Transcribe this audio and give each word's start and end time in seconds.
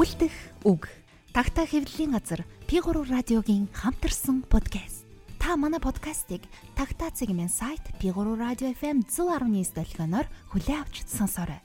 Үлдэх 0.00 0.32
үг. 0.64 0.88
Тагтаа 1.36 1.68
хэвлэлийн 1.68 2.16
газар 2.16 2.48
P3 2.64 3.04
радиогийн 3.04 3.68
хамтарсан 3.68 4.48
подкаст. 4.48 5.04
Та 5.36 5.60
манай 5.60 5.76
подкастыг 5.76 6.40
Тагтаа 6.72 7.12
цэгмэн 7.12 7.52
сайт 7.52 7.84
P3 8.00 8.16
радио 8.32 8.72
FM 8.72 9.04
119 9.04 9.76
долгионоор 9.76 10.24
хүлээн 10.56 10.88
авч 10.88 11.04
сонсоорой. 11.04 11.60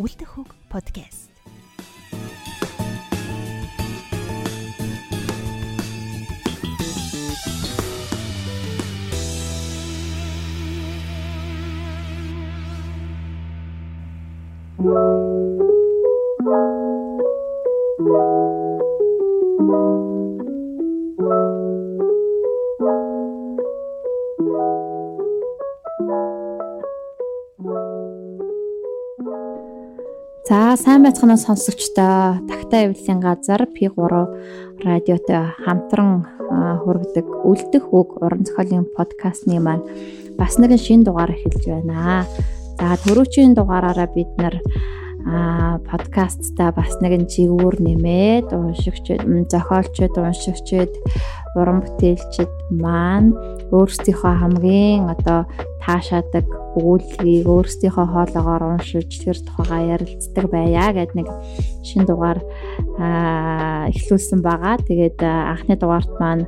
Үлдэх 0.00 0.32
үг 0.40 0.56
подкаст. 0.72 1.28
За 14.80 15.33
сайн 30.84 31.00
байцгаана 31.00 31.40
сонсогчдоо. 31.40 32.44
Тагтаа 32.44 32.80
авилын 32.84 33.20
газар 33.24 33.64
P3 33.72 33.96
радиотой 34.84 35.56
хамтран 35.64 36.28
хүргэдэг 36.84 37.24
үлдэх 37.24 37.88
үг 37.88 38.20
уран 38.20 38.44
зохиолын 38.44 38.84
подкастны 38.92 39.56
маань 39.64 39.80
бас 40.36 40.60
нэгэн 40.60 40.76
шин 40.76 41.00
дугаар 41.00 41.32
эхэлж 41.32 41.64
байна. 41.72 42.28
За 42.76 43.00
түрүүчийн 43.00 43.56
дугаараараа 43.56 44.12
бид 44.12 44.28
нар 44.36 44.60
а 45.24 45.80
подкастта 45.88 46.68
бас 46.76 47.00
нэгэн 47.00 47.32
жигүүр 47.32 47.80
нэмээд 47.80 48.52
уншигч 48.52 49.24
зохиолчд 49.24 50.20
уншигчд 50.20 50.92
уран 51.56 51.80
бүтээлчд 51.80 52.52
маань 52.76 53.32
өөрсдийнхөө 53.72 54.34
хамгийн 54.36 55.08
одоо 55.08 55.48
таашаадаг 55.80 56.44
өгүүлгийг 56.74 57.46
өөрсдийнхөө 57.46 58.06
хоолоогоор 58.10 58.62
уншиж 58.76 59.10
тэр 59.22 59.38
тухайгаа 59.38 59.98
ярилцдаг 59.98 60.46
байя 60.50 60.90
гэд 60.90 61.14
нэг 61.14 61.28
шин 61.86 62.02
дугаар 62.04 62.42
эхлүүлсэн 63.94 64.40
байгаа. 64.42 64.82
Тэгээд 64.82 65.18
анхны 65.22 65.74
дугаарт 65.78 66.12
маань 66.18 66.46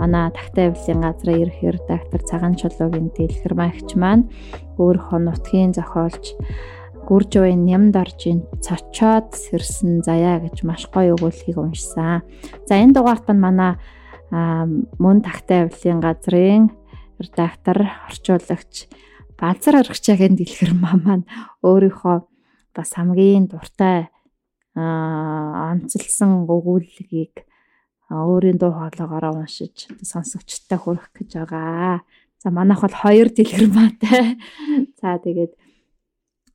манай 0.00 0.32
тагтаа 0.32 0.72
авлын 0.72 1.00
газрын 1.04 1.40
ерх 1.44 1.58
редактор 1.60 2.20
Цагаан 2.24 2.54
чулуугийн 2.56 3.12
дэлгэр 3.12 3.54
маягч 3.54 3.94
маань 3.96 4.28
өөрийнхөө 4.80 5.20
нутгийн 5.20 5.76
зохиолч 5.76 6.38
Гүржөвийн 7.08 7.64
нямд 7.64 7.96
оржийн 7.96 8.44
цочоод 8.60 9.32
сэрсэн 9.32 10.04
заяа 10.04 10.44
гэж 10.44 10.60
маш 10.68 10.84
гоё 10.92 11.16
өгүүлгийг 11.16 11.56
уншсан. 11.56 12.20
За 12.68 12.76
энэ 12.76 12.92
дугаарт 12.92 13.24
маань 13.32 13.40
манай 13.40 13.72
мөн 14.30 15.24
тагтаа 15.24 15.72
авлын 15.72 16.04
газрын 16.04 16.68
редактор, 17.16 17.88
орчуулагч 18.12 18.92
Балзар 19.38 19.78
аргачаагийн 19.78 20.34
дэлгэр 20.34 20.72
маань 20.74 21.22
өөрийнхөө 21.62 22.16
бас 22.74 22.90
хамгийн 22.98 23.46
дуртай 23.46 24.10
онцлсан 24.74 26.42
өгүүлгийг 26.42 27.46
өөрийн 28.10 28.58
дуу 28.58 28.72
хоолоогоор 28.74 29.38
уншиж 29.38 29.86
сонсогчтой 30.02 30.78
хүргэх 30.78 31.14
гэж 31.14 31.30
байгаа. 31.38 32.02
За 32.42 32.50
манайх 32.50 32.82
бол 32.82 32.96
хоёр 33.02 33.28
дэлгэр 33.30 33.66
maaтай. 33.70 34.38
За 35.00 35.22
тэгээд 35.22 35.52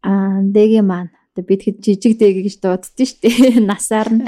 аа 0.04 0.44
дэгийн 0.44 0.88
маань 0.88 1.12
бид 1.40 1.62
хэд 1.64 1.80
жижиг 1.80 2.20
дээг 2.20 2.44
гэж 2.44 2.56
дууддсан 2.60 3.06
шүү 3.08 3.20
дээ. 3.24 3.64
Насаар 3.72 4.10
нь 4.12 4.28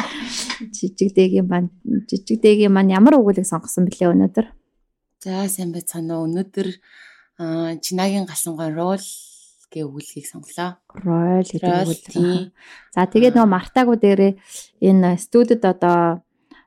жижиг 0.71 1.11
дэгийн 1.11 1.47
маань 1.51 1.69
жижиг 2.07 2.39
дэгийн 2.39 2.71
маань 2.71 2.95
ямар 2.95 3.19
өгүүлэг 3.19 3.43
сонгосон 3.47 3.87
бэлээ 3.87 4.15
өнөөдөр? 4.15 4.47
За 5.23 5.47
сайн 5.51 5.73
байцгаана 5.73 6.21
уу. 6.21 6.27
Өнөөдөр 6.29 6.67
Чинагийн 7.37 8.25
галсангой 8.25 8.71
рол 8.71 9.03
гэ 9.71 9.83
өгүүлгийг 9.83 10.23
сонглоо. 10.23 10.79
Рол 11.03 11.43
гэдэг 11.43 11.67
өгүүлэг. 11.67 12.55
За 12.95 13.03
тэгээд 13.11 13.35
нөгөө 13.35 13.51
мартаагүй 13.51 13.97
дээрээ 13.99 14.33
энэ 14.87 15.19
студид 15.19 15.63
одоо 15.67 16.23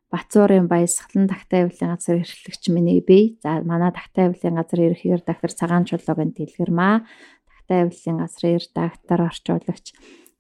Бацуурын 0.09 0.73
баясгалан 0.73 1.29
тагтай 1.29 1.69
авилын 1.69 1.93
газар 1.93 2.25
эрхлэгч 2.25 2.73
миний 2.73 3.05
бие. 3.05 3.37
За 3.45 3.61
манай 3.61 3.93
тагтай 3.93 4.33
авилын 4.33 4.57
газар 4.57 4.81
ерхээр 4.93 5.21
доктор 5.21 5.53
Цагаан 5.53 5.85
чулуугийн 5.85 6.33
дэлгэрмаа. 6.33 7.05
Тагтай 7.49 7.85
авилын 7.85 8.17
газрын 8.25 8.57
редактор 8.57 9.21
орчуулагч 9.29 9.93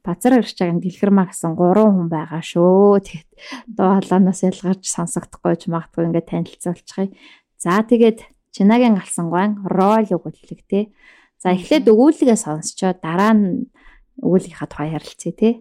Базар 0.08 0.40
Ирчагийн 0.40 0.80
дэлгэрмаа 0.80 1.28
гэсэн 1.28 1.52
3 1.52 1.84
хүн 1.84 2.08
байгаа 2.08 2.40
шүү. 2.40 2.96
Тэгэд 3.04 3.28
доо 3.76 4.00
халаанаас 4.00 4.40
ялгарч 4.40 4.88
сонсогдохгүй 4.88 5.54
ч 5.60 5.62
магадгүй 5.68 6.08
ингээд 6.08 6.32
танилцуулчихъя. 6.32 7.12
За 7.60 7.84
тэгээд 7.84 8.24
Чинагийн 8.58 8.98
галсан 8.98 9.30
гуайн 9.30 9.62
рол 9.62 10.02
өгүүлэг 10.10 10.66
тий. 10.66 10.90
За 11.38 11.54
эхлээд 11.54 11.86
өгүүлгээ 11.86 12.34
сонсчоо 12.34 12.90
дараа 12.98 13.30
нь 13.38 13.70
өгүүлгийнхаа 14.18 14.66
тухай 14.66 14.98
ярилцъя 14.98 15.30
тий. 15.30 15.54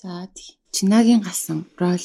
За 0.00 0.24
тий. 0.32 0.56
Чинагийн 0.72 1.20
галсан 1.20 1.68
рол 1.76 2.00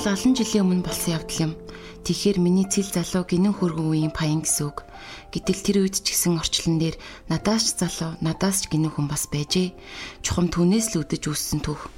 бол 0.00 0.16
олон 0.16 0.32
жилийн 0.32 0.64
өмнө 0.64 0.80
болсон 0.88 1.12
явдал 1.20 1.44
юм. 1.44 1.52
Тэгэхээр 2.08 2.40
миний 2.40 2.64
цэл 2.64 2.88
залуу 2.88 3.28
гинэн 3.28 3.52
хөргөн 3.52 3.92
үеийн 3.92 4.14
паян 4.16 4.40
гэсэн 4.40 4.72
үг. 4.72 4.88
Гэтэл 5.28 5.60
тэр 5.60 5.76
үед 5.84 6.00
ч 6.00 6.16
гэсэн 6.16 6.40
орчлон 6.40 6.80
дээр 6.80 6.96
надаас 7.28 7.68
ч 7.68 7.84
залуу, 7.84 8.16
надаас 8.24 8.64
ч 8.64 8.72
гинэн 8.72 8.96
хүн 8.96 9.12
бас 9.12 9.28
байжээ. 9.28 9.76
Чухам 10.24 10.48
түнээс 10.48 10.96
л 10.96 11.04
үдэж 11.04 11.22
үүссэн 11.28 11.60
түүх. 11.60 11.92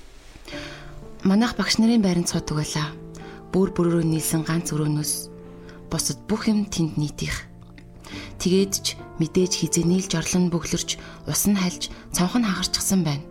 Манайх 1.23 1.55
багш 1.55 1.79
нарын 1.79 2.03
байранд 2.03 2.27
суудаг 2.27 2.59
байлаа. 2.59 2.91
Бүр 3.55 3.71
бүрөөрөө 3.71 4.03
нийлсэн 4.03 4.43
ганц 4.51 4.75
өрөөнөөс 4.75 5.31
босод 5.87 6.27
бүх 6.27 6.51
юм 6.51 6.67
тэнд 6.67 6.99
нийтих. 6.99 7.47
Тэгээд 8.43 8.75
ч 8.83 8.99
мэдээж 9.23 9.63
хизээ 9.63 9.87
нийлж 9.87 10.11
орлон 10.19 10.51
бөглөрч, 10.51 10.99
ус 11.31 11.43
нь 11.47 11.55
хальж, 11.55 11.87
цонх 12.11 12.35
нь 12.35 12.49
хагарчихсан 12.51 13.07
байна. 13.07 13.23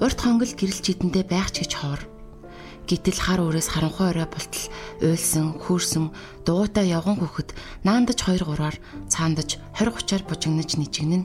Урт 0.00 0.24
хонгол 0.24 0.48
гэрэл 0.56 0.80
чидэндээ 0.80 1.28
байх 1.28 1.52
ч 1.52 1.68
гэж 1.68 1.76
ховор 1.76 2.09
Гэтэл 2.90 3.22
хар 3.22 3.38
өрөөс 3.46 3.70
харанхуй 3.70 4.10
орой 4.10 4.26
болтол 4.26 4.66
уйлсан, 4.98 5.62
хүүрсэн, 5.62 6.10
дугуйтай 6.42 6.90
явган 6.90 7.22
хөхөд 7.22 7.54
наандаж 7.86 8.18
2 8.26 8.42
3-аар 8.42 8.82
цаандаж 9.06 9.62
20 9.78 9.94
30-аар 9.94 10.22
бужигнаж 10.26 10.74
нижигнэн. 10.74 11.22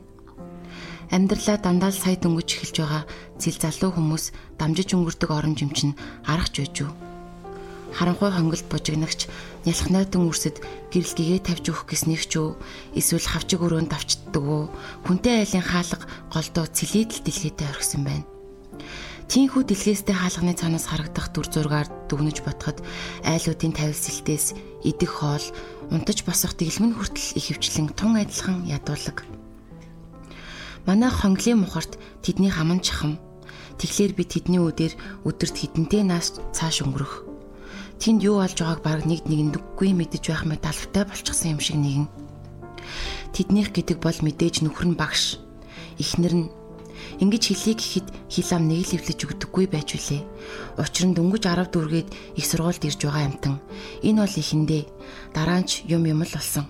Амьдралаа 1.09 1.57
дандаа 1.57 1.89
л 1.89 1.97
сая 1.97 2.21
дөнгөж 2.21 2.49
эхэлж 2.53 2.77
байгаа 2.85 3.03
зил 3.41 3.57
залуу 3.57 3.97
хүмүүс 3.97 4.25
дамжиж 4.61 4.93
өнгөрдөг 4.93 5.29
орон 5.33 5.57
жимчин 5.57 5.97
аргач 6.29 6.53
байж 6.61 6.85
юу. 6.85 6.93
Харанхуй 7.97 8.29
хонголд 8.29 8.65
бужигнагч 8.69 9.25
нялх 9.65 9.89
найтан 9.89 10.29
үрсэд 10.29 10.61
гэрэлгийгээ 10.93 11.49
тавьж 11.49 11.65
өгөх 11.73 11.89
гэснийх 11.89 12.29
ч 12.29 12.45
үү 12.45 12.53
эсвэл 12.93 13.25
хавчиг 13.25 13.65
өрөөнд 13.65 13.89
давчддаг 13.89 14.43
уу 14.45 14.69
хүнтэй 15.09 15.41
айлын 15.41 15.65
хаалга 15.65 16.05
голдоо 16.29 16.69
цэлийдэл 16.69 17.25
дэлхийдээ 17.25 17.73
орхисон 17.73 18.05
байна. 18.05 18.34
Тинхүү 19.25 19.65
дэлгээстэй 19.65 20.13
хаалганы 20.13 20.53
цаанаас 20.53 20.85
харагдах 20.85 21.33
дүр 21.33 21.49
зургаар 21.49 21.89
дүгнэж 22.05 22.45
ботход 22.45 22.85
айлуудын 23.25 23.73
тавилсэлтээс 23.73 24.53
идэх 24.85 25.11
хоол, 25.17 25.41
унтаж 25.89 26.21
босох 26.21 26.53
дэглэмэн 26.53 26.93
хүртэл 26.93 27.33
их 27.33 27.57
хвчлэн 27.57 27.89
тун 27.97 28.21
адилхан 28.21 28.69
ядуулаг. 28.69 29.25
Манай 30.85 31.09
хонглын 31.09 31.65
мухарт 31.65 31.97
тэдний 32.21 32.53
хаман 32.53 32.85
чахам. 32.85 33.17
Тэгэхээр 33.81 34.13
би 34.13 34.23
тэдний 34.29 34.61
үдээр 34.61 34.93
өдөрт 35.25 35.57
хідэнтэй 35.57 36.05
нас 36.05 36.37
цааш 36.53 36.85
өнгөрөх. 36.85 37.25
Тэнд 37.97 38.21
юу 38.21 38.45
болж 38.45 38.61
байгааг 38.61 38.81
баг 38.85 39.01
нэг 39.09 39.25
нэгэнд 39.25 39.57
үгүй 39.57 39.97
мэдэж 39.97 40.23
байх 40.29 40.45
мэт 40.45 40.63
алфтай 40.69 41.03
болчихсон 41.09 41.57
юм 41.57 41.61
шиг 41.65 41.81
нэгэн. 41.81 42.07
Тэднийх 43.33 43.73
гэдэг 43.73 43.97
бол 43.97 44.15
мэдээж 44.21 44.61
нөхөр 44.61 44.93
нь 44.93 44.99
багш. 44.99 45.41
Эхнэр 45.97 46.33
нь 46.45 46.47
Ингэж 47.23 47.43
хэлье 47.47 47.73
гэхэд 47.79 48.07
хил 48.27 48.49
ам 48.51 48.67
нэг 48.67 48.91
л 48.91 48.95
эвлэж 48.99 49.19
өгдөггүй 49.23 49.65
байж 49.71 49.95
үлээ. 49.95 50.21
Учир 50.75 51.05
нь 51.07 51.15
дөнгөж 51.15 51.47
10 51.47 51.71
дүүргээд 51.71 52.09
их 52.35 52.45
сургуульд 52.45 52.83
ирж 52.83 52.99
байгаа 53.07 53.23
амтан. 53.31 53.55
Энэ 54.03 54.19
бол 54.27 54.35
ихэндээ 54.35 54.83
дараа 55.31 55.63
нь 55.63 55.67
ч 55.69 55.87
юм 55.87 56.03
юм 56.03 56.27
л 56.27 56.35
болсон. 56.35 56.67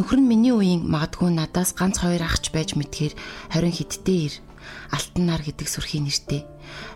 Нөхөр 0.00 0.24
нь 0.24 0.30
миний 0.30 0.56
үеийн 0.56 0.88
магадгүй 0.88 1.28
надаас 1.36 1.76
ганц 1.76 2.00
хоёр 2.00 2.24
ахч 2.24 2.48
байж 2.48 2.72
мэдхээр 2.80 3.12
20 3.52 3.76
хиттэй 3.76 4.18
ир. 4.32 4.34
Алтан 4.88 5.28
нар 5.28 5.44
гэдэг 5.44 5.68
сүрхийн 5.68 6.08
нэртэй. 6.08 6.48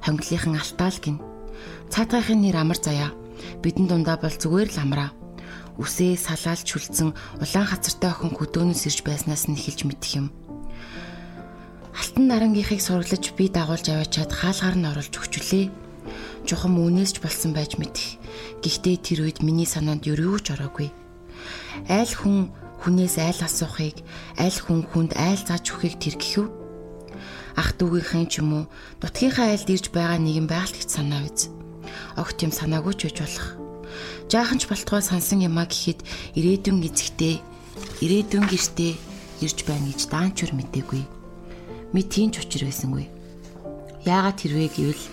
Хонглынхан 0.08 0.56
алтаал 0.56 0.96
гин. 1.04 1.20
Цаатгайхын 1.92 2.40
нэр 2.40 2.56
амар 2.56 2.80
заяа. 2.80 3.12
Бидэн 3.60 3.84
дундаа 3.84 4.16
бол 4.16 4.32
зүгээр 4.32 4.72
л 4.72 4.80
амраа. 4.80 5.10
Үсээ 5.76 6.16
салаалж 6.16 6.72
хүлцэн 6.72 7.12
улаан 7.36 7.68
хацартай 7.68 8.08
охин 8.08 8.32
хөдөөнөөс 8.32 8.82
ирж 8.88 9.04
байснаас 9.04 9.44
нь 9.44 9.60
эхэлж 9.60 9.84
мэдэх 9.84 10.12
юм. 10.16 10.32
Алтан 11.96 12.28
нарангийнхыг 12.28 12.80
сураглаж 12.84 13.24
би 13.32 13.48
дагуулж 13.48 13.88
аваачаад 13.88 14.28
хаалгаар 14.28 14.76
нь 14.76 14.88
оруулж 14.92 15.14
өгчлээ. 15.16 15.72
Жохом 16.44 16.76
үнээс 16.76 17.16
ч 17.16 17.24
болсон 17.24 17.56
байж 17.56 17.80
мэдэх. 17.80 18.20
Гэхдээ 18.60 18.96
тэр 19.00 19.18
үед 19.24 19.40
миний 19.40 19.64
санаанд 19.64 20.04
юу 20.04 20.36
ч 20.36 20.52
ороогүй. 20.52 20.92
Айл 21.88 22.12
хүн 22.12 22.52
хүнээс 22.84 23.16
айл 23.16 23.40
асуухыг, 23.40 24.04
айл 24.36 24.58
хүн 24.60 24.84
хүнд 24.84 25.16
айл 25.16 25.40
зааж 25.40 25.72
өгөхийг 25.72 25.96
тэр 25.96 26.16
гэхүү. 26.20 26.46
Ах 27.56 27.72
дүүгийнхэн 27.80 28.28
ч 28.28 28.44
юм 28.44 28.50
уу, 28.52 28.64
нутгийнхаа 29.00 29.56
айлд 29.56 29.72
ирж 29.72 29.88
байгаа 29.88 30.20
нэгэн 30.20 30.44
байгаль 30.44 30.76
гэж 30.76 30.90
санаа 30.92 31.24
биз. 31.24 31.48
Огт 32.20 32.36
юм 32.44 32.52
санаагүй 32.52 32.92
ч 32.92 33.08
үж 33.08 33.24
болох. 33.24 33.48
Жаахан 34.28 34.60
ч 34.60 34.68
болтгой 34.68 35.00
сансан 35.00 35.40
юмаа 35.40 35.64
гэхэд 35.64 36.04
ирээдүйн 36.36 36.84
эзэгтэй, 36.84 37.40
ирээдүйн 38.04 38.44
гэртээ 38.52 38.92
ирж 39.40 39.58
байна 39.64 39.88
гэж 39.88 40.00
даанчур 40.12 40.52
мэдээгүй. 40.52 41.15
Мэд 41.94 42.06
тийм 42.10 42.30
ч 42.34 42.42
учир 42.42 42.66
байсангүй. 42.66 43.06
Яагаад 44.06 44.42
тэрвэ 44.42 44.66
гэвэл 44.70 45.04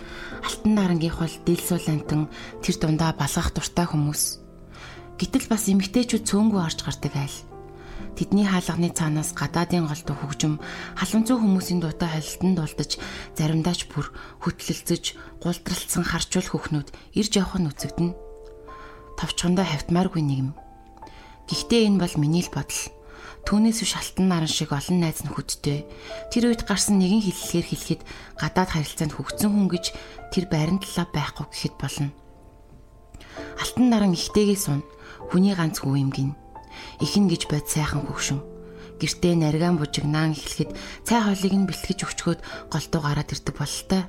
алтан 0.42 0.72
нарангийнх 0.74 1.20
бол 1.22 1.36
дэлсүүл 1.46 1.88
амтан 1.90 2.22
тэр 2.62 2.76
дундаа 2.78 3.12
балгах 3.14 3.54
дуртай 3.54 3.86
хүмүүс. 3.90 4.24
Гэтэл 5.18 5.48
бас 5.50 5.70
эмгтээчүүд 5.70 6.24
цөөнгөө 6.26 6.62
орж 6.62 6.80
гардаг 6.82 7.14
айл. 7.14 7.38
Тэдний 8.14 8.46
хаалганы 8.46 8.94
цаанаас 8.94 9.34
гадаадын 9.34 9.90
голдуу 9.90 10.14
хөгжим 10.14 10.62
халамцуу 10.94 11.38
хүмүүсийн 11.42 11.82
дуутай 11.82 12.10
холилтонд 12.14 12.58
дулдаж 12.62 12.92
заримдаа 13.34 13.74
ч 13.74 13.90
бүр 13.90 14.14
хөтлөлцөж 14.46 15.18
гултралцсан 15.42 16.06
харчуул 16.06 16.46
хөхнүүд 16.46 16.94
ирж 17.18 17.34
явах 17.42 17.58
нь 17.58 17.70
үзэгдэнэ. 17.74 18.14
Товчхондоо 19.18 19.66
хавтмааргүй 19.66 20.22
нэгм. 20.22 20.54
Гэхдээ 21.50 21.90
энэ 21.90 22.02
бол 22.06 22.16
миний 22.22 22.46
л 22.46 22.54
бодол. 22.54 22.82
Түүнээс 23.44 23.84
биш 23.84 23.94
алтан 24.00 24.32
наран 24.32 24.48
шиг 24.48 24.72
олон 24.72 25.04
найз 25.04 25.20
нөхөдтэй. 25.28 25.84
Тэр 26.32 26.56
үед 26.56 26.64
гарсан 26.64 26.96
нэгэн 26.96 27.28
хэллэгээр 27.28 27.68
хэлэхэд 27.68 28.02
гадаад 28.40 28.70
харилцаанд 28.72 29.14
хөгцсөн 29.20 29.52
хүн 29.52 29.68
гэж 29.68 29.86
тэр 30.32 30.48
байран 30.48 30.80
талаа 30.80 31.12
байхгүй 31.12 31.46
гэхэд 31.52 31.76
болно. 31.76 32.16
Алтан 33.60 33.86
наран 33.92 34.16
ихтэйгээ 34.16 34.56
сун. 34.56 34.80
Хүний 35.28 35.52
ганц 35.60 35.84
хүү 35.84 35.96
юм 36.00 36.12
гин. 36.16 36.32
Ихэн 37.04 37.28
гэж 37.28 37.52
бод 37.52 37.68
сайхан 37.68 38.08
хөгшин. 38.08 38.40
Гэртээ 39.04 39.36
наргаан 39.36 39.76
бужигнаан 39.76 40.32
эхлэхэд 40.40 40.72
цай 41.04 41.20
хоолыг 41.20 41.52
нь 41.52 41.68
бэлтгэж 41.68 42.00
өгчгөөд 42.00 42.40
голдуу 42.72 43.02
гараад 43.04 43.28
ирдэг 43.28 43.56
бололтой. 43.60 44.08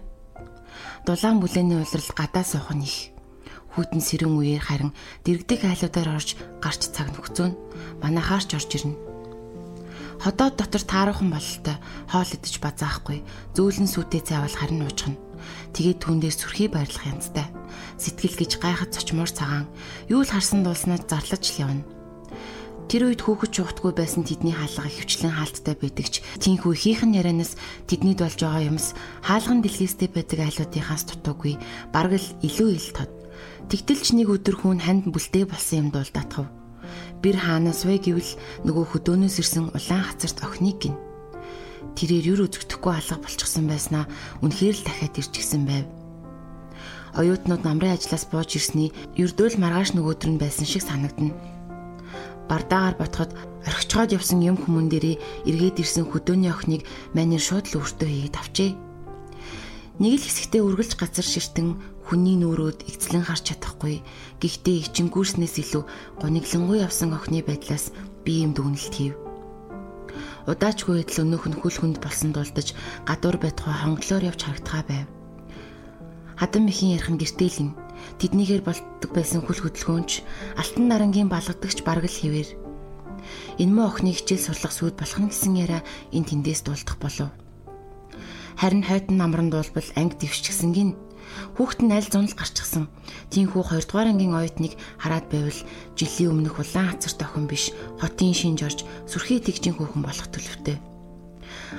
Дулаан 1.02 1.42
бүлээний 1.42 1.82
улирал 1.82 2.12
гадаа 2.14 2.46
суух 2.46 2.70
нь 2.70 2.86
их. 2.86 3.10
Хүйтэн 3.74 3.98
сэрэн 3.98 4.30
үеэр 4.30 4.62
харин 4.62 4.94
дэрэгдэх 5.26 5.66
айлуудаар 5.66 6.22
орж 6.22 6.38
гарч 6.62 6.94
цаг 6.94 7.10
нөхцөн 7.10 7.58
манахаарч 7.98 8.54
орж 8.54 8.70
ирнэ 8.78 9.13
Ходоод 10.22 10.54
дотор 10.56 10.82
тааруухан 10.82 11.30
бололтой 11.32 11.76
хоол 12.10 12.30
идэж 12.30 12.54
базаахгүй 12.62 13.22
зөөлөн 13.56 13.88
сүтээ 13.90 14.22
цайвал 14.22 14.54
харин 14.54 14.86
уучхна. 14.86 15.18
Тэгээд 15.74 15.98
түн 16.06 16.18
дээр 16.22 16.34
сүрхий 16.34 16.68
байрлах 16.70 17.04
янзтай. 17.04 17.46
Сэтгэл 17.98 18.38
гэж 18.38 18.52
гайхад 18.62 18.94
цочмоор 18.94 19.30
цагаан 19.30 19.66
юу 20.08 20.22
л 20.22 20.30
харсан 20.30 20.62
дуулснаа 20.62 21.02
зарлаж 21.02 21.44
л 21.50 21.60
явна. 21.66 21.84
Тэр 22.88 23.10
үед 23.10 23.24
хүүхэд 23.24 23.52
чухтгүй 23.52 23.92
байсан 23.96 24.28
тэдний 24.28 24.52
хаалга 24.52 24.86
хөвчлэн 24.86 25.32
хаалттай 25.34 25.74
байдагч 25.74 26.20
тийхүү 26.36 26.72
хийхэн 26.76 27.16
ярианаас 27.16 27.56
тэднийд 27.88 28.20
болж 28.20 28.38
байгаа 28.44 28.68
юмс 28.68 28.92
хаалган 29.24 29.64
дэлхийстэй 29.64 30.12
байдаг 30.12 30.44
айлуудынхаас 30.44 31.08
дутуугүй 31.08 31.56
бараг 31.90 32.20
л 32.20 32.28
илүү 32.44 32.68
ил 32.76 32.88
тод. 32.92 33.10
Тэгтэлч 33.72 34.12
нэг 34.12 34.28
өдөр 34.28 34.56
хүн 34.60 34.84
ханд 34.84 35.08
бүлтэй 35.08 35.48
болсон 35.48 35.88
юм 35.88 35.96
дуулд 35.96 36.12
атгав 36.12 36.46
бэр 37.24 37.40
хаанаас 37.40 37.88
вэ 37.88 38.04
гэвэл 38.04 38.32
нөгөө 38.68 38.84
хөдөөнөөс 38.92 39.36
ирсэн 39.40 39.72
улаан 39.72 40.04
хацарт 40.04 40.44
охиныг 40.44 40.76
гин. 40.76 40.96
Тэрээр 41.96 42.36
юр 42.36 42.40
үзэгдэхгүй 42.44 42.92
алга 42.92 43.16
болчихсон 43.16 43.64
байснаа 43.64 44.04
үнэхээр 44.44 44.76
л 44.76 44.84
дахиад 44.84 45.16
ирчихсэн 45.16 45.64
байв. 45.64 45.88
Оюутнууд 47.16 47.64
намрын 47.64 47.96
ажлаас 47.96 48.28
бууж 48.28 48.60
ирсний 48.60 48.92
ердөөл 49.16 49.56
маргааш 49.56 49.96
нөгөөдөр 49.96 50.30
нь 50.36 50.42
байсан 50.42 50.68
шиг 50.68 50.84
санагдана. 50.84 51.32
Бардаагаар 52.50 53.00
ботход 53.00 53.30
орхичоод 53.64 54.12
явсан 54.12 54.44
юм 54.44 54.60
хүмүүн 54.60 54.92
дээрээ 54.92 55.48
эргээд 55.48 55.80
ирсэн 55.80 56.04
хөдөөний 56.04 56.52
охиныг 56.52 56.82
манер 57.16 57.40
шууд 57.40 57.72
л 57.72 57.80
өөртөө 57.80 58.08
хийгээд 58.10 58.36
авчээ. 58.36 58.70
Нэг 60.02 60.12
л 60.18 60.26
хэсэгтээ 60.26 60.60
үргэлж 60.60 60.92
газар 60.98 61.24
ширтэн 61.24 61.78
хүний 62.04 62.36
нүрөөд 62.36 62.84
эцлэн 62.84 63.24
харж 63.24 63.56
чадахгүй. 63.56 64.04
Гэхдээ 64.40 64.76
ичингүүрснээс 64.92 65.56
илүү 65.64 65.82
гониглонгуй 66.20 66.84
явсан 66.84 67.16
охины 67.16 67.40
байдлаас 67.40 67.92
би 68.24 68.44
юм 68.44 68.52
дүгнэлт 68.52 68.94
хийв. 68.94 69.14
Удаачгүй 70.44 71.00
адил 71.00 71.24
өнөөх 71.24 71.44
нь 71.48 71.56
хүл 71.56 71.76
хүнд 71.80 71.98
болсон 72.04 72.36
дулдаж 72.36 72.76
гадуур 73.08 73.40
байтугай 73.40 73.76
хонглоор 73.80 74.28
явж 74.28 74.40
харагдгаа 74.44 74.84
байв. 74.84 75.08
Хадам 76.36 76.68
ихийн 76.68 77.00
ярхан 77.00 77.16
гэртээлэн 77.16 77.70
тэднийгээр 78.20 78.62
болтдог 78.66 79.10
байсан 79.16 79.40
хүл 79.40 79.64
хөдөлгөөнч 79.64 80.12
алтан 80.60 80.84
нарангийн 80.92 81.32
балгадагч 81.32 81.80
бараг 81.86 82.04
л 82.04 82.20
хэвээр. 82.20 82.50
Энэ 83.56 83.72
мө 83.72 83.82
охины 83.88 84.12
хичээл 84.12 84.52
сурлах 84.52 84.74
сүуд 84.76 85.00
болох 85.00 85.18
нь 85.22 85.30
гэсэн 85.32 85.54
яриа 85.56 85.80
энэ 86.12 86.28
тэндээс 86.28 86.60
дуулдах 86.68 86.98
болов. 87.00 87.30
Харин 88.60 88.84
хойтон 88.84 89.16
намран 89.16 89.48
дуулбал 89.48 89.88
анги 89.96 90.14
дэвшчихсэн 90.20 90.70
гин 90.76 90.90
Хүүхэд 91.56 91.80
нь 91.86 91.94
аль 91.94 92.08
зунал 92.10 92.34
гарчихсан. 92.34 92.90
Тинхүү 93.30 93.62
2 93.62 93.86
дугаар 93.88 94.10
ангийн 94.10 94.34
оюутныг 94.34 94.74
хараад 94.98 95.26
байвал 95.30 95.60
жилийн 95.98 96.32
өмнөх 96.32 96.58
улаан 96.58 96.94
хацарт 96.94 97.20
охин 97.22 97.46
биш, 97.46 97.70
хотын 98.00 98.34
шинж 98.34 98.60
орж 98.66 98.78
сүрхий 99.06 99.40
тэгжин 99.42 99.78
хүүхэн 99.78 100.02
болох 100.02 100.28
төлөвтэй. 100.30 100.78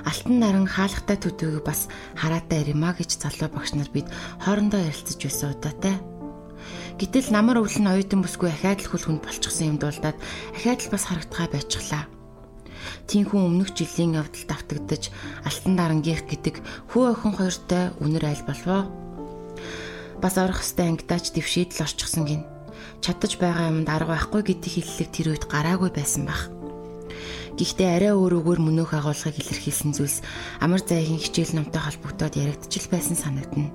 Алтан 0.05 0.39
наран 0.39 0.67
хаалгатай 0.67 1.17
төдөөг 1.19 1.63
бас 1.65 1.87
хараатай 2.15 2.63
иримаа 2.63 2.93
гэж 2.95 3.19
залуу 3.19 3.49
багш 3.51 3.73
нар 3.75 3.89
бид 3.91 4.07
хоорондоо 4.43 4.81
ярилцаж 4.81 5.19
байсан 5.19 5.53
удаатай. 5.55 5.95
Гэтэл 6.99 7.31
намар 7.35 7.59
өвлөн 7.59 7.91
оюутан 7.91 8.23
бүсгүй 8.23 8.51
ахаад 8.51 8.79
л 8.83 8.89
хүлхэнд 8.91 9.21
болчихсон 9.23 9.75
юм 9.75 9.77
дуулдаад 9.79 10.17
ахаад 10.55 10.79
л 10.79 10.91
бас 10.93 11.03
харагдгаа 11.07 11.47
байцглаа. 11.51 12.03
Тинхүү 13.09 13.39
өмнөх 13.41 13.75
жилийн 13.75 14.15
явдалд 14.21 14.49
автагдаж 14.51 15.03
алтан 15.43 15.73
дарангийнх 15.75 16.23
гэдэг 16.29 16.55
хүү 16.93 17.03
охин 17.11 17.33
хоёртой 17.35 17.83
үнэр 17.99 18.23
айл 18.29 18.43
болвоо 18.47 19.04
бас 20.21 20.35
орох 20.37 20.61
хөстэй 20.63 20.87
ангидаач 20.91 21.31
дэвшээд 21.33 21.75
л 21.75 21.85
орчихсон 21.85 22.23
гин. 22.25 22.43
Чадаж 23.03 23.37
байгаа 23.37 23.69
юмд 23.71 23.89
арга 23.89 24.15
байхгүй 24.15 24.41
гэдэг 24.41 24.71
хэллэг 24.71 25.09
тэр 25.11 25.27
үед 25.35 25.45
гараагүй 25.51 25.91
байсан 25.93 26.25
баг. 26.25 26.49
Гэхдээ 27.55 27.89
арай 27.95 28.13
өөр 28.15 28.43
өгөр 28.43 28.59
мөнөөх 28.59 28.99
агуулгыг 28.99 29.39
илэрхийлсэн 29.39 29.95
зүйлс 29.95 30.19
амар 30.59 30.83
зайгийн 30.83 31.23
хичээл 31.23 31.55
номтой 31.55 31.81
холбогдоод 31.87 32.35
яригдчихл 32.35 32.91
байсан 32.91 33.15
санагдана. 33.15 33.71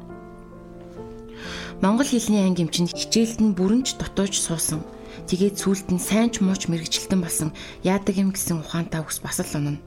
Монгол 1.81 2.05
хэлний 2.05 2.45
анги 2.45 2.69
эмчин 2.69 2.85
хичээлд 2.93 3.41
нь 3.41 3.57
бүрэнч 3.57 3.97
дутууж 3.97 4.37
суусан. 4.37 4.85
Тэгээд 5.25 5.57
сүулт 5.57 5.89
нь 5.89 5.97
сайн 5.97 6.29
ч 6.29 6.45
мууч 6.45 6.69
мэрэгчлэлтэн 6.69 7.21
болсон 7.25 7.57
яадаг 7.81 8.21
юм 8.21 8.37
гэсэн 8.37 8.61
ухаантай 8.61 9.01
үгс 9.01 9.25
бас 9.25 9.41
л 9.41 9.57
унана. 9.57 9.81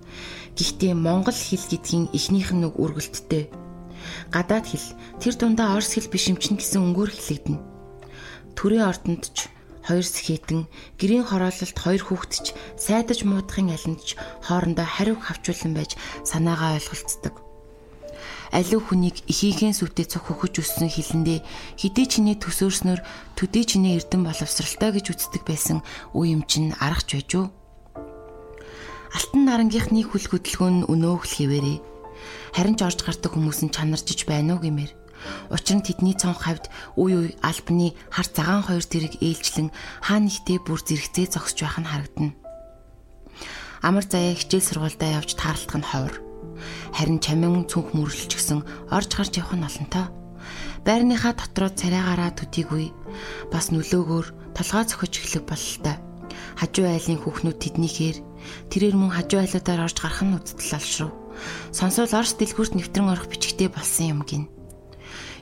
Гэхдээ 0.58 0.98
монгол 0.98 1.38
хэл 1.38 1.62
гэдгийн 1.70 2.10
эхнийх 2.18 2.50
нь 2.50 2.66
үг 2.66 2.82
үргэлттэй 2.82 3.54
Гадаад 4.34 4.66
хэл 4.70 4.88
тэр 5.22 5.34
дундаа 5.38 5.78
орс 5.78 5.96
хэл 5.96 6.12
биш 6.12 6.32
юм 6.32 6.38
чинь 6.38 6.58
гэсэн 6.58 6.82
өнгөөр 6.82 7.12
хэлэгдэнэ. 7.14 7.60
Төрийн 8.58 8.88
ордонд 8.90 9.24
ч 9.34 9.50
хоёр 9.84 10.06
сэхэтэн 10.08 10.68
гэрийн 10.96 11.28
хороололт 11.28 11.78
хоёр 11.78 12.02
хүүхэд 12.04 12.34
ч 12.40 12.48
сайдаж 12.80 13.28
муудахын 13.28 13.76
алинд 13.76 14.00
ч 14.00 14.16
хоорондоо 14.48 14.88
хариу 14.88 15.20
хавчуулан 15.20 15.76
байж 15.76 16.00
санаагаа 16.24 16.80
ойлголцдог. 16.80 17.44
Аливаа 18.54 18.86
хүнийг 18.86 19.26
ихийнхээ 19.28 19.74
сүтээ 19.74 20.08
цог 20.08 20.30
хөхөж 20.30 20.62
өссөн 20.62 20.88
хилэндээ 20.88 21.42
хідээ 21.82 22.06
чинээ 22.06 22.38
төсөөрснөөр 22.38 23.02
төдий 23.34 23.66
чинээ 23.66 23.98
эрдэн 23.98 24.22
боловсралтай 24.24 24.94
гэж 24.94 25.06
үздэг 25.10 25.42
байсан 25.42 25.82
үе 26.14 26.38
юм 26.38 26.46
чинь 26.46 26.70
аргач 26.78 27.18
байж 27.18 27.30
юу? 27.34 27.46
Алтан 29.10 29.42
нарангийнхны 29.50 30.06
хүл 30.06 30.26
хөдөлгөөн 30.30 30.86
өнөөх 30.86 31.26
л 31.26 31.34
хിവэрээ 31.34 31.93
Харин 32.54 32.78
ч 32.78 32.86
орж 32.86 33.00
гардаг 33.02 33.32
хүмүүс 33.34 33.66
нь 33.66 33.74
чанаржиж 33.74 34.30
байна 34.30 34.56
уу 34.56 34.62
гэмээр. 34.62 35.04
Учир 35.52 35.80
нь 35.80 35.86
тэдний 35.86 36.16
цонх 36.16 36.44
хавьд 36.44 36.68
үе 37.00 37.16
үе 37.16 37.32
альбны 37.40 37.96
хар 38.12 38.28
цагаан 38.28 38.64
хоёр 38.68 38.84
тэрэг 38.84 39.24
ээлжлэн 39.24 39.70
хаа 40.04 40.20
нэгтээ 40.20 40.60
бүр 40.64 40.82
зэрэгцээ 40.84 41.28
зогсож 41.32 41.60
байх 41.64 41.78
нь 41.80 41.90
харагдана. 41.90 42.32
Амар 43.84 44.06
заяа 44.08 44.36
хичээл 44.36 44.68
сургуультай 44.68 45.16
явж 45.16 45.36
таарлах 45.36 45.76
нь 45.80 45.88
ховор. 45.88 46.16
Харин 46.96 47.20
чамин 47.24 47.68
цүнх 47.68 47.96
мөрлөж 47.96 48.32
гисэн 48.36 48.64
орж 48.92 49.10
гарч 49.16 49.34
явах 49.40 49.56
нь 49.56 49.68
олонтоо. 49.68 50.08
Байрныхаа 50.84 51.34
дотроо 51.36 51.72
царайгаараа 51.72 52.32
төдийгүй 52.36 52.92
бас 53.52 53.72
нөлөөгөөр 53.72 54.28
толгой 54.56 54.84
зөхөж 54.88 55.14
эхлэх 55.20 55.44
бололтой. 55.48 55.96
Хажуу 56.60 56.86
айлын 56.92 57.20
хүүхнүүд 57.24 57.58
тэднийхээр 57.64 58.18
тэрээр 58.68 58.96
мөн 59.00 59.16
хажуу 59.16 59.40
айлуудаар 59.40 59.88
орж 59.88 59.98
гарах 60.04 60.22
нь 60.28 60.36
үздэл 60.36 60.76
алшруу 60.76 61.23
Сонсвол 61.72 62.12
Орос 62.12 62.36
дэлгүүрт 62.40 62.74
нэвтрэн 62.80 63.12
орох 63.12 63.28
бичгтэй 63.28 63.68
болсон 63.68 64.06
юм 64.18 64.22
гин. 64.24 64.44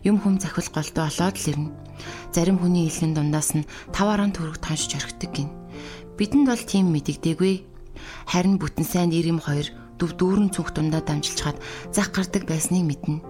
Юм 0.01 0.17
хүм 0.17 0.41
захил 0.41 0.65
голдоо 0.74 1.05
олоод 1.05 1.38
л 1.38 1.50
ирнэ. 1.53 1.69
Зарим 2.33 2.57
хүний 2.57 2.89
илгэн 2.89 3.13
дундаас 3.13 3.53
нь 3.53 3.69
5 3.93 4.33
төгрөг 4.33 4.57
тоншиж 4.57 4.98
орхидог 4.98 5.31
гин. 5.36 5.50
Бидэнд 6.17 6.50
бол 6.50 6.63
тийм 6.65 6.89
мэдэгдээгүй. 6.89 7.65
Харин 8.25 8.57
бүтэн 8.57 8.86
сайн 8.88 9.13
юм 9.13 9.38
хоёр 9.38 9.69
төв 10.01 10.17
дүүрэн 10.17 10.50
цүнх 10.50 10.74
дундаа 10.74 11.05
дамжилчаад 11.05 11.62
зах 11.93 12.10
гардаг 12.10 12.50
байсныг 12.50 12.81
мэднэ. 12.81 13.21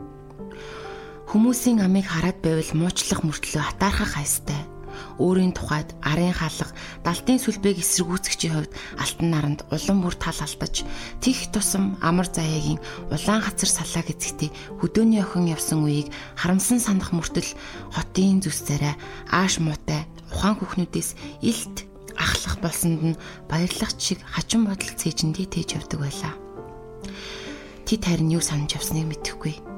Хүмүүсийн 1.27 1.83
амийг 1.83 2.07
хараад 2.07 2.39
байвал 2.39 2.71
муучлах 2.71 3.27
мөртлөө 3.27 3.59
хатаархах 3.59 4.15
хайстай. 4.15 4.70
Өөрийн 5.21 5.53
тухайд 5.53 5.93
арын 6.01 6.33
хаалга, 6.33 6.73
далтын 7.05 7.39
сүлбээг 7.39 7.77
эсэргүүцгчийн 7.81 8.53
хувьд 8.53 8.73
алтан 8.97 9.27
наранд 9.31 9.59
улам 9.71 10.01
бүр 10.01 10.15
тал 10.17 10.39
алдаж, 10.41 10.83
тих 11.21 11.51
тусам 11.53 11.97
амар 12.01 12.27
заяагийн 12.29 12.79
улаан 13.13 13.41
хацар 13.41 13.69
салааг 13.69 14.09
эзэгтээ 14.13 14.81
хөдөөний 14.81 15.21
охин 15.21 15.51
явсан 15.51 15.85
үеийг 15.85 16.09
харамсан 16.35 16.79
санах 16.81 17.13
мөртөл 17.13 17.51
хотын 17.93 18.41
зүс 18.41 18.65
царай 18.67 18.95
ааш 19.29 19.61
муутай 19.61 20.05
ухаан 20.33 20.57
хүүхнүүдээс 20.57 21.41
илт 21.41 21.85
ахлах 22.17 22.57
болсонд 22.61 23.01
нь 23.01 23.19
баярлах 23.49 23.93
чиг 23.97 24.19
хачин 24.25 24.65
бодол 24.65 24.93
цээжиндээ 24.99 25.47
тээж 25.49 25.69
явдаг 25.77 25.99
байлаа. 26.01 26.33
Тэд 27.85 28.01
харин 28.05 28.31
юу 28.31 28.43
санаж 28.43 28.77
явсныг 28.77 29.05
мэдэхгүй. 29.09 29.70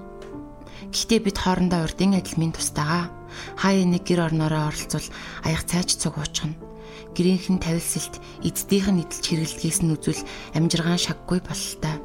Гэхдээ 0.94 1.20
бид 1.26 1.38
хоорондоо 1.42 1.90
урдын 1.90 2.14
адилмын 2.22 2.54
тустайгаа 2.54 3.10
хаяа 3.58 3.82
нэг 3.82 4.06
гэр 4.06 4.30
орноороо 4.30 4.70
оролцвол 4.70 5.08
аяг 5.42 5.66
цайч 5.66 5.98
цуг 5.98 6.22
уучгана. 6.22 6.54
Гэрийнхэн 7.18 7.58
тавилсэлт 7.58 8.22
эцдийнх 8.46 8.94
нь 8.94 9.02
эдэлж 9.02 9.26
хэрэглэгээс 9.26 9.80
нь 9.82 9.90
үзвэл 9.90 10.22
амжиргаан 10.54 11.02
шаггүй 11.02 11.42
бололтой. 11.42 11.98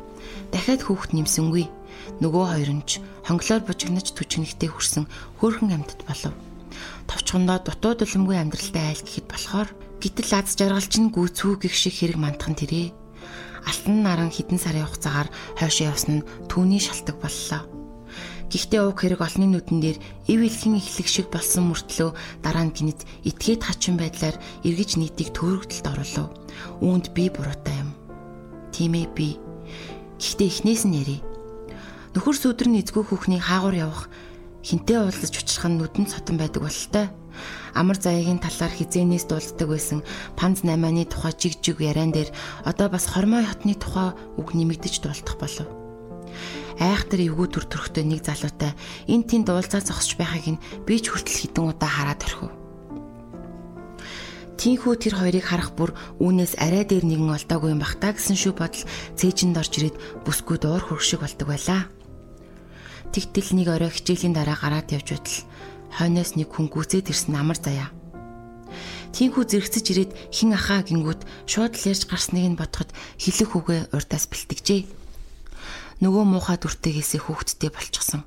Дахиад 0.49 0.89
хүүхэд 0.89 1.13
нэмсэнгүй. 1.21 1.69
Нөгөө 2.25 2.45
хоёр 2.49 2.71
нь 2.81 2.85
ч 2.89 3.05
хонглоор 3.29 3.63
бужигнаж 3.69 4.09
түчнэгтэй 4.17 4.73
хүрсэн 4.73 5.05
хөөрхөн 5.37 5.77
амьтад 5.77 6.01
болов. 6.09 6.33
Товчхондоо 7.13 7.61
дутуу 7.61 7.93
дулимгүй 7.93 8.41
амьдралтай 8.41 8.97
айл 8.97 9.05
гэхэд 9.05 9.29
болохоор 9.29 9.69
гítэл 10.01 10.33
аз 10.33 10.57
жаргалч 10.57 10.97
нь 10.97 11.13
гүцүү 11.13 11.61
гих 11.61 11.77
шиг 11.77 11.93
хэрэг 11.93 12.17
мандхан 12.17 12.57
тэрэ. 12.57 12.97
Алтан 13.69 14.01
наран 14.01 14.33
хідэн 14.33 14.57
сарын 14.57 14.89
хугацаагаар 14.89 15.29
хойшоо 15.61 15.93
явсан 15.93 16.25
нь 16.25 16.27
түүний 16.49 16.81
шалтгаан 16.81 17.21
боллоо. 17.21 17.78
Гэхдээ 18.49 18.81
уг 18.81 19.05
хэрэг 19.05 19.21
олны 19.21 19.45
нүдэн 19.45 19.79
дээр 19.85 19.99
ив 20.25 20.41
илхэн 20.41 20.81
эхлэх 20.81 21.05
шиг 21.05 21.29
болсон 21.29 21.69
мөртлөө 21.69 22.17
дараа 22.41 22.65
нь 22.65 22.73
гинэт 22.73 23.05
этгээд 23.29 23.61
хачин 23.61 24.01
байдлаар 24.01 24.41
эргэж 24.65 24.97
нийтийг 24.97 25.37
төөрөгдөлд 25.37 25.85
оруулав. 25.85 26.33
Үүнд 26.81 27.13
би 27.13 27.29
буруутай 27.29 27.77
юм. 27.77 27.93
Тийм 28.73 28.97
ээ 28.97 29.13
би. 29.13 29.37
Гэхдээ 30.17 30.49
эхнээс 30.49 30.89
нь 30.89 30.97
яри. 30.97 31.19
Нөхөр 32.17 32.37
сүдэр 32.41 32.73
нь 32.73 32.81
эзгүй 32.81 33.05
хүүхний 33.05 33.37
хаагур 33.37 33.77
явах 33.77 34.09
хинтээ 34.65 34.97
уулзаж 34.97 35.45
учрах 35.45 35.69
нь 35.69 35.77
нүдэн 35.77 36.09
цотон 36.09 36.41
байдаг 36.41 36.65
бололтой. 36.65 37.13
Амар 37.77 38.01
заяагийн 38.01 38.41
талаар 38.41 38.73
хизээнээс 38.73 39.29
дуулддаг 39.29 39.69
байсан 39.69 40.01
Панз 40.41 40.65
8-ны 40.65 41.05
тухай 41.05 41.37
жиг 41.37 41.61
жиг 41.61 41.85
яриан 41.85 42.11
дээр 42.17 42.33
одоо 42.65 42.89
бас 42.89 43.07
хормой 43.07 43.45
хотны 43.45 43.77
тухай 43.77 44.17
үг 44.41 44.57
нэмэгдэж 44.57 45.05
дуулдах 45.05 45.39
болов 45.39 45.78
айхтар 46.79 47.21
эвгүй 47.27 47.49
төр 47.51 47.67
төрхтэй 47.67 48.07
нэг 48.07 48.23
залуутай 48.23 48.73
эн 49.11 49.23
тэнд 49.27 49.51
уулзаа 49.51 49.83
зогсож 49.83 50.15
байхыг 50.19 50.59
нь 50.59 50.63
би 50.87 51.03
ч 51.03 51.11
хүртэл 51.11 51.51
хідэн 51.51 51.71
удаа 51.75 51.91
хараад 51.91 52.23
орхив. 52.23 52.55
Тинхүү 54.59 54.95
тэр 54.99 55.15
хоёрыг 55.15 55.47
харах 55.47 55.71
бүр 55.79 55.95
үүнээс 56.19 56.59
арай 56.59 56.83
дээр 56.83 57.07
нэгэн 57.07 57.31
олдоогүй 57.31 57.79
юм 57.79 57.79
бах 57.79 57.95
та 58.03 58.11
гэсэн 58.11 58.35
шүү 58.35 58.59
бодол 58.59 58.83
цээжинд 59.15 59.55
орж 59.55 59.73
ирээд 59.79 60.27
бүсгүй 60.27 60.59
дуур 60.59 60.83
хөрг 60.83 61.03
шиг 61.07 61.23
болдог 61.23 61.47
байлаа. 61.47 61.87
Тэгтэл 63.15 63.55
нэг 63.55 63.71
орой 63.71 63.95
хичээлийн 63.95 64.35
дараа 64.35 64.59
гараад 64.59 64.91
явж 64.91 65.15
байтал 65.15 65.39
хойноос 65.95 66.35
нэг 66.35 66.51
хүн 66.51 66.67
гүцээд 66.75 67.07
ирсэн 67.07 67.39
амар 67.39 67.55
заяа. 67.63 67.95
Тинхүү 69.15 69.47
зэрэгцэж 69.47 69.87
ирээд 69.95 70.13
хин 70.35 70.51
ахаа 70.59 70.83
гингүүд 70.83 71.23
шууд 71.47 71.79
л 71.79 71.89
ярьж 71.95 72.11
гарсныг 72.11 72.51
нь 72.51 72.59
бодоход 72.59 72.91
хилэх 73.15 73.55
үгээ 73.55 73.81
урдаас 73.95 74.27
бэлтгэжээ 74.27 74.98
нөгөө 75.99 76.25
муухай 76.31 76.59
дүртэйгээсээ 76.63 77.27
хүүхдтэй 77.27 77.71
болчихсон. 77.75 78.23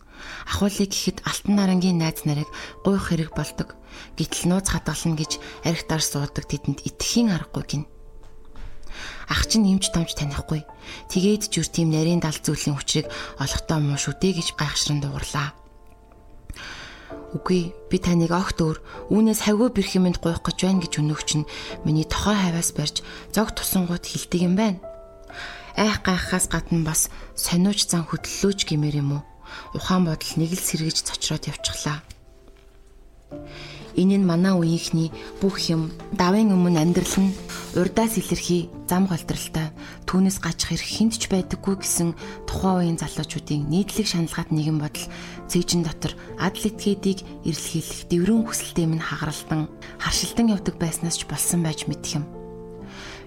Ахуулыг 0.52 0.92
гэхэд 0.92 1.24
алтан 1.24 1.56
нарангийн 1.56 1.98
найз 2.04 2.28
нарыг 2.28 2.50
гуйх 2.84 3.08
хэрэг 3.08 3.32
болдог. 3.32 3.80
Гэтэл 4.20 4.52
нууц 4.52 4.68
хадгална 4.76 5.16
гэж 5.16 5.40
архитаар 5.64 6.04
суудаг 6.04 6.46
тэдэнд 6.52 6.84
итгэхийн 6.84 7.32
аргагүй 7.32 7.64
гин. 7.64 7.84
Ах 9.32 9.48
чинь 9.48 9.72
юмч 9.72 9.88
томч 9.96 10.20
танихгүй. 10.20 10.68
Тэгээд 11.08 11.48
ч 11.48 11.64
үр 11.64 11.68
тийм 11.72 11.96
нарийн 11.96 12.20
дал 12.20 12.36
зүйлийн 12.36 12.76
хүчрийг 12.76 13.08
олохтой 13.40 13.80
муу 13.80 13.96
шүү 13.96 14.20
дээ 14.20 14.44
гэж 14.44 14.48
гайхшран 14.60 15.00
дуугарлаа. 15.00 15.56
Үгүй 17.32 17.72
би 17.88 17.98
таныг 18.04 18.36
огт 18.36 18.60
өөр 18.60 18.78
үүнээс 19.08 19.48
хавгүй 19.48 19.72
бэрх 19.72 19.96
юмд 19.96 20.20
гуйх 20.20 20.44
гэж 20.44 20.58
байна 20.68 20.84
гэж 20.84 20.94
өнөөгч 21.00 21.30
нь 21.40 21.50
миний 21.88 22.04
тохой 22.04 22.36
хаваас 22.36 22.76
барьж 22.76 23.00
зог 23.32 23.56
тусангууд 23.56 24.04
хилдэг 24.04 24.42
юм 24.44 24.60
байна 24.60 24.84
айх 25.76 26.02
гайхахаас 26.04 26.48
гадна 26.52 26.84
бас 26.86 27.10
сониуч 27.36 27.88
зан 27.88 28.04
хөдлөлөөж 28.08 28.60
гимээр 28.66 29.02
юм 29.04 29.10
уу? 29.20 29.24
Ухаан 29.76 30.06
бодол 30.08 30.34
нэг 30.38 30.52
л 30.56 30.62
сэргэж 30.62 31.04
цочроод 31.08 31.48
явчихлаа. 31.52 32.00
Энэ 33.96 34.24
нь 34.24 34.28
манай 34.28 34.56
үеийнхний 34.56 35.12
бүх 35.44 35.68
юм 35.68 35.92
давын 36.16 36.56
өмнө 36.56 36.80
амьдрал 36.80 37.18
нь 37.20 37.36
урдаас 37.76 38.16
илэрхий 38.16 38.72
зам 38.88 39.08
голдралтай 39.08 39.72
түүнээс 40.08 40.40
гачих 40.40 40.72
хэрэг 40.72 40.88
хинт 40.88 41.16
ч 41.20 41.28
байдаггүй 41.28 41.76
гэсэн 41.84 42.16
тухайн 42.48 42.96
үеийн 42.96 43.00
залуучуудын 43.00 43.68
нийтлэг 43.68 44.08
шаналгаад 44.08 44.56
нэгэн 44.56 44.80
бодол 44.80 45.06
цэежин 45.52 45.84
дотор 45.84 46.16
адал 46.40 46.68
этгээдийг 46.72 47.20
эрэлхийлэх 47.44 48.08
дэврэн 48.08 48.48
хүсэлтэй 48.48 48.88
минь 48.88 49.04
хагаралдан 49.04 49.68
харшилтан 50.00 50.56
явдаг 50.56 50.76
байснаас 50.80 51.20
ч 51.20 51.28
болсон 51.28 51.60
байж 51.64 51.88
мэдэх 51.88 52.24
юм. 52.24 52.41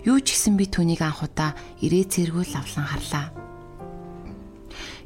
Юу 0.04 0.20
ч 0.20 0.36
гэсэн 0.36 0.60
би 0.60 0.68
түүнийг 0.68 1.00
анх 1.00 1.24
удаа 1.24 1.56
ирээ 1.80 2.04
цэргүүл 2.12 2.52
авлан 2.60 2.84
харлаа. 2.84 3.32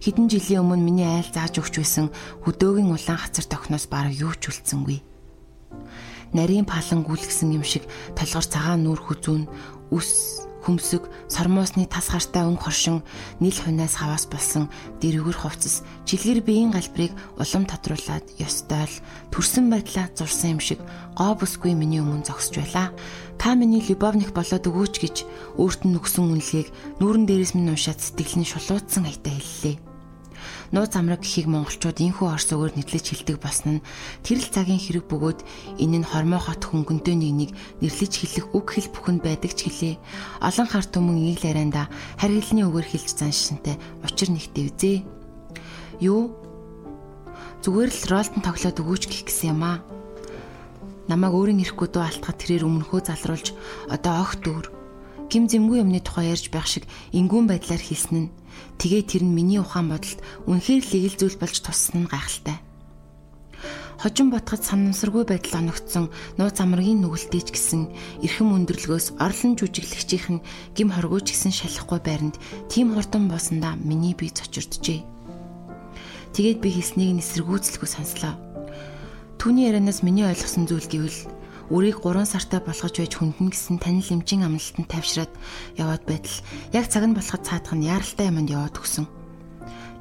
Хэдэн 0.02 0.26
жилийн 0.26 0.66
өмнө 0.66 0.82
миний 0.82 1.06
айл 1.06 1.30
зааж 1.30 1.62
өгч 1.62 1.78
байсан 1.78 2.10
хөдөөгийн 2.42 2.90
улаан 2.90 3.18
хацар 3.22 3.46
тохноос 3.46 3.86
бараг 3.86 4.14
юу 4.18 4.34
ч 4.34 4.50
үлдсэнгүй. 4.50 4.98
Нарийн 6.34 6.66
палан 6.66 7.06
гүйлгсэн 7.06 7.54
юм 7.54 7.62
шиг 7.62 7.86
толгор 8.18 8.42
цагаан 8.42 8.82
нүур 8.82 8.98
хүзүүн 8.98 9.46
үс 9.94 10.47
хүмсэг, 10.68 11.08
сормоосны 11.32 11.88
тас 11.88 12.12
хартай 12.12 12.44
өнгө 12.44 12.68
хоршин, 12.68 13.00
нийл 13.40 13.56
хунаас 13.56 13.96
хаваас 13.96 14.28
болсон 14.28 14.68
дэрвгэр 15.00 15.40
хувцас, 15.40 15.80
жилгэр 16.04 16.44
биеийн 16.44 16.76
галбрыг 16.76 17.16
улам 17.40 17.64
тодруулаад 17.64 18.28
ёстой 18.36 18.84
л 18.84 19.00
төрсөн 19.32 19.72
байдлаа 19.72 20.12
зурсан 20.12 20.54
юм 20.54 20.60
шиг 20.60 20.84
гоо 21.16 21.32
бүсгүй 21.40 21.72
миний 21.72 22.04
өмнө 22.04 22.28
зогсож 22.28 22.60
байлаа. 22.60 22.92
Та 23.40 23.56
миний 23.56 23.80
любовник 23.80 24.36
болоод 24.36 24.68
өгөөч 24.68 24.94
гэж 25.00 25.16
өөрт 25.56 25.88
нь 25.88 25.96
өгсөн 25.96 26.36
үнэлгээг 26.36 27.00
нүүрэн 27.00 27.24
дээрээс 27.24 27.56
минь 27.56 27.72
уншаад 27.72 27.98
сэтгэл 28.04 28.44
нь 28.44 28.50
шулуудсан 28.50 29.08
хаятай 29.08 29.40
хэллээ 29.40 29.87
нууц 30.72 30.92
амраг 31.00 31.24
гэхийг 31.24 31.48
монголчууд 31.48 31.96
инхүү 31.96 32.28
орс 32.28 32.52
өгөр 32.52 32.76
нэрлэж 32.76 33.06
хэлдэг 33.08 33.40
болсон 33.40 33.80
нь 33.80 33.84
тэрл 34.20 34.44
цагийн 34.52 34.76
хэрэг 34.76 35.08
бөгөөд 35.08 35.40
энэ 35.80 36.04
нь 36.04 36.08
хормой 36.08 36.36
хот 36.36 36.60
хөнгөнтэй 36.60 37.16
нэг 37.16 37.32
нэг 37.32 37.50
нэрлэж 37.80 38.12
хэлэх 38.12 38.46
үг 38.52 38.66
хэл 38.76 38.92
бүхэнд 38.92 39.24
байдаг 39.24 39.52
ч 39.56 39.72
гэлээ. 39.72 39.94
Олон 40.44 40.68
харт 40.68 40.92
өмнө 40.92 41.32
ийг 41.32 41.40
ларанда 41.40 41.88
хэлний 42.20 42.68
өгөр 42.68 42.84
хэлж 42.84 43.08
заншинтай 43.16 43.80
учир 44.04 44.28
нэгтэй 44.28 44.64
үзээ. 44.68 44.96
Юу? 46.04 46.36
Зүгээр 47.64 47.90
л 47.90 48.02
ролтон 48.12 48.42
тоглоод 48.44 48.76
өгөөч 48.76 49.04
гэх 49.08 49.22
гэсэн 49.24 49.56
юм 49.56 49.62
аа. 49.64 49.80
Намайг 51.08 51.32
өөрийн 51.32 51.64
ирэхгүй 51.64 51.88
дуу 51.88 52.04
алтгаад 52.04 52.36
тэрээр 52.36 52.68
өмнөхөө 52.68 53.00
залруулж 53.08 53.56
одоо 53.88 54.14
огт 54.20 54.44
өөр 54.44 54.66
гим 55.32 55.48
зэмгүй 55.48 55.80
юмны 55.80 56.04
тухай 56.04 56.28
ярьж 56.32 56.52
байх 56.52 56.68
шиг 56.68 56.84
ингүүн 57.16 57.48
байдлаар 57.48 57.80
хэлсэн 57.80 58.16
нь 58.16 58.28
тэгээ 58.78 59.02
тэр 59.04 59.22
нь 59.26 59.34
миний 59.34 59.58
ухаан 59.58 59.90
бодолд 59.90 60.22
үнэхээр 60.46 60.82
л 60.86 60.96
эгэл 60.96 61.16
зүйл 61.18 61.36
болж 61.42 61.56
туссан 61.60 62.06
нь 62.06 62.10
гайхалтай. 62.10 62.58
Хожин 63.98 64.30
ботход 64.30 64.62
санамсаргүй 64.62 65.26
байдал 65.26 65.58
оногдсон 65.58 66.06
нууц 66.38 66.62
амрагийн 66.62 67.02
нүгэлтэй 67.02 67.42
ч 67.42 67.50
гэсэн 67.50 67.82
эрхэм 68.22 68.54
өндөрлгөөс 68.54 69.18
орлон 69.18 69.58
жүжиглэгчийнх 69.58 70.38
нь 70.38 70.44
гим 70.78 70.94
хоргооч 70.94 71.34
гэсэн 71.34 71.50
шалахгүй 71.50 71.98
байранд 72.06 72.38
тийм 72.70 72.94
хурдан 72.94 73.26
боосондаа 73.26 73.74
миний 73.74 74.14
бие 74.14 74.30
цочирджээ. 74.30 75.02
Тэгээд 76.30 76.62
би 76.62 76.70
хэлснийг 76.78 77.18
нь 77.18 77.22
эсэргүүцэлгүй 77.26 77.90
сонслоо. 77.90 78.38
Түүний 79.42 79.66
ярианаас 79.66 80.06
миний 80.06 80.30
ойлгосон 80.30 80.70
зүйл 80.70 80.86
гэвэл 80.86 81.18
үрийг 81.68 82.00
3 82.00 82.24
сартай 82.24 82.60
болгож 82.64 82.94
байж 82.96 83.12
хүндэн 83.16 83.48
гэсэн 83.52 83.76
танил 83.76 84.08
эмчийн 84.08 84.44
амлалтанд 84.48 84.88
тавьшраад 84.88 85.32
яваад 85.76 86.02
байтал 86.08 86.36
яг 86.72 86.88
цаг 86.88 87.04
нь 87.04 87.16
болоход 87.16 87.42
цаадах 87.44 87.74
нь 87.76 87.88
яаралтай 87.88 88.32
юмд 88.32 88.48
яваад 88.48 88.76
өгсөн. 88.80 89.06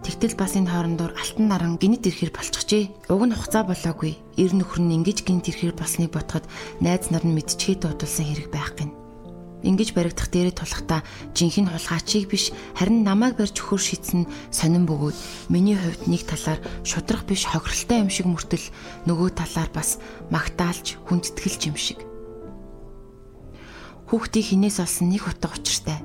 Тэгтэл 0.07 0.39
бас 0.39 0.55
энэ 0.55 0.71
хоорондоор 0.71 1.13
алтан 1.19 1.45
наран 1.51 1.75
гинэт 1.75 2.07
ирэхэр 2.07 2.31
болчихжээ. 2.31 3.11
Уг 3.11 3.21
нь 3.27 3.35
хугацаа 3.35 3.67
болоогүй. 3.67 4.15
Ир 4.39 4.51
нөхөр 4.55 4.79
нь 4.85 4.95
ингэж 5.03 5.27
гинт 5.27 5.51
ирэхэр 5.51 5.75
болсныг 5.75 6.15
бодоход 6.15 6.45
найз 6.79 7.11
нар 7.11 7.27
нь 7.27 7.35
мэдчихэд 7.35 7.83
дуудулсан 7.83 8.23
хэрэг 8.23 8.47
байх 8.47 8.71
гин. 8.79 8.95
Ингиж 9.65 9.97
баригдах 9.97 10.29
дээрээ 10.29 10.53
тулахдаа 10.53 11.01
жинхэнэ 11.33 11.73
хулгайчийг 11.73 12.29
биш 12.29 12.53
харин 12.77 13.01
намайг 13.01 13.41
барьж 13.41 13.57
өхөр 13.57 13.81
шийдсэн 13.81 14.29
сонин 14.53 14.85
бөгөөд 14.85 15.17
миний 15.49 15.73
хувьд 15.73 16.05
нэг 16.05 16.29
талаар 16.29 16.61
шудрах 16.85 17.25
биш 17.25 17.49
хохиролтой 17.49 18.05
юм 18.05 18.09
шиг 18.13 18.29
мөртөл 18.29 18.65
нөгөө 19.09 19.33
талаар 19.33 19.69
бас 19.73 19.97
магтаалж 20.29 21.01
хүндэтгэлж 21.09 21.61
юм 21.73 21.77
шиг. 21.77 21.99
Хүүхдийг 24.07 24.45
хинээс 24.45 24.77
олсон 24.77 25.09
нэг 25.09 25.25
утга 25.25 25.49
учиртай. 25.49 25.99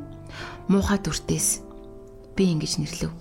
Муухай 0.72 0.98
дүртээс 0.98 1.60
би 2.34 2.56
ингэж 2.56 2.80
нэрлэв. 2.80 3.12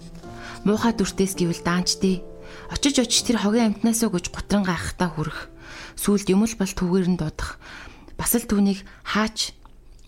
Муухай 0.63 0.95
дүртээс 0.95 1.37
гэвэл 1.37 1.61
даанчдээ. 1.61 2.23
Очиж 2.71 3.03
очиж 3.03 3.27
тэр 3.27 3.43
хогийн 3.43 3.77
амтнаас 3.77 4.01
өгж 4.01 4.33
гутран 4.33 4.65
гайхахтаа 4.65 5.11
хүрэх. 5.11 5.53
Сүүлд 5.99 6.33
юм 6.33 6.47
л 6.47 6.55
бол 6.57 6.73
түгээр 6.73 7.07
нь 7.13 7.19
дуудах. 7.19 7.61
Бас 8.17 8.33
л 8.33 8.47
түүнийг 8.47 8.81
хаач 9.05 9.53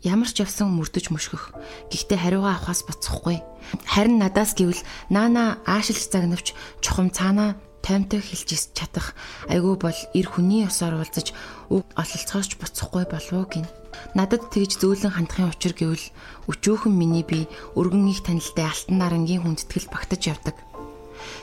ямар 0.04 0.30
ч 0.30 0.44
явсан 0.44 0.68
мөрдөж 0.76 1.16
мөшгөх. 1.16 1.56
Гэхдээ 1.88 2.20
хариугаа 2.20 2.60
авахаас 2.60 2.84
буцахгүй. 2.84 3.40
Харин 3.88 4.20
надаас 4.20 4.52
гэвэл 4.54 4.84
наана 5.08 5.64
аашилж 5.64 6.12
загнавч 6.12 6.52
чухам 6.84 7.08
цаанаа 7.10 7.56
таймтай 7.84 8.20
хэлж 8.20 8.76
чадах 8.76 9.16
айгүй 9.48 9.76
бол 9.80 10.00
эр 10.16 10.28
хүний 10.28 10.64
ёсоор 10.68 11.00
уулзаж 11.00 11.36
үг 11.72 11.88
ололцоож 11.96 12.60
буцахгүй 12.60 13.04
болов 13.08 13.48
гин. 13.52 13.68
Надад 14.16 14.52
тэгж 14.52 14.80
зөөлөн 14.80 15.16
хандахын 15.16 15.52
учир 15.52 15.76
гэвэл 15.76 16.06
өчөөхөн 16.52 16.96
миний 16.96 17.24
би 17.24 17.48
өргөн 17.80 18.12
их 18.12 18.24
танилтай 18.24 18.68
алтан 18.68 19.00
нарангийн 19.00 19.44
хүндэтгэл 19.44 19.92
багтаж 19.92 20.22
явдаг. 20.32 20.56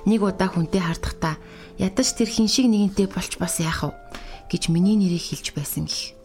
Нэг 0.05 0.21
удаа 0.21 0.49
хүнтэй 0.53 0.81
хардахдаа 0.81 1.37
ядаж 1.81 2.09
тэр 2.17 2.29
хин 2.29 2.49
шиг 2.49 2.69
нэгэнтэй 2.69 3.09
болч 3.09 3.37
бас 3.41 3.61
яах 3.61 3.89
вэ 3.89 3.97
гэж 4.53 4.69
миний 4.73 4.97
нэрийг 4.97 5.25
хэлж 5.25 5.57
байсан 5.57 5.87
гэх. 5.89 6.20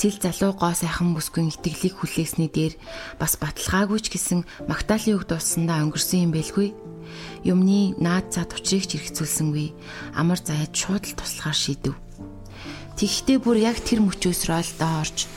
Цэл 0.00 0.16
залуу 0.16 0.56
гоо 0.56 0.72
сайхан 0.72 1.12
бүсгүй 1.12 1.52
итгэлийг 1.52 2.00
хүлээсний 2.00 2.48
дээр 2.48 2.72
бас 3.20 3.36
баталгаагүй 3.36 4.00
ч 4.00 4.08
гэсэн 4.08 4.48
магтаалын 4.64 5.20
үг 5.20 5.28
дууссандаа 5.28 5.84
өнгөрсөн 5.84 6.24
юм 6.24 6.32
бэлгүй 6.32 6.72
юмны 7.44 7.92
наад 8.00 8.32
цаад 8.32 8.56
учрыг 8.56 8.88
ч 8.88 8.96
хэрэгцүүлсэнгүй 8.96 9.76
амар 10.16 10.40
заяад 10.40 10.72
шууд 10.72 11.04
л 11.04 11.18
туслахаар 11.20 11.52
шийдэв. 11.52 11.94
Тэгэхдээ 12.96 13.38
бүр 13.44 13.60
яг 13.60 13.76
тэр 13.84 14.00
мөчөөсрөө 14.00 14.60
л 14.64 14.72
доорж 14.80 15.28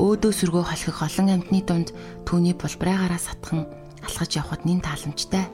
өөдөө 0.00 0.32
сүргөө 0.40 0.64
холхих 0.72 0.98
олон 1.04 1.28
амтны 1.28 1.60
дунд 1.60 1.92
түүний 2.24 2.56
булбраагаараа 2.56 3.20
сатхан 3.20 3.68
алхаж 4.00 4.40
явхад 4.40 4.64
нин 4.64 4.80
тааламжтай. 4.80 5.52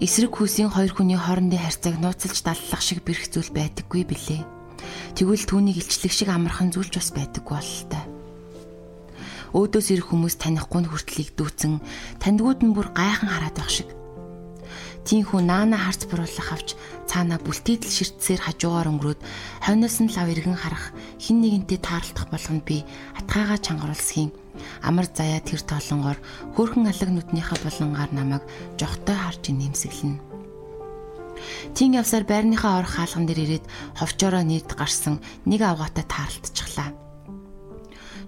Эсрэг 0.00 0.32
хүүсийн 0.32 0.72
хоёр 0.72 0.96
хүний 0.96 1.20
хоорондын 1.20 1.60
харьцааг 1.60 2.00
нууцлж 2.00 2.40
даллах 2.40 2.80
шиг 2.80 3.04
бэрх 3.04 3.28
зүйл 3.28 3.52
байдаггүй 3.52 4.08
билээ. 4.08 4.57
Тэгвэл 5.14 5.44
түүнийг 5.48 5.82
илчлэг 5.82 6.12
шиг 6.12 6.28
амархан 6.30 6.70
зүйлч 6.72 6.94
бас 6.98 7.10
байдаггүй 7.16 7.56
бололтой 7.58 8.18
өөдөөс 9.56 9.88
ирэх 9.96 10.12
хүмүүс 10.12 10.36
танихгүй 10.36 10.84
нь 10.84 10.90
хүртлийг 10.92 11.32
дүүцэн 11.32 11.80
тандгууд 12.20 12.60
нь 12.64 12.74
бүр 12.76 12.92
гайхан 12.92 13.32
хараад 13.32 13.56
байх 13.56 13.72
шиг. 13.72 13.88
Тинхүү 15.08 15.40
наана 15.40 15.80
харц 15.80 16.04
буруулах 16.04 16.52
авч 16.52 16.76
цаана 17.08 17.40
бүлтийдэл 17.40 17.88
ширтсээр 17.88 18.44
хажуугаар 18.44 18.92
өнгөрөөд 18.92 19.20
хойноос 19.64 19.96
нь 20.04 20.12
лав 20.12 20.28
иргэн 20.28 20.52
харах 20.52 20.92
хин 21.16 21.40
нэгэнтэй 21.40 21.80
таарлах 21.80 22.28
болгонд 22.28 22.64
би 22.68 22.84
атгаагаа 23.16 23.56
чангаруулсхийн 23.56 24.36
амар 24.84 25.08
заяа 25.08 25.40
тэр 25.40 25.64
тоолонгоор 25.64 26.18
хөөрхөн 26.52 26.92
алаг 26.92 27.08
нүднийхээ 27.08 27.58
болонгаар 27.64 28.10
намайг 28.12 28.44
жогтой 28.76 29.16
харж 29.16 29.48
нэмсэглэнэ. 29.48 30.27
Тин 31.74 31.94
явсаар 31.94 32.24
байрныхаа 32.28 32.82
орох 32.82 32.94
хаалган 32.96 33.26
дээр 33.26 33.40
ирээд 33.44 33.64
ховчороо 33.98 34.42
нийт 34.46 34.70
гарсан 34.74 35.20
нэг 35.44 35.60
авгаатай 35.62 36.04
таарлтчихлаа 36.06 36.90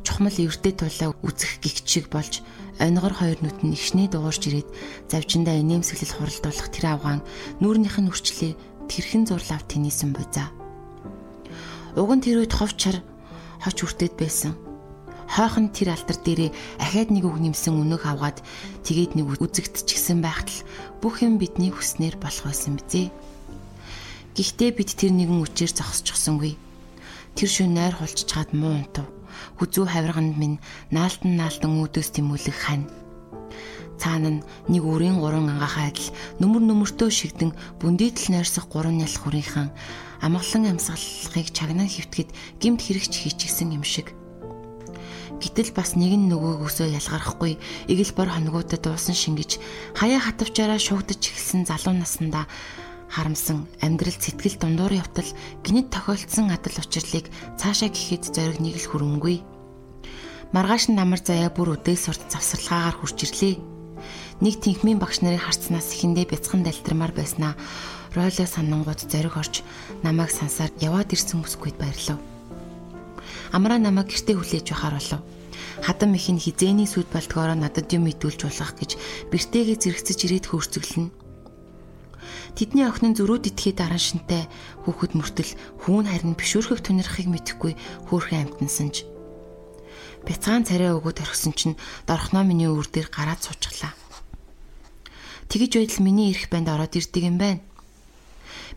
чухмал 0.04 0.32
эвэртэй 0.32 0.72
тулаа 0.72 1.12
үзэх 1.22 1.60
гихчиг 1.60 2.08
болж 2.08 2.40
онигор 2.80 3.12
хоёр 3.12 3.38
нүд 3.44 3.60
нь 3.60 3.76
ихшний 3.76 4.08
дуурж 4.08 4.42
ирээд 4.48 4.68
завжиндаа 5.12 5.60
инээмсэглэл 5.60 6.16
хуралдуулах 6.16 6.68
тэр 6.72 6.84
авгаан 6.96 7.20
нүүрнийх 7.60 8.00
нь 8.00 8.08
үрчлээ 8.08 8.52
тэрхэн 8.88 9.28
зурлав 9.28 9.62
тэнийсэн 9.68 10.16
буйзаа. 10.16 10.48
Уг 12.00 12.10
нь 12.16 12.24
тэр 12.24 12.40
үед 12.40 12.52
ховчар 12.56 13.04
хоч 13.60 13.76
үртэд 13.84 14.16
байсан. 14.16 14.56
Хойхон 15.30 15.70
тэр 15.70 15.94
алтар 15.94 16.18
дээрээ 16.18 16.50
ахаад 16.82 17.14
нэг 17.14 17.22
үг 17.22 17.38
нэмсэн 17.38 17.78
өнөөх 17.78 18.02
авгаад 18.02 18.42
тэгээд 18.82 19.14
нэг 19.14 19.38
үзэгдчихсэн 19.38 20.18
байхад 20.18 20.50
л 20.50 20.66
бүх 20.98 21.22
юм 21.22 21.38
бидний 21.38 21.70
хүснээр 21.70 22.18
болох 22.18 22.50
байсан 22.50 22.74
бизээ. 22.74 23.14
Гэхдээ 24.34 24.70
бид 24.74 24.90
тэр 24.98 25.14
нэгэн 25.14 25.38
үчээр 25.46 25.70
зогсчихсонгүй. 25.70 26.58
Тэр 27.38 27.46
шөнө 27.46 27.78
найр 27.78 27.94
хулж 27.94 28.26
чаад 28.26 28.50
муу 28.50 28.74
унтав 28.74 29.06
хүзүү 29.58 29.86
хавирганд 29.86 30.34
минь 30.34 30.58
наалтан 30.90 31.38
наалтан 31.38 31.78
үүдөөс 31.78 32.10
тэмүүлэх 32.16 32.58
хань. 32.66 32.90
Цаана 34.00 34.40
нь 34.40 34.44
нэг 34.72 34.82
үрийн 34.82 35.20
гурван 35.20 35.52
ангахаа 35.52 35.92
адил 35.92 36.08
нүмер 36.40 36.64
нүмертөө 36.64 37.10
шигдэн 37.12 37.52
бүндийтэл 37.78 38.32
нойрсох 38.32 38.66
гурван 38.72 38.98
нялх 38.98 39.20
хүрийнхэн 39.20 39.68
амгалан 40.24 40.64
амьсгалахыг 40.72 41.52
чагнаа 41.52 41.84
хөвтгöd 41.84 42.32
гимт 42.58 42.80
хэрэгч 42.80 43.12
хийчихсэн 43.12 43.76
юм 43.76 43.84
шиг. 43.84 44.16
Гэтэл 45.40 45.72
бас 45.72 45.96
нэг 45.96 46.12
нь 46.20 46.28
нөгөөгөөсөө 46.28 46.88
ялгарахгүй 47.00 47.56
игэл 47.88 48.12
бор 48.12 48.28
хоногуудад 48.28 48.84
дуусан 48.84 49.16
шингэж 49.16 49.56
хаяа 49.96 50.20
хатавчаараа 50.20 50.76
шуугдаж 50.76 51.16
эхэлсэн 51.16 51.64
залуу 51.64 51.96
наснда 51.96 52.44
харамсан 53.08 53.66
амьдрал 53.80 54.14
сэтгэл 54.20 54.60
дундуур 54.60 54.92
явтал 55.00 55.26
гинт 55.64 55.90
тохиолдсон 55.90 56.52
адал 56.52 56.76
учирлыг 56.76 57.26
цаашаа 57.56 57.88
гэхэд 57.88 58.30
зориг 58.30 58.60
нэг 58.60 58.78
л 58.78 58.86
хөрөнгөгүй. 58.92 59.36
Маргааш 60.54 60.92
намар 60.94 61.18
заяа 61.24 61.50
бүр 61.50 61.74
үдээ 61.74 61.96
сурт 61.98 62.22
завсарлагаагаар 62.30 62.96
хурж 63.00 63.18
ирлээ. 63.26 63.54
Нэг 64.44 64.54
тэнхмийн 64.62 65.02
багш 65.02 65.24
нарын 65.24 65.42
харцнаас 65.42 65.90
ихэндээ 65.94 66.26
бяцхан 66.30 66.62
далтармаар 66.62 67.16
байснаа 67.16 67.56
ройло 68.14 68.46
санангууд 68.46 69.00
зориг 69.10 69.34
орж 69.40 69.62
намайг 70.06 70.30
сансаар 70.30 70.70
яваад 70.78 71.10
ирсэн 71.14 71.42
бүсгүйд 71.42 71.76
баярлав. 71.78 72.18
Амраа 73.54 73.78
намайг 73.82 74.10
гэртээ 74.10 74.36
хүлээж 74.38 74.66
байхаар 74.70 74.96
болов. 74.98 75.22
Хадам 75.86 76.14
их 76.14 76.26
нь 76.30 76.42
хизээний 76.42 76.88
сүд 76.88 77.08
болдгоороо 77.10 77.56
надад 77.58 77.88
юм 77.90 78.06
идүүлж 78.10 78.46
болох 78.46 78.72
гэж 78.78 78.90
бэртээгээ 79.32 79.76
зэрэгцэж 79.80 80.18
ирээд 80.28 80.46
хөөрцөглөнө 80.48 81.10
Тэдний 82.54 82.86
охин 82.86 83.14
нь 83.14 83.18
зөрүүд 83.18 83.54
итгэхэд 83.54 83.78
даран 83.78 84.02
шинтэй 84.02 84.44
хүүхэд 84.84 85.12
мөртөл 85.14 85.52
хүүн 85.86 86.06
харин 86.10 86.34
бишүүрхэг 86.34 86.80
тунирхыг 86.82 87.26
мэдэхгүй 87.30 87.72
хөөрхөн 88.10 88.42
амтнасанж. 88.50 89.06
Бяцаан 90.26 90.66
царай 90.66 90.90
өгөөд 90.92 91.22
орхисон 91.22 91.54
чинь 91.54 91.80
дорхноо 92.04 92.42
миний 92.42 92.68
өвөр 92.68 92.90
дээр 92.90 93.08
гараад 93.08 93.40
суучглаа. 93.40 93.94
Тэгэж 95.48 95.72
байтал 95.78 96.02
миний 96.04 96.34
эрх 96.34 96.50
банд 96.50 96.68
ороод 96.68 96.98
ирдэг 96.98 97.22
юм 97.22 97.38
байна. 97.38 97.62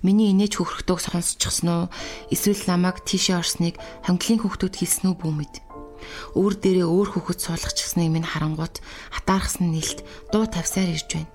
Миний 0.03 0.35
инээж 0.35 0.59
хөхрөхтөг 0.59 0.99
сонсчихсон 0.99 1.69
уу? 1.71 1.83
Эсвэл 2.27 2.59
намайг 2.67 3.07
тийшээ 3.07 3.39
орсныг 3.39 3.79
хонглын 4.03 4.43
хөхтүүд 4.43 4.75
хэлсэн 4.75 5.15
үү 5.15 5.15
бүүмэд. 5.15 5.55
Өөр 6.35 6.53
дээрээ 6.59 6.87
өөр 6.91 7.09
хөхөд 7.15 7.39
суулгачихсныг 7.39 8.11
минь 8.11 8.27
харангуут 8.27 8.83
хатаархсан 9.15 9.71
нэлт 9.71 10.03
дуу 10.35 10.43
тавсаар 10.43 10.91
ирж 10.91 11.07
байна. 11.07 11.31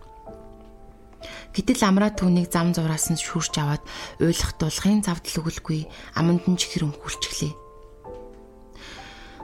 Гэтэл 1.57 1.81
амраа 1.81 2.13
түүнийг 2.13 2.53
зам 2.53 2.77
зураас 2.77 3.09
нь 3.09 3.17
шүүрч 3.17 3.57
аваад 3.57 3.83
уйлах 4.21 4.53
дулахын 4.61 5.01
завдал 5.01 5.41
өгөлгүй 5.41 5.89
аманд 6.13 6.45
нь 6.45 6.61
чихэр 6.61 6.93
өмхүүлчихлээ. 6.93 7.57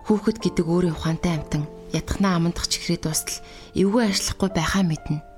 Хүүхэд 0.05 0.39
гэдэг 0.45 0.67
өөрийн 0.69 0.93
ухаантай 0.93 1.33
амтан 1.33 1.65
ятгахнаа 1.97 2.37
амандах 2.37 2.69
чихрээ 2.69 3.01
дуустал 3.01 3.41
эвгүй 3.73 4.13
ажиллахгүй 4.13 4.51
байхаа 4.53 4.85
мэднэ. 4.85 5.34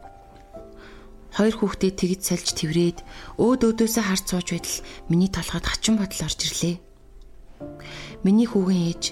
Хоёр 1.36 1.52
хүүхдээ 1.52 1.92
тэгж 1.92 2.20
сольж 2.24 2.48
тврээд 2.56 2.98
өөд 3.36 3.60
өөдөөсөө 3.68 4.04
харж 4.08 4.24
сууж 4.24 4.48
байтал 4.56 4.80
миний 5.12 5.28
толгойд 5.28 5.68
хачин 5.68 6.00
бодол 6.00 6.24
орж 6.24 6.40
ирлээ. 6.48 6.80
Миний 8.24 8.48
хүүгийн 8.48 8.88
ээж 8.96 9.04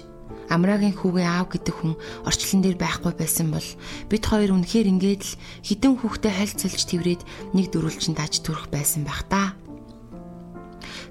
Амрагийн 0.49 0.97
хүүгийн 0.97 1.29
аав 1.29 1.53
гэдэг 1.53 1.73
хүн 1.77 1.93
орчлон 2.25 2.61
дээр 2.65 2.81
байхгүй 2.81 3.13
байсан 3.13 3.53
бол 3.53 3.69
бид 4.09 4.23
хоёр 4.25 4.57
үнэхээр 4.57 4.89
ингээд 4.89 5.21
л 5.21 5.37
хідэн 5.69 5.93
хүүхдэд 6.01 6.33
хальцалж 6.33 6.81
тврээд 6.89 7.21
нэг 7.53 7.69
дөрүлчин 7.69 8.17
даж 8.17 8.41
төрөх 8.41 8.73
байсан 8.73 9.05
байх 9.05 9.21
та. 9.29 9.53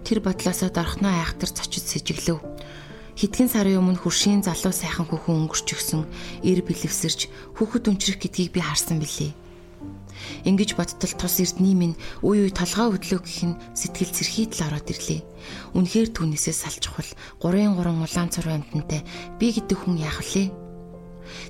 Тэр 0.02 0.18
бодлосоо 0.18 0.70
дорхноо 0.70 1.14
айхтар 1.14 1.50
цочид 1.50 1.86
сэжиглэв. 1.94 2.42
Хэдхэн 3.14 3.50
сарын 3.50 3.78
өмнө 3.78 4.02
хуршийн 4.02 4.42
залуу 4.42 4.74
сайхан 4.74 5.06
хүүхэн 5.06 5.46
өнгөрч 5.46 5.66
өгсөн 5.78 6.02
эр 6.42 6.66
бэлэвсэрч 6.66 7.30
хүүхэд 7.54 7.86
өнчрөх 7.90 8.18
гэдгийг 8.18 8.50
би 8.50 8.58
харсан 8.62 8.98
билээ. 8.98 9.43
Ингиж 10.44 10.76
бодтол 10.76 11.14
тус 11.16 11.40
эрдний 11.40 11.74
минь 11.74 11.98
үе 12.20 12.48
үе 12.48 12.52
толгой 12.52 12.96
өдлөө 12.96 13.20
гэх 13.24 13.40
нь 13.48 13.58
сэтгэл 13.74 14.12
зэрхийд 14.12 14.52
л 14.58 14.66
ороод 14.68 14.88
ирлээ. 14.92 15.20
Үнэхээр 15.76 16.08
түүнээсээ 16.12 16.54
салчихвал 16.54 17.10
3-3 17.40 18.04
улаан 18.04 18.28
цар 18.32 18.46
амтантай 18.48 19.02
би 19.40 19.46
гэдэг 19.52 19.78
хүн 19.78 20.00
яах 20.00 20.20
вүлээ? 20.20 20.48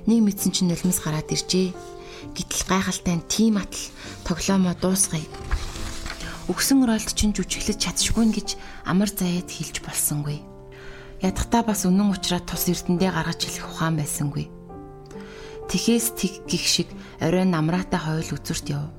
Нэг 0.07 0.19
мэдсэн 0.23 0.51
чинь 0.55 0.69
нулимс 0.71 0.99
гараад 1.03 1.29
иржээ. 1.31 1.75
Гэтэл 2.35 2.63
гайхалтай 2.65 3.15
нь 3.19 3.27
тийм 3.27 3.59
атал 3.59 3.85
тоглоомоо 4.23 4.75
дуусгая. 4.79 5.25
Өгсөн 6.47 6.85
оролт 6.85 7.09
чинь 7.17 7.33
жүжиглэж 7.33 7.79
чадшгүй 7.81 8.29
гэж 8.29 8.49
амар 8.85 9.09
заяад 9.09 9.49
хэлж 9.49 9.81
болсонгүй. 9.81 10.39
Ядахтаа 11.25 11.65
бас 11.65 11.89
үнэн 11.89 12.13
учраас 12.13 12.45
тус 12.45 12.69
эрдэндээ 12.69 13.11
гаргаж 13.11 13.39
хэлэх 13.41 13.65
ухаан 13.65 13.97
байсангүй. 13.97 14.54
Тэхээс 15.69 16.13
тэг 16.13 16.45
гих 16.45 16.65
шиг 16.65 16.89
оройн 17.19 17.49
намраатай 17.49 17.99
хойл 17.99 18.37
үзүрт 18.37 18.69
яв. 18.69 18.93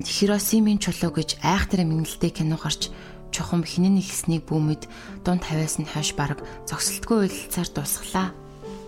Хиросимын 0.00 0.80
чулуу 0.80 1.12
гэж 1.14 1.38
айхтар 1.44 1.84
мэнгэлтэй 1.84 2.32
кино 2.32 2.56
гарч 2.56 2.90
чухам 3.34 3.62
хинэн 3.66 3.98
ихснийг 4.00 4.46
бүүмэд 4.48 4.88
дунд 5.26 5.42
хаваас 5.44 5.78
нь 5.82 5.90
хойш 5.90 6.14
бараг 6.14 6.40
зогсолтгүй 6.70 7.28
уйлалцаар 7.28 7.68
дуусглаа. 7.70 8.28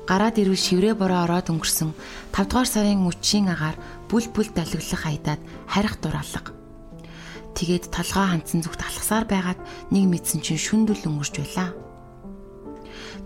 Гараад 0.06 0.38
ирвэл 0.38 0.54
шиврээ 0.54 0.94
бороо 0.94 1.26
ороод 1.26 1.50
өнгөрсөн 1.50 1.90
5 2.30 2.46
дугаар 2.46 2.68
сарын 2.70 3.02
үчийн 3.10 3.50
агаар 3.50 3.74
бүл 4.06 4.26
бүл 4.30 4.50
долгилох 4.54 5.02
айдаад 5.02 5.42
харих 5.66 5.98
дураалга. 5.98 6.54
Тэгээд 7.58 7.90
толгоо 7.90 8.26
хандсан 8.30 8.62
зүгт 8.62 8.86
алхасаар 8.86 9.26
байгаад 9.26 9.60
нэг 9.90 10.04
мэдсэн 10.06 10.46
чинь 10.46 10.62
шүндүл 10.62 11.02
өнгөрч 11.10 11.34
байлаа. 11.42 11.74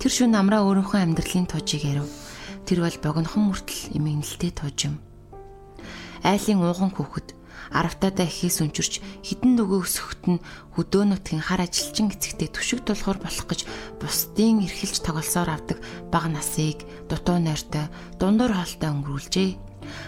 Тэр 0.00 0.08
шүн 0.08 0.32
намраа 0.32 0.64
өөрийнхөө 0.64 1.04
амьдралын 1.04 1.50
туужийг 1.52 1.84
ярив. 1.84 2.08
Тэр 2.70 2.86
бол 2.86 2.98
богинохон 3.02 3.50
мөртөл 3.50 3.98
эмгэнэлтэй 3.98 4.54
тууж 4.54 4.78
юм. 4.86 5.02
Айлын 6.22 6.62
ууган 6.62 6.94
хүүхэд 6.94 7.34
аравтаадаа 7.74 8.30
ихээс 8.30 8.62
өнчөрч 8.62 9.02
хідэн 9.26 9.58
нөгөө 9.58 9.82
өсөхөт 9.82 10.22
нь 10.30 10.38
хөдөө 10.78 11.02
нутгийн 11.10 11.42
хар 11.42 11.66
ажилчин 11.66 12.14
эцэгтэй 12.14 12.46
түшиг 12.46 12.86
тулхуур 12.86 13.18
болох 13.18 13.46
гэж 13.50 13.66
бусдын 13.98 14.62
эрхэлж 14.62 15.02
тоглосоор 15.02 15.50
авдаг 15.50 15.82
бага 16.14 16.30
насыг 16.30 16.86
дутуу 17.10 17.42
нойртой 17.42 17.90
дундуур 18.22 18.54
хоолтой 18.54 18.90
өнгөрүүлжээ. 18.94 19.50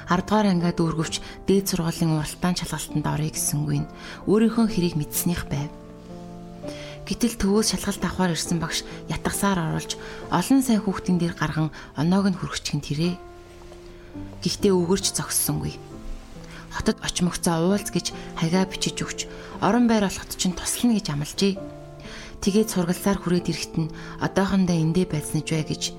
10 0.07 0.23
дугаар 0.23 0.47
ангиад 0.55 0.79
дүүргөвч 0.79 1.15
дээд 1.51 1.67
сургуулийн 1.67 2.15
уралдаан 2.15 2.55
чалгалтанд 2.63 3.07
орё 3.11 3.27
гэсэнгүй 3.27 3.79
нь 3.83 3.91
өөрийнхөө 4.31 4.67
хэрийг 4.71 4.95
мэдснийх 4.95 5.51
байв. 5.51 5.82
Гэтэл 7.09 7.35
төвөөс 7.41 7.75
шалгалт 7.75 8.03
авахар 8.07 8.35
ирсэн 8.35 8.59
багш 8.63 8.87
ятгасаар 9.11 9.59
оруулж 9.75 9.99
олон 10.31 10.61
сайн 10.63 10.81
хүүхдийн 10.83 11.19
дээр 11.19 11.35
гарган 11.35 11.75
оноог 11.99 12.31
нь 12.31 12.39
хүрхчихэн 12.39 12.83
тэрэ. 12.83 13.19
Гэхдээ 14.43 14.73
өгөрч 14.73 15.17
зогссонгүй 15.17 15.75
хотод 16.73 16.97
очмогцоо 17.05 17.69
уулз 17.69 17.93
гэж 17.93 18.17
хагаа 18.41 18.65
бичиж 18.65 18.97
өгч 19.05 19.29
орон 19.61 19.87
байр 19.87 20.09
олоход 20.09 20.33
чинь 20.41 20.57
туслана 20.57 20.97
гэж 20.97 21.07
амлажээ. 21.13 21.55
Тэгээд 22.41 22.73
сургалсаар 22.73 23.19
хүрээд 23.21 23.53
ирэхэд 23.53 23.75
нь 23.79 23.93
одоохондоо 24.25 24.77
эндээ 24.81 25.07
байцнаж 25.07 25.47
бай 25.53 25.65
гэж 25.69 25.93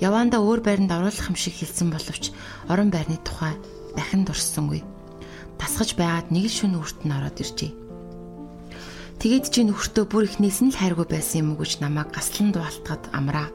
яваанда 0.00 0.40
өөр 0.40 0.60
байранд 0.62 0.94
оруулах 0.94 1.26
юм 1.26 1.36
шиг 1.36 1.58
хэлсэн 1.58 1.90
боловч 1.90 2.30
орон 2.70 2.88
байрны 2.94 3.18
тухай 3.20 3.58
дахин 3.98 4.24
дурссангүй. 4.24 4.80
Тасгаж 5.58 5.98
байгаад 5.98 6.30
нэг 6.30 6.48
л 6.48 6.54
шөнө 6.54 6.80
үрт 6.80 7.04
нь 7.04 7.12
ороод 7.12 7.36
иржээ. 7.42 7.85
Тэгээд 9.16 9.48
чи 9.48 9.64
нөхөртөө 9.64 10.04
бүр 10.12 10.28
ихнээс 10.28 10.60
нь 10.60 10.70
л 10.70 10.76
хайргүй 10.76 11.08
байсан 11.08 11.40
юм 11.40 11.48
уу 11.56 11.64
гэж 11.64 11.80
намайг 11.80 12.12
гаслан 12.12 12.52
дуалтахад 12.52 13.08
амраа. 13.16 13.48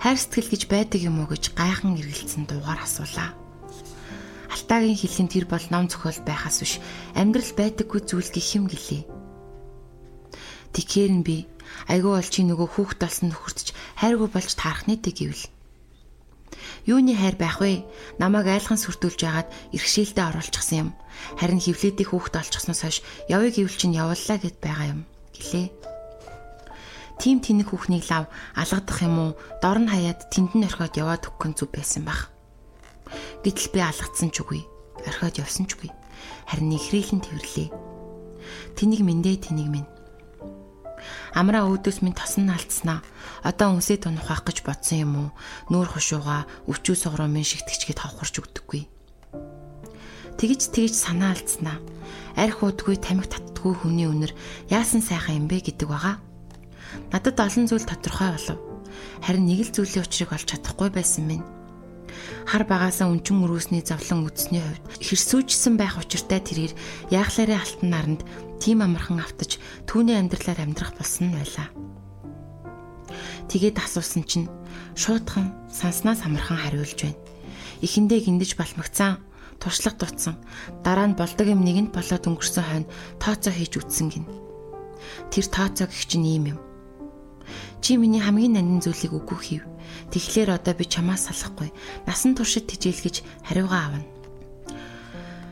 Хайр 0.00 0.16
сэтгэл 0.16 0.48
гэж 0.48 0.62
байдаг 0.72 1.00
юм 1.04 1.20
уу 1.20 1.28
гэж 1.28 1.52
гайхан 1.52 2.00
эргэлцсэн 2.00 2.48
дуугаар 2.48 2.80
асуулаа. 2.80 3.36
Алтаагийн 4.48 4.96
хэллийн 4.96 5.28
тэр 5.28 5.44
бол 5.44 5.60
ном 5.68 5.92
зохиол 5.92 6.24
байхаас 6.24 6.64
биш 6.64 6.80
амьдрал 7.12 7.52
байдаггүй 7.52 8.00
зүйл 8.00 8.32
гэх 8.32 8.48
юм 8.56 8.64
гэлээ. 8.72 9.04
Тэгэхээр 10.72 11.12
нь 11.20 11.26
би 11.26 11.44
айгүй 11.92 12.12
бол 12.16 12.30
чи 12.32 12.40
нөгөө 12.40 12.68
хүүхд 12.80 12.98
болсон 13.04 13.36
нөхөртч 13.36 13.76
хайргүй 14.00 14.28
болж 14.32 14.50
таарах 14.56 14.88
нэ 14.88 14.96
гэвэл. 15.04 15.44
Юуны 16.88 17.12
хайр 17.16 17.36
байх 17.36 17.60
вэ? 17.60 17.84
Намайг 18.16 18.48
айлхан 18.48 18.80
сүрдүүлж 18.80 19.20
яагаад 19.20 19.48
иргэшээлдээ 19.76 20.24
оруулчихсан 20.32 20.78
юм. 20.78 20.90
Харин 21.36 21.60
хөвлөдийн 21.60 22.08
хүүхд 22.08 22.34
олчихсноос 22.40 22.80
хойш 22.80 22.98
явъя 23.28 23.52
гэвэл 23.52 23.76
чинь 23.76 23.98
явууллаа 23.98 24.38
гэд 24.40 24.56
байгаа 24.64 24.86
юм 24.96 25.00
гэлээ. 25.36 25.68
Тим 27.20 27.44
тэнэг 27.44 27.68
хүүхнийг 27.68 28.08
лав 28.08 28.32
алгадах 28.56 29.04
юм 29.04 29.16
уу? 29.20 29.30
Дор 29.60 29.76
нь 29.76 29.92
хаяад 29.92 30.32
тэнд 30.32 30.56
нь 30.56 30.64
орхиод 30.64 30.96
яваад 30.96 31.28
өгөх 31.28 31.52
зүг 31.52 31.68
байсан 31.76 32.08
баг. 32.08 32.32
Гэтэл 33.44 33.76
би 33.76 33.80
алгацсан 33.84 34.32
ч 34.32 34.40
үгүй. 34.40 34.64
Орхиод 35.04 35.36
явсан 35.36 35.68
ч 35.68 35.76
үгүй. 35.76 35.92
Харин 36.48 36.72
ихрэйлэн 36.72 37.20
тэрвэрлээ. 37.20 37.68
Тэнийг 38.72 39.04
мэндэ 39.04 39.36
тэнийг 39.36 39.68
минь. 39.68 39.88
Амраа 41.34 41.66
өөдөөс 41.68 42.02
минь 42.02 42.16
тосон 42.16 42.50
алдснаа. 42.50 43.00
Одоо 43.46 43.76
үнсээ 43.76 44.04
тунах 44.04 44.28
гэж 44.28 44.64
бодсон 44.64 44.98
юм 45.00 45.12
уу? 45.16 45.28
Нүүр 45.72 45.88
хушууга 45.96 46.44
өвчүү 46.66 46.96
сугруу 46.96 47.28
минь 47.28 47.46
шигтгэжгээд 47.46 48.00
хавхарч 48.00 48.34
өгдөггүй. 48.40 48.82
Тэгж 50.40 50.60
тэгж 50.72 50.94
санаа 50.96 51.36
алдснаа. 51.36 51.78
Арх 52.36 52.64
удгүй 52.64 52.96
тамхи 52.96 53.28
татдгүй 53.28 53.74
хүний 53.76 54.08
үнэр 54.08 54.32
яасан 54.72 55.04
сайхан 55.04 55.44
юм 55.44 55.46
бэ 55.48 55.60
гэдэг 55.68 55.88
байгаа. 55.88 56.16
Надад 57.12 57.36
олон 57.36 57.68
зүйл 57.68 57.84
тодорхой 57.84 58.32
болов. 58.32 58.58
Харин 59.20 59.44
нэг 59.44 59.68
л 59.68 59.74
зүйлийн 59.74 60.04
учрыг 60.06 60.32
олж 60.32 60.48
чадахгүй 60.48 60.88
байсан 60.90 61.28
минь 61.28 61.44
хар 62.46 62.64
багаасаа 62.66 63.10
өнчин 63.10 63.42
өрөөсний 63.44 63.82
завлан 63.84 64.26
үтсний 64.26 64.62
хувьд 64.62 64.84
хэрсүүжсэн 65.06 65.74
байх 65.78 65.98
учиртай 66.00 66.40
тэрээр 66.42 66.72
яахлаараа 67.14 67.60
алтан 67.62 67.88
наранд 67.90 68.20
тийм 68.60 68.84
амархан 68.84 69.24
автаж 69.24 69.56
түүний 69.88 70.20
амьдралаар 70.20 70.60
амьдрах 70.62 70.92
болсон 70.94 71.32
нь 71.32 71.36
байлаа. 71.36 71.68
Тэгээд 73.48 73.82
асуусан 73.82 74.22
чинь 74.28 74.46
шуудхан 74.94 75.50
санснаас 75.72 76.22
амархан 76.22 76.60
хариулж 76.60 77.00
байна. 77.02 77.18
Эхэндээ 77.82 78.20
гиндэж 78.28 78.54
балмагцсан 78.54 79.18
туршлага 79.58 80.06
дутсан. 80.06 80.36
Дараа 80.84 81.08
нь 81.08 81.18
болдог 81.18 81.48
юм 81.48 81.64
нэгэнд 81.64 81.90
болоод 81.90 82.24
өнгөрсөн 82.28 82.64
хойно 82.64 82.90
тооцоо 83.18 83.52
хийж 83.52 83.80
үтсэн 83.80 84.08
гин. 84.12 84.26
Тэр 85.32 85.46
тооцоо 85.48 85.88
гэх 85.88 86.04
чинь 86.06 86.28
ийм 86.28 86.56
юм. 86.56 86.58
Чи 87.80 87.96
миний 87.96 88.20
хамгийн 88.20 88.56
нандин 88.56 88.84
зүйлийг 88.84 89.16
үгүй 89.16 89.38
хийв. 89.40 89.64
Тэгэхээр 90.12 90.54
одоо 90.54 90.76
би 90.76 90.84
чамаас 90.84 91.28
салахгүй. 91.28 91.72
Насан 92.06 92.36
туршид 92.36 92.68
тижээлгэж 92.68 93.24
хариугаа 93.48 93.80
авна. 93.88 94.06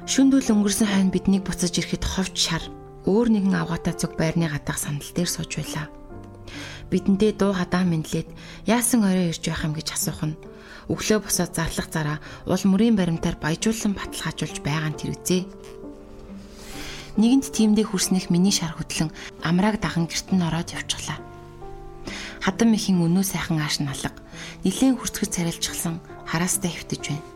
Шүндүүл 0.09 0.53
өнгөрсөн 0.55 0.88
хойно 0.88 1.12
биднийг 1.12 1.44
буцаж 1.44 1.73
ирэхэд 1.73 2.05
ховч 2.05 2.37
шар 2.37 2.64
өөр 3.09 3.33
нэгэн 3.33 3.57
авгаатай 3.57 3.97
зүг 3.97 4.21
байрны 4.21 4.53
гадаах 4.53 4.77
сандал 4.77 5.09
дээр 5.16 5.31
сууж 5.33 5.57
байлаа. 5.57 5.88
Бидэндээ 6.92 7.33
дуу 7.40 7.57
хадаа 7.57 7.85
мэдлээд 7.88 8.29
яасан 8.68 9.09
орой 9.09 9.33
ирж 9.33 9.49
байх 9.49 9.64
юм 9.64 9.73
гэж 9.73 9.88
асуух 9.97 10.21
нь 10.29 10.37
өглөө 10.92 11.25
босоод 11.25 11.53
зарлах 11.57 11.88
зараа 11.88 12.18
уул 12.49 12.64
мөрийн 12.68 12.97
баримтаар 12.97 13.37
баяжуулан 13.40 13.92
баталгаажуулж 13.97 14.61
байгаа 14.64 14.92
нь 14.92 15.01
тэр 15.01 15.12
үзээ. 15.16 15.42
Нэгэнт 17.21 17.47
тиймдээ 17.53 17.87
хүрснэх 17.88 18.33
миний 18.33 18.53
шар 18.53 18.73
хөдлөн 18.77 19.12
амрааг 19.44 19.81
даган 19.81 20.09
герт 20.09 20.29
нь 20.33 20.44
ороод 20.44 20.73
явчихлаа. 20.73 21.21
Хадам 22.40 22.73
ихийн 22.73 23.05
өнөө 23.05 23.25
сайхан 23.25 23.61
ааш 23.61 23.85
налга 23.85 24.16
нилээн 24.64 24.97
хүрцгэж 24.97 25.29
царилжчихсан 25.29 26.01
хараастай 26.25 26.73
хөвтөж 26.73 27.03
байна. 27.05 27.27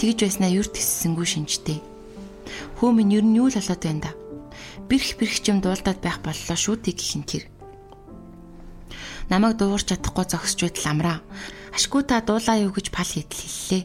Тэгж 0.00 0.18
байснаа 0.24 0.50
юрт 0.50 0.74
тиссэнгүй 0.74 1.26
шинжтэй. 1.28 1.78
Хөө 2.80 2.90
минь 2.96 3.14
ер 3.14 3.22
нь 3.22 3.36
юу 3.36 3.52
л 3.52 3.54
болоод 3.54 3.82
байна 3.84 4.00
да. 4.08 4.19
Бэрх 4.90 5.22
бэрх 5.22 5.38
юм 5.46 5.62
дуулдаад 5.62 6.02
байх 6.02 6.18
боллоо 6.18 6.58
шүү 6.58 6.82
дээ 6.82 6.98
гихэн 6.98 7.22
тэр. 7.22 7.46
Намайг 9.30 9.54
дуугарч 9.62 9.86
чадахгүй 9.86 10.26
зогсож 10.26 10.66
байтал 10.66 10.90
амраа. 10.90 11.18
Ашгүй 11.70 12.02
та 12.02 12.18
дуулаа 12.18 12.58
юу 12.58 12.74
гэж 12.74 12.90
пал 12.90 13.06
хийдэл 13.06 13.38
хэллээ. 13.38 13.82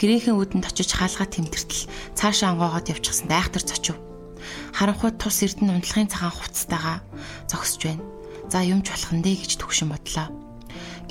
Гэрээхэн 0.00 0.32
үүдэнд 0.32 0.64
очиж 0.64 0.96
хаалгаа 0.96 1.28
тэмдэртэл 1.28 1.92
цаашаа 2.16 2.56
ангоогоод 2.56 2.88
явчихсан 2.88 3.28
айхтар 3.28 3.60
цочив. 3.68 4.00
Харанхуй 4.72 5.12
тус 5.12 5.44
эрдэнэ 5.44 5.76
унтлагын 5.76 6.08
цагаан 6.08 6.32
хувцастайгаа 6.40 6.98
зогсож 7.52 7.84
байна. 7.84 8.04
За 8.48 8.64
юмч 8.64 8.88
болох 8.88 9.12
нь 9.12 9.20
дээ 9.20 9.44
гэж 9.44 9.60
төгшин 9.60 9.92
бодлоо. 9.92 10.32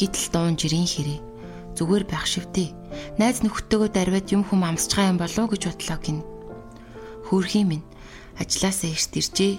Гэтэл 0.02 0.26
дуун 0.34 0.58
жирийн 0.58 0.90
хэрэг 0.90 1.22
зүгээр 1.78 2.04
байх 2.10 2.26
шивдээ. 2.26 2.74
Найз 3.22 3.46
нөхдөдөө 3.46 3.94
дарваад 3.94 4.26
юм 4.34 4.42
хүм 4.42 4.66
амсчгаа 4.66 5.14
юм 5.14 5.22
болов 5.22 5.54
гэж 5.54 5.70
бодлоо 5.70 6.00
гин. 6.02 6.20
Хөөрхийн 7.30 7.70
минь 7.70 7.86
ажилласаа 8.40 8.92
эрт 8.92 9.14
иржээ. 9.18 9.54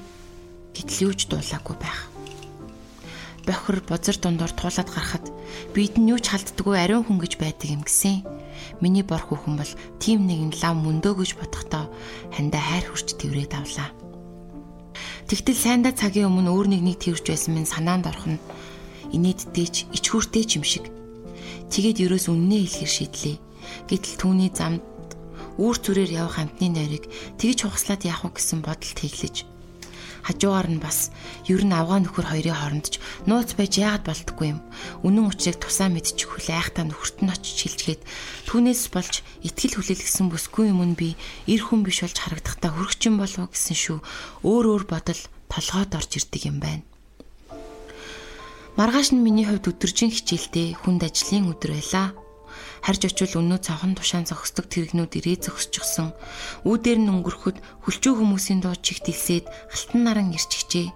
Гэтэл 0.73 1.13
юуж 1.13 1.29
дуулаагүй 1.29 1.77
байх. 1.77 2.09
Бохор 3.45 3.83
бозор 3.83 4.17
дундуур 4.17 4.53
туулаад 4.55 4.89
гарахад 4.89 5.27
бид 5.75 5.99
нь 5.99 6.15
юу 6.15 6.23
ч 6.23 6.31
халддаггүй 6.31 6.79
ариун 6.79 7.03
хүн 7.05 7.19
гэж 7.19 7.43
байдаг 7.43 7.69
юм 7.75 7.83
гисэн. 7.83 8.23
Миний 8.79 9.03
бор 9.03 9.19
хүүхэн 9.19 9.59
бол 9.59 9.73
тим 9.99 10.31
нэгэн 10.31 10.55
лав 10.63 10.79
мөндөө 10.79 11.15
гэж 11.19 11.31
бодохдоо 11.43 11.91
хандаа 12.31 12.63
хайр 12.63 12.87
хүрч 12.87 13.19
тэрврээд 13.19 13.53
авлаа. 13.59 13.91
Тэгтэл 15.27 15.59
сайндаа 15.59 15.93
цагийн 15.97 16.31
өмнө 16.31 16.55
өөр 16.55 16.69
нэг 16.71 16.83
нэг 16.87 16.97
тэрвж 17.03 17.25
байсан 17.27 17.59
минь 17.59 17.67
санаанд 17.67 18.07
орох 18.07 18.31
нь 18.31 18.43
инээдтэйч 19.11 19.91
ичхүүртэй 19.91 20.45
ч 20.47 20.63
юм 20.63 20.65
шиг. 20.65 20.87
Тэгээд 21.73 22.05
ерөөс 22.05 22.31
үннээ 22.31 22.63
хэлэхэр 22.63 22.93
шийдлээ. 22.95 23.37
Гэтэл 23.89 24.15
түүний 24.21 24.51
замд 24.53 24.85
үүр 25.61 25.77
зүрээр 25.81 26.13
явах 26.23 26.39
амтны 26.41 26.69
нойрыг 26.73 27.05
тэгж 27.41 27.59
хугаслаад 27.67 28.03
яах 28.07 28.23
вэ 28.25 28.31
гэсэн 28.37 28.61
бодолд 28.65 28.99
хэглэж 29.01 29.37
хажуугаар 30.23 30.69
нь 30.71 30.79
бас 30.79 31.11
ер 31.51 31.63
нь 31.67 31.75
авгаа 31.75 31.99
нөхөр 31.99 32.27
хоёрын 32.31 32.55
хооронд 32.55 32.87
ч 32.95 32.95
нууц 33.27 33.59
байж 33.59 33.83
яагаад 33.83 34.07
болдгоо 34.07 34.47
юм. 34.55 34.61
Үнэн 35.03 35.27
учрыг 35.27 35.59
тусаа 35.59 35.91
мэдчих 35.91 36.31
хүлээ 36.31 36.57
айхтаа 36.63 36.87
нөхөрт 36.87 37.27
нь 37.27 37.33
очиж 37.35 37.59
хилжгээд 37.67 38.03
түүнээс 38.47 38.83
болж 38.95 39.27
итгэл 39.43 39.83
хүлээлгсэн 39.83 40.27
бүсгүй 40.31 40.71
юм 40.71 40.95
нь 40.95 40.99
би 40.99 41.19
эр 41.51 41.63
хүн 41.67 41.83
биш 41.83 42.07
болж 42.07 42.17
харагдахдаа 42.23 42.71
хөргөчин 42.71 43.19
болов 43.19 43.51
гэсэн 43.51 43.77
шүү. 43.77 43.99
Өөр 44.47 44.65
өөр 44.79 44.85
бодол 44.87 45.21
толгойд 45.51 45.93
орж 45.99 46.11
ирдэг 46.23 46.43
юм 46.47 46.63
байна. 46.63 46.87
Маргааш 48.79 49.13
нь 49.13 49.21
миний 49.21 49.45
хувьд 49.45 49.69
өдөржин 49.69 50.15
хичээлтэй 50.15 50.79
хүнд 50.79 51.03
ажлын 51.03 51.51
өдөр 51.51 51.77
байлаа. 51.77 52.15
Харж 52.83 53.03
очивол 53.07 53.47
өнөө 53.47 53.61
цонхон 53.63 53.95
тушаан 53.95 54.27
зогсдог 54.27 54.67
тэрэгнүүд 54.67 55.13
ирээ 55.23 55.39
зогсчихсон. 55.47 56.11
Үүдээр 56.67 56.99
нь 57.07 57.13
өнгөрөхөд 57.15 57.63
хүлчүү 57.87 58.13
хүмүүсийн 58.19 58.59
дуу 58.59 58.75
чигт 58.75 59.07
илсээд 59.07 59.47
алтан 59.71 60.01
наран 60.03 60.35
ирчихжээ. 60.35 60.91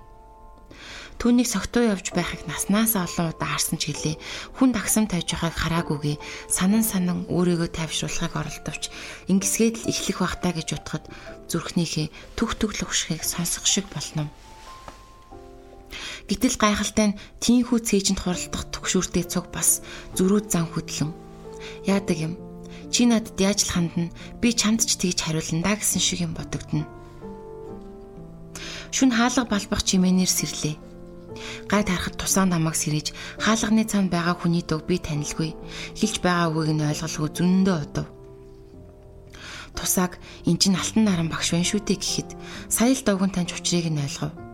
Түүнийг 1.17 1.49
согтуу 1.49 1.87
явж 1.89 2.13
байхыг 2.13 2.45
наснаасаа 2.45 3.09
олон 3.09 3.33
удаа 3.33 3.57
харсан 3.57 3.81
ч 3.81 3.89
гэлээ. 3.89 4.21
Хүн 4.61 4.71
дагсам 4.77 5.09
тавьж 5.09 5.33
байгааг 5.33 5.57
хараагүйгээ 5.57 6.17
санан 6.53 6.85
санан 6.85 7.25
өөрийгөө 7.33 7.73
тайвшруулахыг 7.73 8.37
оролдовч 8.37 8.93
ингэсгээд 9.33 9.81
л 9.81 9.89
эхлэх 9.89 10.21
бахтаа 10.21 10.53
гэж 10.53 10.69
утгад 10.77 11.09
зүрхнийхээ 11.49 12.37
түг 12.37 12.61
түглэх 12.61 12.93
хөшгийг 12.93 13.25
сонсох 13.25 13.65
шиг 13.65 13.89
болно. 13.89 14.29
Гэтэл 16.29 16.61
гайхалтай 16.61 17.17
нь 17.17 17.19
тийхүү 17.41 17.79
цээжинд 17.81 18.21
хуралдах 18.21 18.69
төгшүүртэй 18.75 19.25
цуг 19.25 19.49
бас 19.49 19.81
зөрүүд 20.21 20.53
зан 20.53 20.69
хөдлөн. 20.69 21.26
Яадаг 21.87 22.19
юм. 22.19 22.35
Чи 22.91 23.07
надад 23.07 23.39
яаж 23.41 23.67
л 23.67 23.73
хандна? 23.75 24.11
Би 24.41 24.55
чамд 24.55 24.87
ч 24.87 24.97
тэгж 24.97 25.19
хариулна 25.23 25.63
да 25.63 25.75
гэсэн 25.77 26.01
шиг 26.01 26.23
юм 26.23 26.33
бодогдно. 26.35 26.87
Шүн 28.95 29.11
хаалга 29.13 29.45
балбах 29.45 29.83
чимээнээр 29.83 30.31
сэрлээ. 30.31 30.77
Гай 31.69 31.83
тарахад 31.85 32.17
тусаа 32.17 32.47
намайг 32.49 32.79
сэрэж 32.79 33.13
хаалганы 33.43 33.85
цаанд 33.85 34.09
байгаа 34.09 34.39
хүний 34.39 34.65
дөг 34.65 34.87
би 34.89 34.97
танилгүй. 34.97 35.53
Хилж 35.99 36.25
байгаа 36.25 36.49
үгийг 36.55 36.81
нь 36.81 36.87
ойлголгүй 36.87 37.29
зөндөө 37.37 37.77
удав. 37.85 38.07
Тусааг 39.77 40.17
эн 40.49 40.57
чин 40.57 40.79
алтан 40.81 41.05
наран 41.05 41.29
багш 41.29 41.53
байна 41.53 41.69
шүү 41.69 41.85
дээ 41.85 41.99
гэхэд 42.01 42.31
сая 42.73 42.97
л 42.97 43.05
довгон 43.05 43.35
таньж 43.35 43.53
учрыг 43.53 43.93
нь 43.93 44.01
ойлгов 44.01 44.46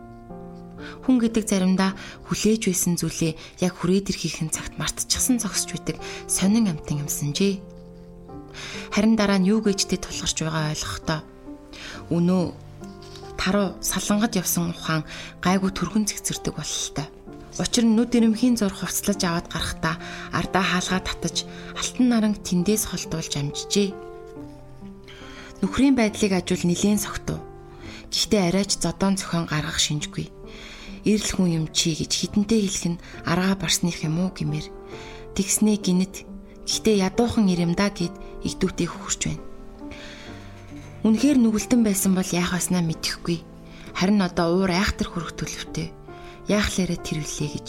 хүн 1.03 1.17
гэдэг 1.21 1.43
заримдаа 1.47 1.91
хүлээж 2.27 2.61
байсан 2.69 2.93
зүйлээ 2.99 3.33
яг 3.65 3.73
хүрээд 3.77 4.11
ирэхин 4.11 4.49
цагт 4.53 4.77
мартчихсан 4.79 5.39
зогсож 5.39 5.71
байдаг 5.73 5.97
сонин 6.27 6.71
амтан 6.71 7.03
юмсанжээ. 7.03 7.61
Харин 8.93 9.15
дараа 9.17 9.39
нь 9.41 9.49
юу 9.49 9.61
гэжтэй 9.65 9.97
тулгарч 9.97 10.37
байгаа 10.45 10.73
ойлгохдоо 10.73 11.19
өнөө 12.13 12.43
таруу 13.37 13.75
салангад 13.81 14.37
явсан 14.37 14.71
ухаан 14.71 15.03
гайгүй 15.41 15.71
төргөн 15.73 16.05
зэгцэрдэг 16.07 16.53
бололтой. 16.55 17.07
Учир 17.59 17.85
нь 17.85 17.95
нүд 17.97 18.13
ирэмхийн 18.17 18.57
зур 18.57 18.73
хувцлаж 18.73 19.19
аваад 19.25 19.47
гарахдаа 19.49 19.95
ардаа 20.33 20.63
хаалгаа 20.63 21.01
татаж 21.05 21.45
алтан 21.77 22.05
наранг 22.09 22.37
тэндээс 22.41 22.89
холдуулж 22.89 23.33
амжижээ. 23.37 23.89
Нүхрийн 25.61 25.95
байдлыг 25.97 26.33
ажил 26.33 26.63
нилээн 26.65 26.97
согтуу. 26.97 27.39
Гэхдээ 28.09 28.41
арайч 28.49 28.81
зодоон 28.81 29.17
зохион 29.17 29.45
гаргах 29.45 29.77
шинжгүй 29.77 30.33
эрэл 31.03 31.31
хүн 31.35 31.49
юм 31.59 31.65
чи 31.75 31.95
гэж 31.95 32.11
хідэнтэй 32.11 32.63
хэлэх 32.63 32.85
нь 32.95 33.01
аргаа 33.27 33.55
барсных 33.59 34.03
юм 34.07 34.23
уу 34.23 34.31
гэмээр 34.31 34.67
тэгснээ 35.35 35.77
гинэт 35.83 36.15
гэхдээ 36.63 37.03
ядуухан 37.07 37.51
ирэм 37.51 37.75
да 37.75 37.91
гэд 37.91 38.15
игдүүтэй 38.47 38.87
хөхөрч 38.87 39.21
байна. 39.27 39.43
Үнэхээр 41.03 41.37
нүгэлтэн 41.43 41.83
байсан 41.83 42.15
бол 42.15 42.27
яах 42.31 42.55
васнаа 42.55 42.79
мэдэхгүй. 42.79 43.43
Харин 43.91 44.23
одоо 44.23 44.55
уур 44.55 44.71
айхтар 44.71 45.11
хөрөх 45.11 45.35
төлөвтэй. 45.35 45.91
Яахлаарэ 46.47 46.95
тэрвлээ 46.95 47.49
гэж 47.51 47.67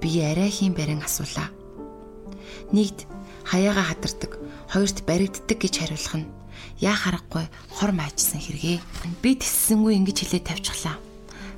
би 0.00 0.08
арайхийн 0.20 0.76
барин 0.76 1.00
асуулаа. 1.00 1.48
Нэгд 2.76 3.08
хаяага 3.48 3.80
хатардаг, 3.80 4.36
хоёрт 4.68 5.08
баригддаг 5.08 5.56
гэж 5.56 5.74
хариулах 5.80 6.16
нь 6.20 6.28
яа 6.80 6.92
харахгүй 6.92 7.48
хор 7.72 7.92
маажсан 7.96 8.40
хэрэгээ. 8.44 8.78
Би 9.24 9.30
тэссэнгүй 9.40 9.96
ингэж 9.96 10.16
хэлээ 10.20 10.42
тавьчихлаа. 10.44 11.00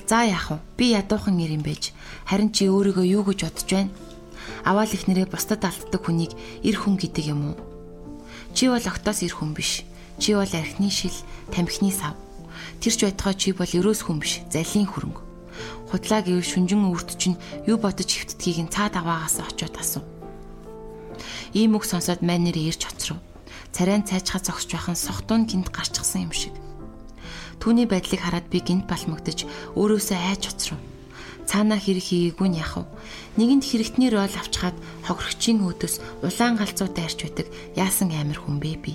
За 0.08 0.24
яах 0.24 0.48
вэ? 0.48 0.58
Би 0.80 0.86
ядуухан 0.96 1.36
ир 1.36 1.52
юм 1.52 1.60
байж. 1.60 1.92
Харин 2.24 2.48
чи 2.48 2.64
өөрийгөө 2.64 3.04
юу 3.12 3.28
гэж 3.28 3.44
бодож 3.44 3.68
байна? 3.68 3.92
Аваал 4.64 4.88
их 4.88 5.04
нэрээ 5.04 5.28
бусдад 5.28 5.68
алддаг 5.68 6.00
хүнийг 6.00 6.32
ир 6.64 6.80
хүн 6.80 6.96
гэдэг 6.96 7.28
юм 7.28 7.52
уу? 7.52 7.56
Чи 8.56 8.72
бол 8.72 8.80
октоос 8.80 9.20
ир 9.20 9.36
хүн 9.36 9.52
биш. 9.52 9.84
Чи 10.16 10.32
бол 10.32 10.48
архины 10.48 10.88
шил, 10.88 11.12
тамхины 11.52 11.92
сав. 11.92 12.16
Тэрч 12.80 13.04
байтугай 13.04 13.36
чи 13.36 13.52
бол 13.52 13.68
өрөөс 13.68 14.08
хүн 14.08 14.16
биш, 14.16 14.40
залын 14.48 14.88
хөрөнгө. 14.88 15.20
Худлаа 15.92 16.24
гэвэл 16.24 16.40
шүнжин 16.56 16.88
үрд 16.88 17.20
чинь 17.20 17.36
юу 17.68 17.76
бодож 17.76 18.08
хөвтдгийг 18.08 18.64
нь 18.64 18.72
цаад 18.72 18.96
аваагаас 18.96 19.44
очиод 19.44 19.76
асуу. 19.76 20.08
Ийм 21.52 21.76
үг 21.76 21.84
сонсоод 21.84 22.24
маань 22.24 22.48
нэр 22.48 22.56
ирж 22.56 22.88
оцров. 22.88 23.20
Царайн 23.76 24.08
цайчхаа 24.08 24.40
зогсож 24.40 24.72
байхын 24.72 24.96
сохтуун 24.96 25.44
гинт 25.44 25.68
гарчсан 25.68 26.28
юм 26.28 26.32
шиг. 26.32 26.56
Түүний 27.58 27.86
байдлыг 27.90 28.22
хараад 28.22 28.46
би 28.50 28.62
гинт 28.62 28.86
балмагдаж 28.86 29.46
өөрөөсөө 29.74 30.18
айж 30.18 30.42
уцрав. 30.50 30.78
Цаанаа 31.48 31.80
хэрэг 31.80 32.04
хийгээгүй 32.04 32.48
нь 32.52 32.60
яах 32.60 32.84
вэ? 32.84 32.84
Нэгэнт 33.40 33.64
хэрэгтний 33.64 34.12
рол 34.12 34.28
авчхаад 34.28 34.76
хохирогчийн 35.08 35.64
өөдөөс 35.64 36.22
улаан 36.22 36.60
галзуутай 36.60 37.04
арч 37.08 37.18
байдаг 37.24 37.48
яасан 37.72 38.12
амир 38.12 38.38
хүн 38.38 38.60
бэ 38.60 38.76
би. 38.84 38.92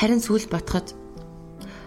Харин 0.00 0.24
сүүл 0.24 0.48
ботход 0.48 0.96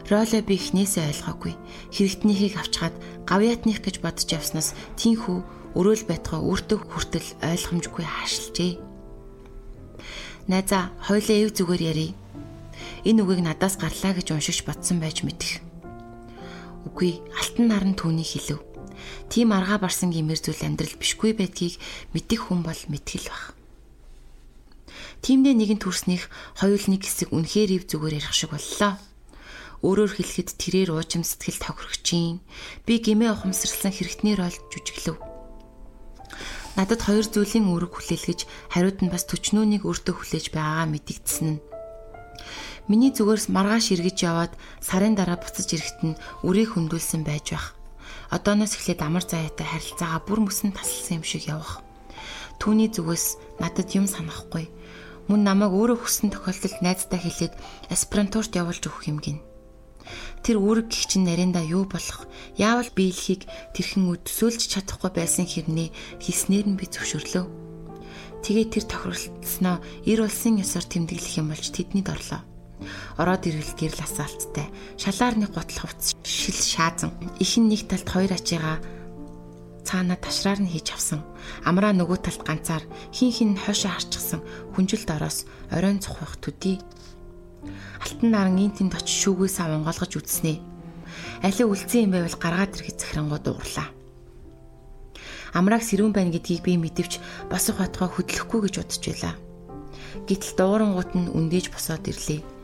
ролоо 0.06 0.42
би 0.46 0.54
ихнээсээ 0.54 1.10
ойлгоогүй. 1.10 1.54
Хэрэгтнийхийг 1.92 2.62
авчхаад 2.62 2.96
гавьяатных 3.26 3.82
гэж 3.82 4.06
бодож 4.06 4.30
явснаас 4.30 4.78
тийхүү 5.02 5.38
өрөөл 5.74 6.06
байтгаа 6.06 6.46
үртөг 6.46 6.86
хүртэл 6.86 7.30
ойлгомжгүй 7.42 8.06
хаашилжээ. 8.06 8.74
Найзаа 10.46 10.94
хоёлаа 11.02 11.38
эв 11.42 11.58
зүгээр 11.58 11.84
ярий 11.90 12.12
энэ 13.06 13.22
үгийг 13.22 13.42
надаас 13.46 13.78
гарлаа 13.78 14.18
гэж 14.18 14.34
уншиж 14.34 14.66
бодсон 14.66 14.98
байж 14.98 15.22
мэдэх. 15.22 15.62
Үгүй 16.90 17.22
алтан 17.38 17.70
наран 17.70 17.94
түүний 17.94 18.26
хэлв. 18.26 18.66
Тийм 19.30 19.54
аргаа 19.54 19.78
барсан 19.78 20.10
гимэр 20.10 20.42
зүйл 20.42 20.66
амьдрал 20.66 20.98
бишгүй 20.98 21.38
байдгийг 21.38 21.78
мэдих 22.18 22.50
хүн 22.50 22.66
бол 22.66 22.82
мэтгэл 22.90 23.30
баг. 23.30 23.54
Тиймдээ 25.22 25.54
нэгэн 25.54 25.80
төрснийх 25.82 26.30
хоёул 26.58 26.86
нэг 26.90 27.06
хэсэг 27.06 27.30
үнэхээр 27.30 27.72
ив 27.78 27.84
зүгээр 27.90 28.18
ярих 28.22 28.34
шиг 28.34 28.54
боллоо. 28.54 28.98
Өөрөөр 29.86 30.12
хэлэхэд 30.18 30.50
тэрээр 30.58 30.90
уужим 30.98 31.22
сэтгэл 31.22 31.62
тохирогчийн 31.62 32.42
би 32.90 32.94
гимээ 33.02 33.34
ухамсарласан 33.34 33.94
хэрэгтний 33.94 34.34
рол 34.34 34.54
жүжиглэв. 34.74 35.18
Надад 36.74 37.02
хоёр 37.06 37.26
зүйлийн 37.26 37.70
үүрэг 37.70 37.94
хүлээлгэж 37.94 38.40
хариуд 38.74 39.00
нь 39.06 39.14
бас 39.14 39.30
төчнөөнийг 39.30 39.86
өөртөө 39.86 40.14
хүлээж 40.14 40.46
байгаагаа 40.54 40.90
мэдэгдсэн 40.90 41.48
нь 41.54 41.75
Миний 42.86 43.10
зүгээрс 43.10 43.50
маргааш 43.50 43.98
эргэж 43.98 44.18
яваад 44.30 44.54
сарын 44.78 45.18
дараа 45.18 45.42
буцаж 45.42 45.66
ирэхэд 45.74 46.00
нь 46.06 46.20
үрийг 46.46 46.78
хөндлүүлсэн 46.78 47.26
байж 47.26 47.58
байх. 47.58 47.74
Одооноос 48.30 48.78
эхлээд 48.78 49.02
амар 49.02 49.26
заяатай 49.26 49.66
харилцаагаа 49.66 50.22
бүр 50.22 50.40
мөсөн 50.46 50.70
тасалсан 50.70 51.18
юм 51.18 51.26
шиг 51.26 51.50
явах. 51.50 51.82
Түүний 52.62 52.94
зүгээс 52.94 53.58
надад 53.58 53.90
юм 53.98 54.06
санахгүй. 54.06 54.70
Мөн 55.26 55.42
намайг 55.42 55.74
өөрөө 55.74 55.98
хүссэн 56.06 56.30
тохиолдолд 56.30 56.86
найздаа 56.86 57.18
хэлээд 57.18 57.54
аспирантурт 57.90 58.54
явуулж 58.54 58.86
өгөх 58.86 59.10
юм 59.10 59.18
гин. 59.18 59.42
Тэр 60.46 60.62
үүрэг 60.62 60.94
гих 60.94 61.10
чинь 61.10 61.26
нариндаа 61.26 61.66
юу 61.66 61.90
болох? 61.90 62.30
Яавал 62.54 62.94
биелхийг 62.94 63.50
тэрхэн 63.74 64.14
өдсөөлж 64.14 64.62
чадахгүй 64.70 65.10
байсан 65.10 65.50
хэрнээ 65.50 65.90
хийснээр 66.22 66.70
нь 66.70 66.78
би 66.78 66.86
зөвшөрлөө. 66.86 67.46
Тэгээ 68.46 68.68
тэр 68.70 68.86
тохиролцсноо 68.86 69.82
эр 70.06 70.20
улсын 70.22 70.62
ёсоор 70.62 70.86
тэмдэглэх 70.86 71.42
юм 71.42 71.50
болж 71.50 71.74
тэдний 71.74 72.06
дорлоо. 72.06 72.46
Ороод 73.18 73.48
ирвэл 73.48 73.74
гэрэл 73.80 74.04
асаалттай. 74.04 74.68
Шалаар 75.00 75.36
нэг 75.40 75.52
гутал 75.56 75.88
хувцс 75.88 76.16
шил 76.24 76.60
шаазан. 76.60 77.16
Ихэн 77.40 77.72
нэг 77.72 77.88
талд 77.88 78.08
хоёр 78.10 78.32
ачигаа 78.36 78.84
цаанаа 79.86 80.18
ташраар 80.20 80.60
нь 80.60 80.72
хийж 80.72 80.92
авсан. 80.92 81.22
Амраа 81.64 81.94
нөгөө 81.96 82.20
талд 82.20 82.42
ганцаар 82.44 82.84
хин 83.16 83.32
хин 83.32 83.52
хойшоо 83.56 83.94
харчихсан 83.94 84.42
хүнжилт 84.76 85.08
ороос 85.14 85.46
оройн 85.72 86.04
цухах 86.04 86.36
төдий. 86.42 86.82
Алтан 88.04 88.30
наран 88.34 88.60
ин 88.60 88.74
тэнд 88.76 88.98
очиж 88.98 89.24
шүүгээс 89.24 89.62
авангоолгож 89.62 90.14
үтснэ. 90.20 90.60
Алин 91.46 91.70
үлдсэн 91.72 92.10
юм 92.10 92.12
байвал 92.12 92.36
гаргаад 92.36 92.76
ирэхэд 92.76 93.00
захирангууд 93.00 93.46
уурлаа. 93.48 93.88
Амрааг 95.56 95.84
сэрүүн 95.88 96.12
байна 96.12 96.36
гэдгийг 96.36 96.68
би 96.68 96.76
мэдвч 96.76 97.24
босох 97.48 97.80
батгаа 97.80 98.12
хөдлөхгүй 98.12 98.60
гэж 98.68 98.74
бодож 98.84 99.04
байлаа. 99.08 99.36
Гэтэл 100.28 100.54
дуурангууд 100.60 101.12
нь 101.16 101.32
үндэж 101.32 101.72
босоод 101.72 102.04
ирлээ. 102.12 102.55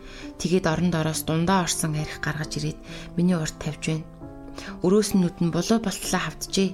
Тэгээд 0.41 0.65
орон 0.65 0.89
дороос 0.89 1.21
дундаа 1.21 1.69
орсон 1.69 1.93
арх 2.01 2.17
гаргаж 2.17 2.57
ирээд 2.57 2.79
миний 3.13 3.37
урд 3.37 3.53
тавьж 3.61 3.93
байна. 3.93 4.09
Өрөөс 4.81 5.13
нь 5.13 5.21
нүд 5.21 5.37
нь 5.37 5.53
булуу 5.53 5.77
болтлоо 5.77 6.17
хавджээ. 6.17 6.73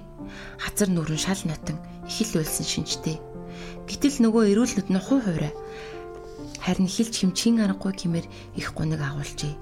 Хазар 0.64 0.90
нүрэн 0.96 1.20
шал 1.20 1.44
нотон 1.44 1.76
үйлсэн 2.08 2.64
шинжтэй. 2.64 3.20
Гэтэл 3.92 4.24
нөгөө 4.24 4.56
эрүүл 4.56 4.74
нүд 4.80 4.88
нь 4.88 5.04
хуу 5.04 5.20
хуурай. 5.20 5.52
Харин 6.64 6.88
хилч 6.88 7.20
хэмчийн 7.20 7.60
аргагүй 7.68 7.92
гэмээр 7.92 8.28
их 8.56 8.72
гуниг 8.72 9.04
агуулжээ. 9.04 9.56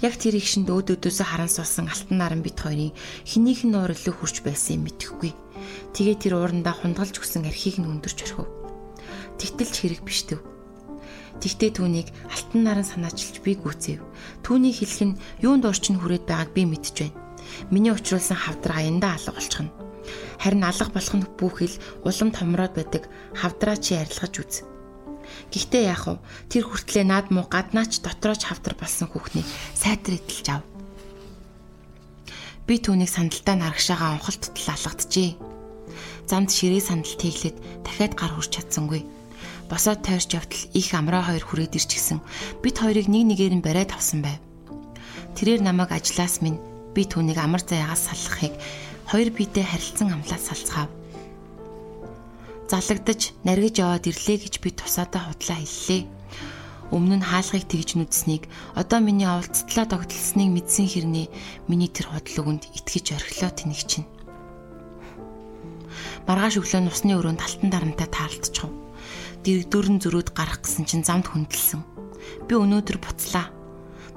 Яг 0.00 0.16
тэр 0.16 0.40
их 0.40 0.48
шинд 0.48 0.68
өөд 0.68 0.96
өдөөсөө 0.96 1.26
харан 1.28 1.52
суусан 1.52 1.88
алтан 1.92 2.16
наран 2.20 2.40
бит 2.44 2.60
хоёрын 2.60 2.96
хэнийх 3.28 3.68
нь 3.68 3.76
уур 3.76 3.92
илүү 3.92 4.14
хурж 4.16 4.44
байсан 4.44 4.80
юм 4.80 4.88
мэдэхгүй. 4.88 5.32
Тэгээ 5.96 6.16
тэр 6.20 6.40
уурандаа 6.40 6.76
хундгалж 6.76 7.20
өгсөн 7.20 7.48
архийг 7.48 7.80
нь 7.80 7.88
өндөрч 7.88 8.18
орхив. 8.28 8.48
Тэгтэлч 9.40 9.74
хэрэг 9.80 10.00
биш 10.04 10.28
төв. 10.28 10.51
Тэгтээ 11.42 11.70
түүнийг 11.74 12.08
алтан 12.30 12.62
наран 12.62 12.86
санаачилж 12.86 13.42
би 13.42 13.58
гүцэв. 13.58 13.98
Түүний 14.46 14.70
хэлэх 14.70 15.02
нь 15.02 15.18
юунд 15.42 15.66
орчин 15.66 15.98
хүрээд 15.98 16.30
байгааг 16.30 16.54
би 16.54 16.62
мэдж 16.70 16.94
байна. 17.02 17.18
Миний 17.74 17.90
учруулсан 17.90 18.38
хавдраа 18.38 18.78
аяндаа 18.78 19.18
алга 19.18 19.34
болчихно. 19.34 19.74
Харин 20.38 20.62
алга 20.62 20.86
болох 20.94 21.14
нь 21.18 21.26
бүхэл 21.38 21.74
улам 22.06 22.30
томроод 22.30 22.78
байдаг 22.78 23.10
хавдраа 23.34 23.74
чи 23.74 23.98
арилгаж 23.98 24.34
үз. 24.38 24.54
Гэхдээ 25.50 25.84
яах 25.90 26.06
вэ? 26.06 26.22
Тэр 26.50 26.64
хүртлээ 26.70 27.04
наад 27.10 27.34
муу 27.34 27.46
гаднаач 27.50 28.02
дотрооч 28.02 28.46
хавдар 28.46 28.74
болсон 28.78 29.10
хүүхнийг 29.10 29.46
сайтар 29.74 30.18
идэлж 30.18 30.46
ав. 30.50 30.62
Би 32.66 32.78
түүнийг 32.78 33.10
сандалтаа 33.10 33.56
нарагшаага 33.58 34.14
онхол 34.18 34.38
тутал 34.38 34.78
алгаджээ. 34.78 35.30
Замд 36.30 36.50
ширээ 36.54 36.82
сандал 36.82 37.18
тэглээд 37.18 37.56
дахиад 37.82 38.14
гар 38.14 38.32
хурж 38.34 38.50
чадсангүй. 38.54 39.02
Босоод 39.72 40.04
тойрч 40.04 40.36
явтал 40.36 40.68
их 40.76 40.92
амраа 40.92 41.24
хоёр 41.24 41.40
хүрээд 41.48 41.80
ирч 41.80 41.96
гисэн. 41.96 42.20
Бид 42.60 42.76
хоёрыг 42.76 43.08
нэг 43.08 43.24
нэгээр 43.24 43.56
нь 43.56 43.64
бариад 43.64 43.96
авсан 43.96 44.20
байв. 44.20 44.36
Тэрээр 45.32 45.64
намайг 45.64 45.96
ажлаас 45.96 46.44
минь 46.44 46.60
би 46.92 47.08
түүнийг 47.08 47.40
амар 47.40 47.64
зайгаас 47.64 48.12
саллахыг 48.12 48.52
хоёр 49.08 49.32
биедээ 49.32 49.64
харилцан 49.64 50.12
амлаад 50.12 50.44
салцгаав. 50.44 50.92
Залагдаж 52.68 53.32
наргиж 53.48 53.80
яваад 53.80 54.04
ирлээ 54.12 54.44
гэж 54.44 54.60
би 54.60 54.76
тусаадаа 54.76 55.32
худлаа 55.32 55.56
хэллээ 55.56 56.04
өмнө 56.92 57.24
нь 57.24 57.28
хаалгыг 57.32 57.64
тэгж 57.64 57.96
нүдснийг 57.96 58.52
одоо 58.76 59.00
миний 59.00 59.24
оволцтлаа 59.24 59.88
тогтолсныг 59.88 60.52
мэдсэн 60.52 60.84
хэрнээ 60.84 61.26
миний 61.72 61.88
тэр 61.88 62.12
худал 62.12 62.44
өгөнд 62.44 62.68
итгэж 62.76 63.16
орхилоо 63.16 63.48
тэнэг 63.56 63.80
чинь. 63.88 64.04
Маргааш 66.28 66.60
өглөө 66.60 66.80
нусны 66.84 67.16
өрөөнд 67.16 67.40
алтан 67.40 67.72
дарамтай 67.72 68.08
таалтчихв. 68.12 68.81
Дэрэгдүрэн 69.42 69.98
зөрүүд 70.02 70.28
гарах 70.34 70.62
гэсэн 70.62 70.86
чинь 70.86 71.06
замд 71.06 71.26
хүндэлсэн. 71.30 71.82
Би 72.46 72.54
өнөөдөр 72.54 72.98
буцлаа. 73.02 73.50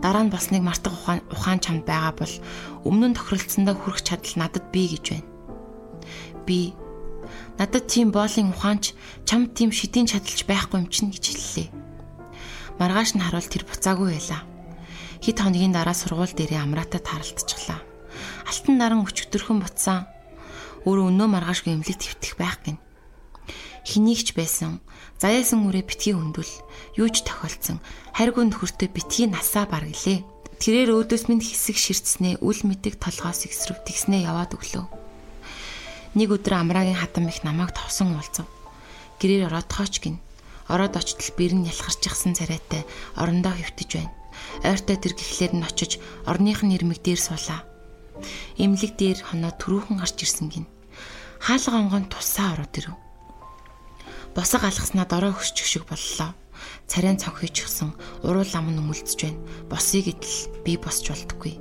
Дараа 0.01 0.23
нь 0.25 0.33
болсныг 0.33 0.61
мартах 0.61 0.93
ухаан 0.93 1.21
ухаан 1.33 1.59
чамд 1.59 1.83
байгаа 1.89 2.13
бол 2.13 2.33
өмнө 2.85 3.13
нь 3.13 3.17
тохиролцсондоо 3.17 3.75
хүрэх 3.75 4.05
чадал 4.05 4.35
надад 4.37 4.69
бий 4.69 4.91
гэж 4.91 5.05
байна. 5.17 5.29
Би 6.45 6.77
надад 7.57 7.89
тийм 7.89 8.13
боолын 8.13 8.53
ухаанч 8.53 8.93
чамд 9.25 9.57
тийм 9.57 9.73
шидийн 9.73 10.05
чадалч 10.05 10.45
байхгүй 10.45 10.83
юм 10.83 10.87
чинь 10.93 11.09
гэж 11.09 11.25
хэллээ 11.31 11.69
Маргааш 12.75 13.15
нь 13.15 13.23
харуул 13.23 13.47
тэр 13.47 13.63
буцаагүй 13.63 14.19
байлаа. 14.19 14.43
Хит 15.23 15.39
хоногийн 15.39 15.71
дараа 15.71 15.95
сургууль 15.95 16.35
дээрээ 16.35 16.59
амраатаа 16.59 16.99
таралтчихлаа. 16.99 17.79
Алтан 18.51 18.75
наран 18.75 19.07
өчигдөрхөн 19.07 19.63
буцсан. 19.63 20.03
Өөр 20.83 21.07
өнөө 21.07 21.27
маргаашгүй 21.31 21.71
эмнэлэг 21.71 21.95
твтэх 22.03 22.35
байх 22.35 22.59
гин. 22.67 22.75
Хинийгч 23.85 24.33
байсан. 24.33 24.81
Заяасан 25.21 25.69
үрээ 25.69 25.85
битгий 25.85 26.17
хөндөл. 26.17 26.49
Юу 26.97 27.07
ч 27.13 27.21
тохиолдсон. 27.21 27.77
Харьгуу 28.17 28.49
нөхөртөө 28.49 28.89
битгий 28.89 29.29
насаа 29.29 29.69
баргалээ. 29.69 30.25
Тэрээр 30.57 30.89
өөдөөс 30.97 31.29
минь 31.29 31.45
хэсэг 31.45 31.77
ширцснээ 31.77 32.41
үл 32.41 32.59
мэдэг 32.65 32.97
толгоос 32.97 33.45
ихсрэв 33.45 33.85
тэгснээ 33.85 34.25
яваад 34.25 34.57
өглөө. 34.57 34.85
Нэг 36.17 36.29
өдөр 36.33 36.53
амраагийн 36.57 36.97
хатам 36.97 37.29
их 37.29 37.45
намайг 37.45 37.77
товсон 37.77 38.17
уулзав. 38.17 38.49
Гэрээр 39.21 39.53
ороод 39.53 39.69
тооч 39.69 40.01
гин. 40.01 40.17
Ороод 40.65 40.97
очтол 40.97 41.29
бэр 41.37 41.53
нь 41.53 41.69
ялхарчихсан 41.69 42.33
царайтай 42.33 42.87
орондоо 43.13 43.53
хөвтөж 43.53 43.89
байна. 44.01 44.15
Ойртой 44.65 44.97
тэр 44.97 45.13
гихлээр 45.13 45.53
нь 45.59 45.67
очиж 45.67 46.01
орных 46.25 46.65
нь 46.65 46.73
ирмэг 46.73 47.05
дээр 47.05 47.21
суулаа. 47.21 47.61
Имлэг 48.57 48.97
дээр 48.97 49.21
хоноо 49.21 49.53
төрүүхэн 49.59 49.99
гарч 50.01 50.17
ирсэн 50.23 50.49
гин. 50.49 50.65
Хаалга 51.43 51.77
онгон 51.77 52.09
тусаа 52.09 52.55
ороод 52.55 52.73
ирэв. 52.79 53.04
Босог 54.35 54.67
алгаснаа 54.67 55.07
дорой 55.07 55.31
хөсчих 55.31 55.65
шиг 55.65 55.87
боллоо. 55.87 56.35
Царайн 56.91 57.17
цонхийчихсан 57.17 57.95
уруул 58.21 58.51
ам 58.53 58.67
нь 58.69 58.81
өмөлдөж 58.83 59.19
байна. 59.23 59.39
Босыг 59.71 60.11
идэл 60.11 60.51
би 60.67 60.75
босч 60.75 61.07
болтгүй. 61.07 61.55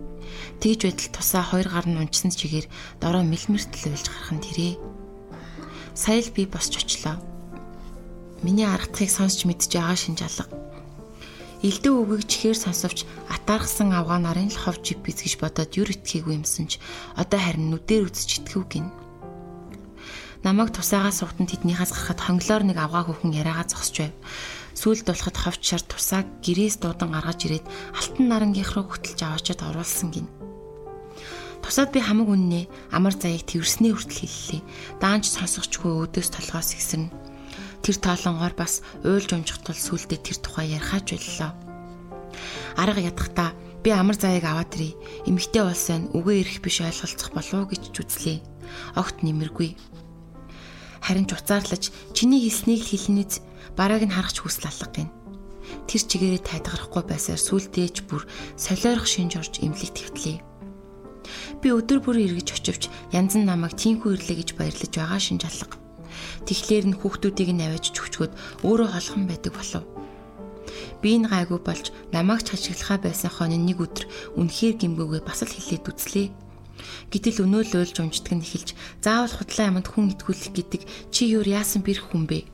Тэгж 0.58 0.80
байтал 0.90 1.10
тусаа 1.14 1.46
хоёр 1.46 1.70
гар 1.70 1.86
нь 1.86 2.00
унжсан 2.02 2.34
чигээр 2.34 2.66
дорой 2.98 3.22
мэлмэртэл 3.22 3.94
уйлж 3.94 4.06
гарах 4.10 4.32
нь 4.34 4.44
тэрээ. 4.44 4.74
Сая 5.94 6.20
л 6.20 6.34
би 6.34 6.50
босч 6.50 6.74
очлоо 6.82 7.16
Миний 8.44 8.68
аргатхыг 8.68 9.08
сонсч 9.08 9.48
мэдж 9.48 9.72
байгаа 9.72 9.96
шинж 9.96 10.20
алга. 10.20 10.52
Илдээ 11.64 11.96
үгийг 11.96 12.28
чихээр 12.28 12.60
сонсовч 12.60 13.08
атаархсан 13.32 13.88
авгаа 13.96 14.20
нарын 14.20 14.52
л 14.52 14.60
хов 14.60 14.84
жипиз 14.84 15.24
гэж 15.24 15.40
бодоод 15.40 15.72
юр 15.80 15.88
итгээгүй 15.88 16.36
юмсан 16.36 16.68
ч 16.68 16.76
одоо 17.16 17.40
харин 17.40 17.72
нүдээр 17.72 18.04
үзэж 18.04 18.44
итгэв 18.44 18.68
гин. 18.68 18.92
Намайг 20.44 20.76
тусаагаас 20.76 21.24
сухтан 21.24 21.48
тэднийхээс 21.48 21.92
гарахад 21.96 22.20
хонглоор 22.20 22.62
нэг 22.68 22.78
авгаа 22.78 23.08
хөхөн 23.08 23.32
яриагаа 23.32 23.64
зогсож 23.64 23.96
байв. 24.04 24.14
Сүүлд 24.76 25.08
болоход 25.08 25.36
ховч 25.40 25.62
шар 25.64 25.82
тусааг 25.82 26.28
гэрээс 26.44 26.84
дуудан 26.84 27.16
гаргаж 27.16 27.40
ирээд 27.48 27.66
алтан 27.96 28.28
нарангийнх 28.28 28.76
руу 28.76 28.92
хөтөлж 28.92 29.20
аваачаад 29.24 29.60
оруулсан 29.64 30.08
гин. 30.12 30.28
Тусаад 31.64 31.96
би 31.96 32.04
хамаг 32.04 32.28
үннээ 32.28 32.64
амар 32.92 33.16
заяаг 33.16 33.48
тэрснээ 33.48 33.96
хүртэл 33.96 34.20
хэллээ. 34.20 34.62
Даанч 35.00 35.32
сонсохчгүй 35.32 36.12
өөдөөс 36.12 36.28
толгоос 36.28 36.76
ихсэрнэ 36.76 37.08
Тэр 37.84 38.00
тоолонгоор 38.00 38.56
бас 38.56 38.80
уйлж 39.04 39.36
умжих 39.36 39.60
тул 39.60 39.76
сүулдэ 39.76 40.16
тэр 40.16 40.40
тухай 40.40 40.72
ярихаач 40.72 41.20
боллоо. 41.20 41.52
Арга 42.80 43.00
ядахта 43.04 43.52
би 43.84 43.92
амар 43.92 44.16
заяаг 44.16 44.48
аваад 44.48 44.72
ирээ. 44.72 44.96
Эмэгтэй 45.28 45.60
улсын 45.60 46.08
үгээ 46.16 46.48
ирэх 46.48 46.58
биш 46.64 46.80
ойлголцох 46.80 47.36
болов 47.36 47.68
гэж 47.68 47.92
зүзлээ. 47.92 48.40
Огт 48.96 49.20
нэмэргүй. 49.20 49.76
Харин 51.04 51.28
ч 51.28 51.36
уцаарлаж 51.36 51.92
чиний 52.16 52.40
хэлснийг 52.40 52.80
л 52.80 52.88
хэлнэз 52.88 53.44
барааг 53.76 54.08
нь 54.08 54.14
харахч 54.16 54.40
хүсэл 54.40 54.72
алга 54.72 54.88
гин. 54.88 55.12
Тэр 55.84 56.00
чигээрээ 56.00 56.40
тайдгарахгүй 56.48 57.04
байсаар 57.04 57.36
сүулдээч 57.36 58.08
бүр 58.08 58.24
солиорох 58.56 59.04
шинж 59.04 59.36
орж 59.36 59.60
имлэг 59.60 59.92
твтлээ. 59.92 60.40
Би 61.60 61.68
өдөр 61.76 62.00
бүр 62.00 62.24
эргэж 62.24 62.48
очивч 62.56 62.82
янз 63.12 63.36
нь 63.36 63.44
намайг 63.44 63.76
тийхүү 63.76 64.16
ирлээ 64.16 64.36
гэж 64.40 64.50
баярлаж 64.56 64.92
байгаа 64.96 65.20
шинж 65.20 65.44
алга. 65.44 65.76
Тэгэхээр 66.48 66.84
нь 66.88 66.96
хүүхдүүдийг 66.96 67.50
нь 67.52 67.64
аваач 67.68 67.92
чүчгөөд 67.92 68.32
өөрөө 68.64 68.88
холхон 68.88 69.24
байдаг 69.28 69.52
болов. 69.52 69.84
Би 71.04 71.20
энэ 71.20 71.28
гайгүй 71.28 71.60
болж 71.60 71.92
намайг 72.16 72.48
ч 72.48 72.56
хашиглахаа 72.56 72.98
байсан 73.04 73.28
хонь 73.28 73.60
нэг 73.60 73.76
өдөр 73.76 74.08
үнэхээр 74.40 74.74
гимгүүгээ 74.80 75.22
бас 75.24 75.44
л 75.44 75.52
хилээд 75.52 75.84
үзлээ. 75.84 76.28
Гэтэл 77.12 77.44
өнөө 77.44 77.62
л 77.68 77.74
уйлж 77.82 77.96
умждаг 78.00 78.32
нь 78.38 78.44
эхэлж 78.44 78.68
заавал 79.04 79.34
худлаа 79.34 79.66
яманд 79.70 79.88
хүн 79.90 80.12
итгүүлэх 80.14 80.50
гэдэг 80.54 80.82
чи 81.10 81.22
юу 81.32 81.42
яасан 81.44 81.82
бэр 81.84 82.00
хүн 82.00 82.24
бэ? 82.28 82.48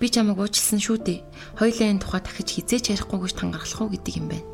Би 0.00 0.06
чамайг 0.12 0.38
уучлсан 0.38 0.80
шүү 0.82 0.98
дээ. 1.00 1.24
Хоёлаа 1.56 1.88
энэ 1.92 2.02
тухай 2.02 2.20
дахиж 2.20 2.48
хизээч 2.52 2.92
ярихгүй 2.92 3.18
гэж 3.24 3.32
тангархах 3.38 3.80
уу 3.80 3.92
гэдэг 3.92 4.14
юм 4.20 4.26
байна. 4.28 4.48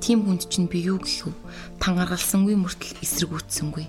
Тим 0.00 0.26
хүнд 0.26 0.50
чинь 0.50 0.68
би 0.70 0.82
юу 0.82 0.98
гэх 0.98 1.30
вэ? 1.30 1.34
Тангаргалсангүй 1.80 2.56
мөртөл 2.58 2.98
эсрэгүүцсэнгүй. 3.00 3.86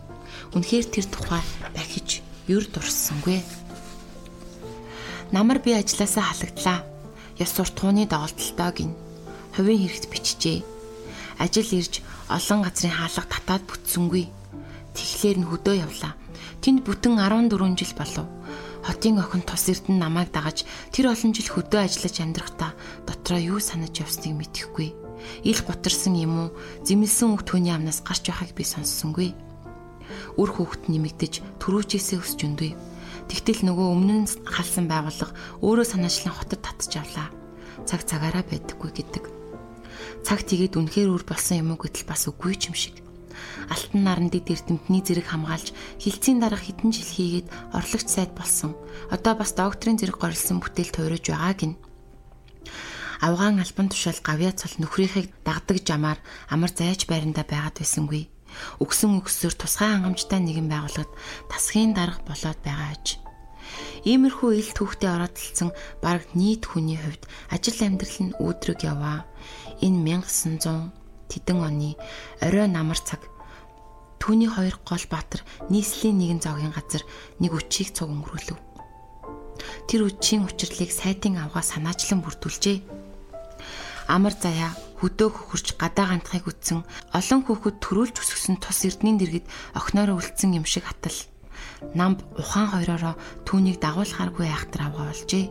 Үнэхээр 0.54 0.86
тэр 0.88 1.06
тухай 1.10 1.44
дахиж 1.74 2.22
юр 2.48 2.64
дурссангүй. 2.70 3.42
Намар 5.32 5.60
би 5.60 5.76
ажилласаа 5.76 6.24
халагдлаа. 6.32 6.80
Ёс 7.38 7.52
суртахууны 7.52 8.08
доголдолтой 8.08 8.72
гин. 8.74 8.92
Хувийн 9.56 9.84
хэрэгт 9.84 10.08
бичжээ. 10.10 10.64
Ажил 11.38 11.70
ирж 11.76 12.02
олон 12.32 12.64
газрын 12.64 12.96
хаалга 12.96 13.28
татаад 13.28 13.64
бүтсэнгүй. 13.68 14.26
Тэгэхээр 14.98 15.38
нь 15.46 15.50
хөдөө 15.54 15.76
явлаа. 15.86 16.18
Тэнд 16.66 16.82
бүтэн 16.82 17.22
14 17.22 17.78
жил 17.78 17.94
болов. 17.94 18.26
Хотын 18.82 19.22
охин 19.22 19.46
тус 19.46 19.70
эрдэнэ 19.70 20.02
намайг 20.02 20.34
дагаж 20.34 20.66
тэр 20.90 21.14
олон 21.14 21.32
жил 21.38 21.54
хөдөө 21.54 21.86
ажиллаж 21.86 22.16
амьдрахдаа 22.18 22.72
дотроо 23.06 23.38
юу 23.38 23.60
санаж 23.62 23.94
явсныг 23.94 24.34
мэдэхгүй. 24.34 24.98
Ил 25.46 25.62
гутарсан 25.62 26.18
юм 26.18 26.34
уу? 26.36 26.50
Зэмлсэн 26.82 27.38
үг 27.38 27.46
түүний 27.46 27.78
амнаас 27.78 28.02
гарч 28.02 28.32
байхыг 28.32 28.58
би 28.58 28.66
сонссонгүй. 28.66 29.38
Үр 30.40 30.50
хүүхэд 30.50 30.90
нэмэгдэж 30.90 31.34
төрүүчээсээ 31.62 32.18
өсч 32.18 32.40
өндөй 32.48 32.72
Тэгтэл 33.28 33.68
нөгөө 33.68 33.88
өмнө 33.92 34.16
нь 34.24 34.28
халсан 34.48 34.88
байгууллага 34.88 35.36
өөрөө 35.60 35.86
санаачлан 35.92 36.32
хотод 36.32 36.64
татж 36.64 36.96
авлаа. 36.96 37.28
Цаг 37.84 38.08
цагаараа 38.08 38.44
байдаггүй 38.48 38.92
гэдэг. 38.96 39.24
Цаг 40.24 40.48
тэгээд 40.48 40.80
үнэхээр 40.80 41.12
үр 41.12 41.24
болсон 41.28 41.60
юм 41.60 41.76
уу 41.76 41.80
гэтэл 41.84 42.08
бас 42.08 42.24
үгүй 42.32 42.56
ч 42.56 42.72
юм 42.72 42.76
шиг. 42.80 42.96
Алтан 43.70 44.02
нарандыг 44.04 44.46
эрдэмтний 44.48 45.04
зэрэг 45.04 45.28
хамгаалж 45.30 45.74
хилцийн 46.02 46.40
дараах 46.40 46.64
хэдэн 46.66 46.92
жил 46.94 47.10
хийгээд 47.10 47.48
орлогч 47.74 48.08
сайд 48.08 48.32
болсон. 48.38 48.78
Одоо 49.12 49.34
бас 49.36 49.54
докторийн 49.58 50.00
зэрэг 50.00 50.18
горилсон 50.18 50.62
бүтээл 50.64 50.94
туураж 50.94 51.26
байгаа 51.28 51.54
гин. 51.58 51.74
Авгаан 53.22 53.60
албан 53.60 53.90
тушаал 53.90 54.22
гавьяа 54.22 54.54
цол 54.54 54.74
нөхрийнхийг 54.78 55.34
дагдаг 55.42 55.82
жамаар 55.82 56.20
амар 56.54 56.70
зайж 56.70 57.10
байранда 57.10 57.42
байгаад 57.48 57.82
байсангүй 57.82 58.30
өгсөн 58.84 59.22
өгсөөр 59.22 59.56
тусгай 59.58 59.90
хангамжтай 59.92 60.40
нэгэн 60.42 60.68
байгууллагад 60.70 61.12
тасхийн 61.52 61.92
дарга 61.94 62.22
болоод 62.26 62.60
байгаа 62.64 62.90
аж. 62.96 63.06
Иймэрхүү 64.08 64.52
ил 64.62 64.72
түүхтэй 64.78 65.10
ороодолцсон 65.12 65.70
бараг 66.04 66.26
нийт 66.40 66.64
хүний 66.66 66.98
хувьд 66.98 67.24
ажил 67.52 67.80
амьдрал 67.84 68.18
нь 68.24 68.38
өөдрөг 68.40 68.80
яваа. 68.88 69.28
Энэ 69.84 70.24
1900 70.24 71.07
тэдэн 71.32 71.58
оны 71.62 71.96
орой 72.42 72.68
намар 72.68 73.00
цаг 73.00 73.22
түүний 74.20 74.50
хоёр 74.52 74.76
гол 74.84 75.06
баатар 75.08 75.42
нийслэлийн 75.72 76.18
нэгэн 76.20 76.42
зоогийн 76.44 76.74
газар 76.76 77.04
нэг 77.40 77.52
үчийг 77.56 77.96
цуг 77.96 78.12
өнгөрүүлв. 78.12 78.58
Тэр 79.88 80.02
үчийн 80.10 80.44
учрлыг 80.44 80.92
сайтын 80.92 81.40
авгаа 81.40 81.64
санаачлан 81.64 82.20
бүрдүүлжээ. 82.24 82.84
Амар 84.08 84.36
заяа 84.36 84.72
хөдөө 85.00 85.30
хөхөрч 85.32 85.68
гадаа 85.76 86.16
гантхыг 86.16 86.48
үтсэн 86.48 86.84
олон 87.12 87.42
хүүхэд 87.44 87.78
төрүүлж 87.84 88.16
өсгсөн 88.24 88.56
тус 88.58 88.88
эрдэнийн 88.88 89.20
дэргэд 89.20 89.46
охинороо 89.76 90.18
үлдсэн 90.18 90.56
юм 90.56 90.66
шиг 90.66 90.88
атал. 90.88 91.16
Намб 91.94 92.24
ухаан 92.40 92.72
хоёроо 92.72 93.14
түүнийг 93.46 93.78
дагуулхааргүй 93.84 94.48
айхтар 94.48 94.88
авгаа 94.88 95.12
болжээ. 95.12 95.46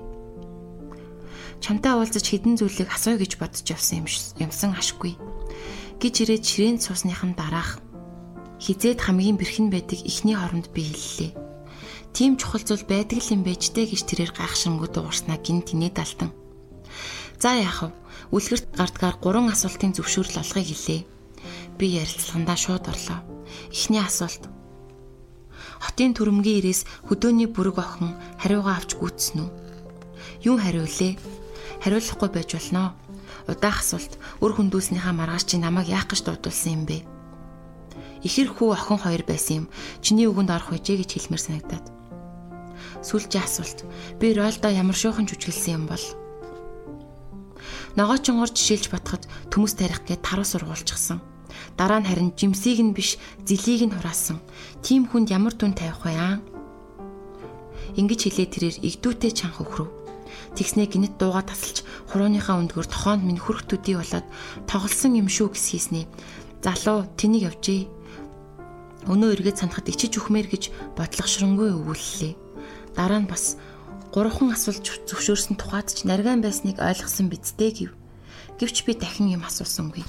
Чамтай 1.67 1.99
уулзаж 1.99 2.23
хідэн 2.23 2.55
зүйлийг 2.63 2.95
асууя 2.95 3.19
гэж 3.19 3.43
бодож 3.43 3.67
явсан 3.67 4.07
юм 4.07 4.07
юмсан 4.39 4.79
ашгүй. 4.79 5.19
гэж 5.99 6.15
ирээд 6.23 6.47
ширээн 6.47 6.79
цусныхан 6.79 7.35
дараах 7.35 7.83
Хизээд 8.63 9.03
хамгийн 9.03 9.35
бэрхэн 9.35 9.75
байдаг 9.75 9.99
ихний 9.99 10.39
хоронд 10.39 10.71
би 10.71 10.87
хэллээ. 10.87 11.35
Тим 12.15 12.39
чухал 12.39 12.63
зүйл 12.63 12.87
байдаг 12.87 13.19
л 13.19 13.35
юм 13.35 13.43
байж 13.43 13.75
дээ 13.75 13.91
гэж 13.91 14.01
тэрээр 14.07 14.33
гайхшингууд 14.39 14.95
уурснаа 14.95 15.43
гин 15.43 15.67
тний 15.67 15.91
далтан. 15.91 16.31
За 17.43 17.59
яах 17.59 17.91
вэ? 17.91 17.91
Үлгэрт 18.31 18.71
гардгаар 18.71 19.19
гурван 19.19 19.51
асуултын 19.51 19.91
зөвшөөрөл 19.99 20.47
олохыг 20.47 20.71
хэлээ. 20.71 21.03
Би 21.83 21.87
ярилцлагандаа 21.99 22.55
шууд 22.55 22.87
орлоо. 22.87 23.21
Эхний 23.75 24.07
асуулт. 24.07 24.47
Хотын 25.83 26.15
төрөмгийн 26.15 26.63
ирээс 26.63 26.87
хөдөөний 27.11 27.51
бүрэг 27.51 27.77
охин 27.83 28.15
хариугаа 28.39 28.79
авч 28.79 28.95
гүйцсэн 29.03 29.43
үү? 29.43 29.51
Юу 30.47 30.57
хариулээ? 30.63 31.19
Хариулахгүй 31.83 32.31
байж 32.33 32.51
болно. 32.57 32.95
Удаах 33.49 33.81
асуулт. 33.83 34.19
Үр 34.41 34.53
хөндүүлснийхаа 34.57 35.13
маргааш 35.13 35.45
чи 35.45 35.57
намайг 35.59 35.89
яах 35.91 36.09
гэж 36.11 36.25
дуудулсан 36.25 36.73
юм 36.73 36.85
бэ? 36.87 37.05
Ихэр 38.27 38.51
хүү 38.51 38.75
охин 38.75 38.99
хоёр 38.99 39.23
байсан 39.23 39.55
юм. 39.63 39.67
Чиний 40.03 40.27
үгэнд 40.27 40.51
орох 40.51 40.75
үжээ 40.75 41.05
гэж 41.05 41.11
хэлмээр 41.15 41.43
санагдаад. 41.43 41.87
Сүүлчийн 43.07 43.45
асуулт. 43.45 43.87
Би 44.19 44.35
Ролдо 44.35 44.67
ямар 44.73 44.97
шуухан 44.99 45.31
жүжиглсэн 45.31 45.79
юм 45.79 45.85
бол? 45.87 46.03
Ногоочонгор 47.95 48.51
жишээлж 48.51 48.91
батхад 48.91 49.25
төмөс 49.53 49.79
тарих 49.79 50.03
гээд 50.05 50.27
таруу 50.27 50.45
сургуулчихсан. 50.45 51.23
Дараа 51.77 52.01
нь 52.01 52.09
харин 52.09 52.33
жимсийг 52.37 52.81
нь 52.83 52.97
биш 52.97 53.17
зилийг 53.47 53.89
нь 53.89 53.95
хураасан. 53.95 54.41
Тим 54.83 55.07
хүнд 55.07 55.31
ямар 55.31 55.55
түн 55.57 55.73
тавих 55.73 56.05
вэ 56.05 56.13
аа? 56.17 56.37
Ингиж 57.97 58.29
хэлээ 58.29 58.49
тэрээр 58.53 58.77
игдүүтэй 58.85 59.33
чанх 59.33 59.61
өхрөв. 59.65 60.06
Тэгснээ 60.57 60.89
гинэт 60.89 61.15
дууга 61.21 61.45
тасалж 61.45 61.85
хурууныхаа 62.09 62.57
өндгөр 62.65 62.89
тохоонд 62.89 63.29
минь 63.29 63.37
хүрх 63.37 63.69
төдий 63.69 64.01
болоод 64.01 64.25
тоглосон 64.65 65.13
юм 65.21 65.29
шүү 65.29 65.53
гэсхийснэ. 65.53 66.09
Залуу 66.65 67.05
тэнийг 67.21 67.53
явжээ. 67.53 67.85
Өнөө 69.05 69.37
эргээд 69.37 69.61
санахад 69.61 69.93
ичиж 69.93 70.17
үхмээр 70.17 70.49
гэж 70.49 70.73
бодлогошронгүй 70.97 71.77
өвүүллээ. 71.77 72.35
Дараа 72.97 73.21
нь 73.21 73.29
бас 73.29 73.61
гурван 74.17 74.57
асуулт 74.57 74.81
зөвшөөрсөн 74.81 75.61
тухайд 75.61 75.93
ч 75.93 76.09
нарган 76.09 76.41
байсныг 76.41 76.81
ойлгосон 76.81 77.29
бидтэй 77.29 77.71
гэв. 77.77 77.93
Гэвч 78.57 78.89
би 78.89 78.97
дахин 78.97 79.29
юм 79.37 79.45
асуусангүй. 79.45 80.03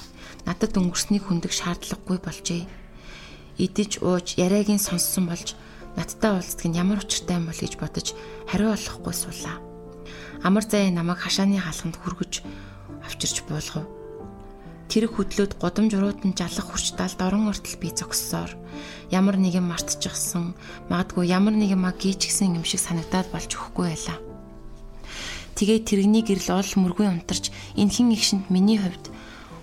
Надад 0.48 0.80
өнгөрснийг 0.80 1.28
хүндэх 1.28 1.52
шаардлагагүй 1.52 2.18
болжээ. 2.24 2.64
Идэж 3.60 4.00
ууж 4.00 4.40
яриагийн 4.40 4.80
сонссон 4.80 5.28
болж 5.28 5.60
надтай 6.00 6.32
уулздаг 6.40 6.72
нь 6.72 6.80
ямар 6.80 7.04
учиртай 7.04 7.36
юм 7.36 7.52
бол 7.52 7.60
гэж 7.60 7.74
бодож 7.76 8.16
хариу 8.48 8.72
олохгүй 8.72 9.12
суулаа. 9.12 9.67
Амар 10.48 10.64
зай 10.64 10.96
намайг 10.96 11.20
хашааны 11.20 11.60
хаалганд 11.60 12.00
хүргэж 12.00 12.40
авчирч 13.04 13.44
буулгав. 13.52 13.84
Тэрэг 14.88 15.20
хөдлөөд 15.20 15.60
гудамж 15.60 15.92
уруудан 16.00 16.32
жалах 16.40 16.72
хүрч 16.72 16.96
далд 16.96 17.20
орон 17.20 17.52
ортол 17.52 17.76
би 17.76 17.92
зогссоор 17.92 18.56
ямар 19.12 19.36
нэгэн 19.36 19.68
мартчихсан 19.68 20.56
магадгүй 20.88 21.28
ямар 21.28 21.52
нэгэн 21.52 21.84
маг 21.84 22.00
гीчгсэн 22.00 22.56
юм 22.56 22.64
шиг 22.64 22.80
санагдаад 22.80 23.28
болж 23.28 23.52
өгөхгүй 23.60 23.92
байлаа. 23.92 24.18
Тэгээ 25.60 25.84
тэрэгний 25.84 26.24
гэрэл 26.24 26.64
ол 26.64 26.72
мөргүй 26.80 27.12
унтарч 27.12 27.52
энхэн 27.76 28.16
игшинд 28.16 28.48
миний 28.48 28.80
хувьд 28.80 29.12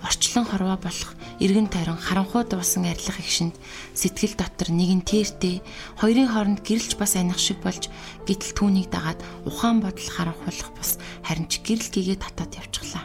орчлон 0.05 0.45
хорвоо 0.45 0.77
болох 0.77 1.17
эргэн 1.43 1.67
тойрон 1.71 1.99
харанхуй 1.99 2.45
дуусан 2.47 2.87
арилах 2.87 3.19
игшинд 3.19 3.55
сэтгэл 3.95 4.39
дотор 4.39 4.71
нэгэн 4.71 5.03
тэртэй 5.03 5.63
хоёрын 5.99 6.31
хооронд 6.31 6.61
гэрэлж 6.63 6.95
бас 6.95 7.19
аних 7.19 7.39
шиг 7.43 7.59
болж 7.63 7.91
гítэл 8.27 8.55
түүнийг 8.55 8.89
дагаад 8.91 9.19
ухаан 9.49 9.83
бодол 9.83 10.11
харанхуйлах 10.11 10.71
бас 10.79 10.99
харин 11.27 11.51
ч 11.51 11.63
гэрэл 11.67 11.91
гээгээ 11.91 12.19
татаад 12.23 12.53
явчихлаа. 12.55 13.05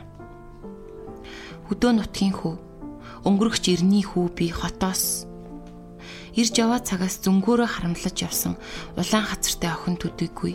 Хөдөө 1.69 1.91
нутгийн 1.97 2.33
хүү 2.37 2.55
өнгөрөгч 3.25 3.65
ирний 3.73 4.05
хүү 4.05 4.25
би 4.37 4.53
хотоос. 4.53 5.25
Ирж 6.37 6.53
яваа 6.61 6.79
цагаас 6.85 7.19
зөнгөөрөө 7.25 7.67
харамлаж 7.67 8.15
явсан 8.21 8.53
улаан 8.93 9.25
хацартай 9.25 9.73
охин 9.73 9.97
төдийгүй 9.97 10.53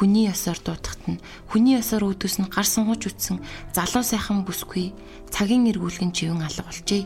хүний 0.00 0.32
ёсоор 0.32 0.56
дуудахт 0.64 1.04
нь 1.12 1.20
хүний 1.52 1.76
ёсоор 1.76 2.08
нь 2.08 2.48
гар 2.48 2.64
сунгаж 2.64 3.04
үтсэн 3.04 3.36
залуу 3.76 4.00
сайхан 4.00 4.48
бүсгүй 4.48 4.96
цагийн 5.28 5.68
эргүүлгэн 5.68 6.16
живэн 6.16 6.40
алга 6.40 6.64
болжээ. 6.64 7.04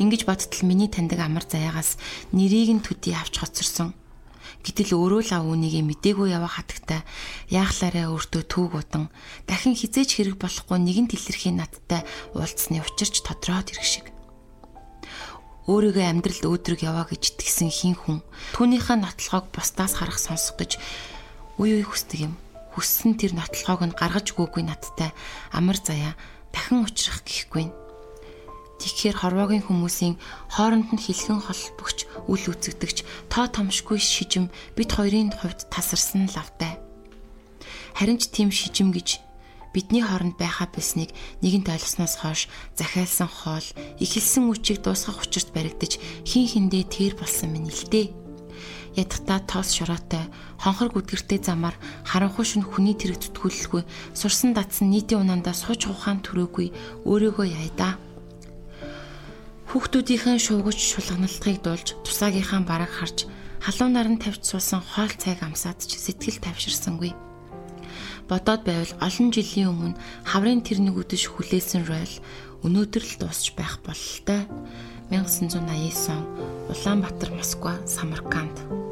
Ингиж 0.00 0.24
бодтол 0.24 0.64
миний 0.64 0.88
таньдаг 0.88 1.20
амар 1.20 1.44
заяагаас 1.44 2.00
нэрийг 2.32 2.72
нь 2.72 2.80
төдий 2.80 3.12
авч 3.12 3.36
хоцорсон 3.44 3.92
Гэтэл 4.64 4.98
өөрөө 4.98 5.22
л 5.28 5.32
авууныгээ 5.38 5.84
мдээгүй 5.86 6.34
яваа 6.34 6.50
хатагтай 6.58 7.06
яахлаараа 7.54 8.10
өөртөө 8.10 8.42
түүг 8.50 8.72
удан 8.74 9.04
дахин 9.46 9.78
хизээч 9.78 10.18
хэрэг 10.18 10.42
болохгүй 10.42 10.82
нэгэн 10.82 11.06
тэлэрхийн 11.06 11.62
надтай 11.62 12.02
уулзсны 12.34 12.82
учирч 12.82 13.22
тодроод 13.22 13.70
ирэх 13.70 13.86
шиг. 13.86 14.06
Өөрийгөө 15.70 16.02
амьдралд 16.10 16.44
өөдрөг 16.50 16.82
яваа 16.82 17.06
гэж 17.06 17.22
итгэсэн 17.38 17.70
хин 17.70 17.94
хүн 17.94 18.18
түүнийхээ 18.58 18.98
нотлохоог 19.02 19.54
бусдаас 19.54 19.98
харах 19.98 20.18
сонсох 20.18 20.58
гэж 20.58 20.82
үе 21.56 21.80
үе 21.80 21.84
хүсдэг 21.88 22.28
юм. 22.28 22.34
Хүссэн 22.76 23.16
тэр 23.16 23.32
нотлохоог 23.32 23.88
нь 23.88 23.96
гаргаж 23.96 24.36
өгөөгүй 24.36 24.64
надтай 24.68 25.10
амар 25.52 25.80
заяа 25.80 26.12
дахин 26.52 26.84
учрах 26.84 27.24
гэхгүй. 27.24 27.72
Тэгэхээр 28.76 29.16
хорвоогийн 29.16 29.64
хүмүүсийн 29.64 30.20
хооронд 30.52 30.92
нь 30.92 31.00
хилхэн 31.00 31.40
холбогч, 31.40 32.04
үл 32.28 32.44
үзэгдэгч, 32.52 33.08
тоо 33.32 33.48
томшгүй 33.48 33.96
шижим 33.96 34.52
бид 34.76 34.92
хоёрын 34.92 35.32
хувьд 35.32 35.64
тасарсан 35.72 36.28
лавтай. 36.28 36.76
Харин 37.96 38.20
ч 38.20 38.28
тийм 38.28 38.52
шижим 38.52 38.92
гэж 38.92 39.24
бидний 39.72 40.04
хооронд 40.04 40.36
байхаа 40.36 40.68
биснийг 40.68 41.16
нэгэнт 41.40 41.72
ойлгосноос 41.72 42.20
хойш 42.20 42.52
захиалсан 42.76 43.28
хоол, 43.32 43.64
ихэлсэн 43.96 44.52
үчиг 44.52 44.84
дуусгах 44.84 45.24
учирт 45.24 45.56
баригдаж 45.56 45.96
хин 46.28 46.44
хиндээ 46.44 46.84
тэр 46.84 47.12
болсон 47.16 47.56
минь 47.56 47.72
л 47.72 47.84
дээ. 47.88 48.25
Ядахта 48.96 49.44
тоос 49.44 49.76
шороотой, 49.76 50.24
хонхор 50.56 50.88
гүдгэртэй 50.88 51.44
замаар 51.44 51.76
харанхуй 52.08 52.48
шин 52.48 52.64
хүний 52.64 52.96
тэрэг 52.96 53.20
зүтгүүлэлгүй, 53.20 53.84
сурсан 54.16 54.56
датсан 54.56 54.88
нийтийн 54.88 55.20
унаандаа 55.20 55.52
сууж 55.52 55.84
ухаан 55.92 56.24
төрөөгүй. 56.24 56.72
Өөрийгөө 57.04 57.46
яйдаа 57.46 58.00
Хүүхдүүдийнхэн 59.76 60.40
шуугч 60.40 60.78
шулганалтыг 60.94 61.60
дуулж 61.60 62.00
тусаагийнхаа 62.06 62.62
бараг 62.64 62.88
харж 62.88 63.28
халуунаар 63.60 64.08
нь 64.14 64.22
тавьж 64.22 64.46
суусан 64.46 64.80
хоол 64.80 65.10
цайг 65.10 65.42
амсаад 65.42 65.82
ч 65.82 65.98
сэтгэл 65.98 66.38
тавширсангүй. 66.38 67.12
Бодоод 68.30 68.62
байвал 68.62 68.94
олон 69.02 69.28
жилийн 69.34 69.68
өмнө 69.74 69.98
хаврын 70.22 70.62
тэрнийг 70.62 70.96
үдэш 70.96 71.28
хүлээсэн 71.28 71.82
ройл 71.90 72.14
өнөөдөр 72.62 73.04
л 73.04 73.14
дуусч 73.20 73.58
байх 73.58 73.82
бололтой. 73.82 74.48
1989 75.10 76.14
он 76.14 76.24
Улаанбаатар, 76.70 77.30
Москва, 77.34 77.74
Самарканд 77.86 78.85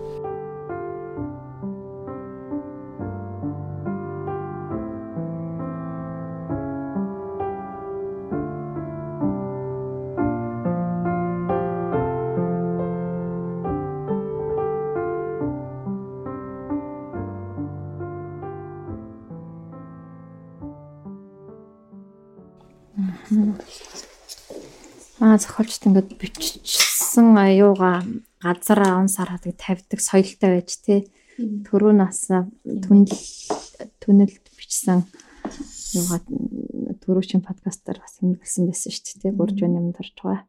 Аа 25.35 25.43
зохиолчд 25.43 25.91
ингээд 25.91 26.15
бичсэн 26.15 27.35
аюугаа 27.35 28.07
газар 28.39 28.81
он 28.95 29.11
сар 29.11 29.35
хадаг 29.35 29.59
тавьдаг 29.59 29.99
соёлтой 29.99 30.63
байж 30.63 30.79
тий. 30.79 31.11
Төрөө 31.35 31.91
нас 31.91 32.31
түнэл 32.31 33.11
түнэлд 33.99 34.47
бичсэн 34.55 35.03
юугаа 35.99 36.23
төрөөчийн 37.03 37.43
подкастаар 37.43 37.99
бас 37.99 38.23
хэмгэлсэн 38.23 38.71
байсан 38.71 38.95
шүү 38.95 39.03
дээ 39.11 39.23
тий. 39.27 39.33
Гурж 39.35 39.59
байна 39.59 39.83
юм 39.83 39.91
дарж 39.91 40.15
байгаа. 40.23 40.47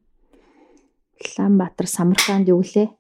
Улаанбаатар 1.18 1.90
Самарканд 1.90 2.46
юу 2.54 2.62
гэлээ? 2.62 2.94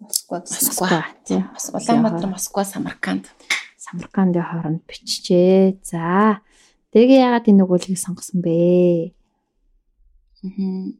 Москва 0.00 0.40
Москва 0.40 1.04
тий. 1.28 1.44
Улаанбаатар 1.44 2.32
Москва 2.32 2.64
Самарканд. 2.64 3.28
Самаркандын 3.76 4.40
хооронд 4.40 4.88
бичжээ. 4.88 5.84
За 5.84 6.40
Тэгээ 6.96 7.28
яагаад 7.28 7.44
энэ 7.44 7.68
өгүүлгийг 7.68 8.00
сонгосон 8.00 8.40
бэ? 8.40 9.12
Аа. 10.48 10.96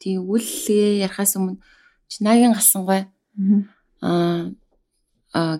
Тий 0.00 0.16
өгүүлгээ 0.16 1.04
ярахаас 1.04 1.36
өмнө 1.36 1.60
Чинагийн 2.10 2.56
гасангой 2.56 3.06
аа 4.02 4.50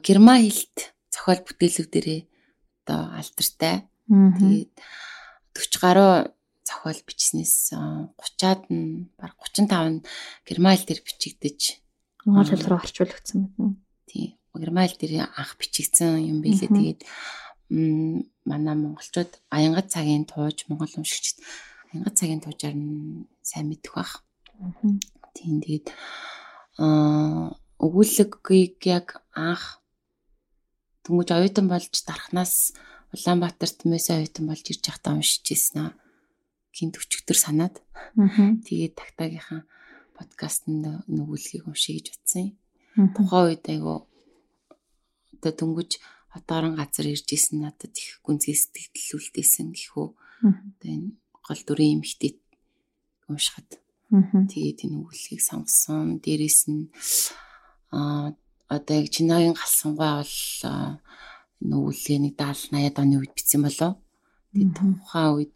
герман 0.03 0.43
хэлт 0.43 0.97
зохиол 1.15 1.43
бүтээлүүдэрээ 1.47 2.21
одоо 2.83 3.01
алдартай. 3.15 3.87
Тэгээд 4.09 4.73
40 5.55 5.79
гаруй 5.85 6.15
зохиол 6.67 7.01
бичснээс 7.07 7.75
30-аад 8.19 8.63
нь 8.73 9.11
баг 9.15 9.39
35 9.39 9.71
нь 9.95 10.05
герман 10.49 10.75
хэл 10.75 10.89
дээр 10.89 11.03
бичигдэж 11.07 11.61
монгол 12.27 12.51
хэл 12.51 12.67
рүү 12.67 12.81
орчуулагдсан 12.83 13.39
байна. 13.55 13.79
Тий. 14.11 14.35
Герман 14.55 14.87
хэл 14.91 14.99
дээр 14.99 15.31
анх 15.31 15.55
бичигдсэн 15.61 16.19
юм 16.19 16.43
билээ. 16.43 16.67
Тэгээд 16.67 17.01
манай 17.71 18.75
монголчууд 18.75 19.39
аянгат 19.55 19.95
цагийн 19.95 20.27
тууж 20.27 20.67
монгол 20.67 20.91
уншигчд 20.99 21.39
аянгат 21.95 22.19
цагийн 22.19 22.43
туужаар 22.43 22.75
нь 22.75 23.27
сайн 23.51 23.67
мэдэх 23.67 23.93
бах. 23.99 24.23
Тийм 25.35 25.59
тэгээд 25.59 25.87
аа 26.79 27.59
өгүүлэггийг 27.83 28.79
яг 28.87 29.25
анх 29.35 29.83
түнгэж 31.03 31.29
оюутан 31.35 31.67
болж 31.67 31.91
дарахнаас 32.07 32.77
Улаанбаатарт 33.11 33.83
Мэсэ 33.91 34.23
оюутан 34.23 34.47
болж 34.47 34.65
ирж 34.71 34.85
байхдаа 34.87 35.19
уншиж 35.19 35.43
ирсэн 35.51 35.79
аа. 35.83 35.93
Гинт 36.71 36.95
өчигдөр 37.01 37.39
санаад. 37.41 37.83
Тэгээд 38.63 38.95
тагтаагийнхаа 38.95 39.67
подкаст 40.15 40.71
нөгөөлгийг 40.71 41.67
уншия 41.67 41.99
гэж 41.99 42.07
утсан 42.15 42.55
юм. 42.95 43.11
Тухайн 43.17 43.47
үед 43.51 43.65
айгу 43.67 44.07
одоо 45.35 45.53
дөнгөж 45.57 45.99
одоорон 46.37 46.77
газар 46.79 47.07
ирж 47.11 47.27
исэн 47.33 47.65
надад 47.65 47.97
их 47.97 48.21
гүнзгий 48.23 48.55
сэтгэл 48.55 49.19
үлдээсэн 49.19 49.73
гэхүү. 49.75 50.07
Одоо 50.45 50.89
энэ 50.95 51.11
гол 51.43 51.61
дүрийн 51.67 51.99
эмхтэйг 51.99 52.37
уншихад. 53.31 53.71
Тэгээд 54.11 54.91
энэ 54.91 54.99
өгүүлгийг 55.07 55.41
сонгосон. 55.41 56.19
Дээрээс 56.19 56.61
нь 56.67 56.91
аа 57.95 58.35
одоо 58.67 58.95
яг 58.99 59.09
чинагийн 59.15 59.55
галсангуй 59.55 60.11
бол 60.19 60.37
нүүлгээ 61.63 62.19
нэг 62.23 62.35
70 62.35 62.75
80-аад 62.75 62.97
оны 63.03 63.15
үед 63.23 63.33
бичсэн 63.35 63.63
болов. 63.63 63.95
Тэгээд 64.51 64.75
тухайн 64.75 65.31
үед 65.39 65.53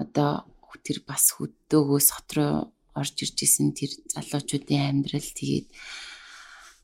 одоо 0.00 0.48
тэр 0.80 1.04
бас 1.04 1.36
хөддөөгөөс 1.36 2.08
хот 2.12 2.30
руу 2.36 2.72
орж 2.96 3.16
ирж 3.20 3.38
исэн 3.44 3.76
тэр 3.76 3.92
залуучуудын 4.12 5.04
амьдрал 5.04 5.28
тэгээд 5.36 5.68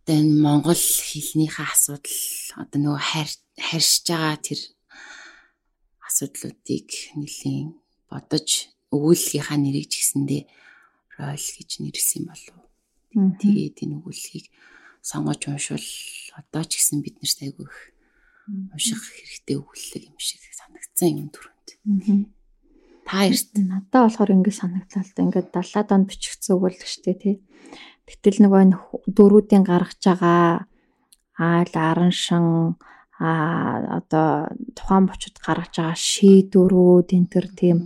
одоо 0.04 0.16
энэ 0.20 0.36
монгол 0.44 0.84
хэлнийхээ 1.08 1.66
асуудал 1.72 2.20
одоо 2.60 2.78
нөгөө 2.80 3.02
харьж 3.56 3.92
байгаа 4.04 4.36
тэр 4.36 4.60
асуудлуудыг 6.06 6.88
нэлийн 7.16 7.80
бодож 8.12 8.75
өгүүлгийнхаа 8.96 9.58
нэрийг 9.60 9.88
ч 9.92 10.00
гэсэндээ 10.00 10.42
ройл 11.20 11.48
гэж 11.56 11.70
нэрлсэн 11.80 12.24
болов. 12.28 12.56
Тэгээд 13.12 13.76
энэ 13.84 13.96
өгүүлгийг 14.00 14.46
сонгож 15.00 15.40
уншвал 15.48 15.88
одоо 16.36 16.64
ч 16.64 16.80
гэсэн 16.80 17.00
бид 17.04 17.16
нарт 17.20 17.38
айгүй 17.44 17.64
их 17.68 17.78
унших 18.74 19.00
хэрэгтэй 19.00 19.56
өгүүлэг 19.60 20.02
юм 20.10 20.18
шиг 20.18 20.42
санагдсан 20.54 21.12
юм 21.22 21.28
түрүүнд. 21.32 21.68
Та 23.06 23.26
эрт 23.26 23.54
надад 23.54 23.94
болохоор 23.94 24.34
ингэ 24.34 24.50
санагдлаа 24.50 25.02
л 25.06 25.14
да 25.14 25.22
ингээд 25.22 25.48
70-аад 25.54 25.90
онд 25.94 26.06
бичигдсэн 26.10 26.58
өгүүлэг 26.58 26.90
штэ 26.90 27.14
тий. 27.14 27.36
Гэтэл 28.06 28.42
нөгөө 28.42 28.62
дөрүүдийн 29.06 29.62
гаргаж 29.62 30.02
байгаа 30.02 30.66
айл 31.38 31.74
араншин 31.74 32.78
а 33.18 34.02
одоо 34.02 34.52
тухайн 34.76 35.06
бочод 35.08 35.38
гаргаж 35.40 35.74
байгаа 35.78 35.96
шийдвэрүүд 35.96 37.08
энэ 37.16 37.30
төр 37.32 37.46
тийм 37.56 37.78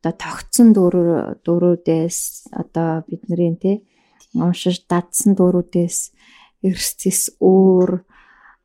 одоо 0.00 0.14
тогтсон 0.16 0.72
дөрөв 0.74 1.44
дөрүүдээс 1.44 2.18
одоо 2.52 3.04
бидний 3.08 3.54
тий 3.60 3.76
уншиж 4.34 4.88
дадсан 4.90 5.36
дөрүүдээс 5.38 5.98
эрсцэс 6.66 7.40
өөр 7.40 8.04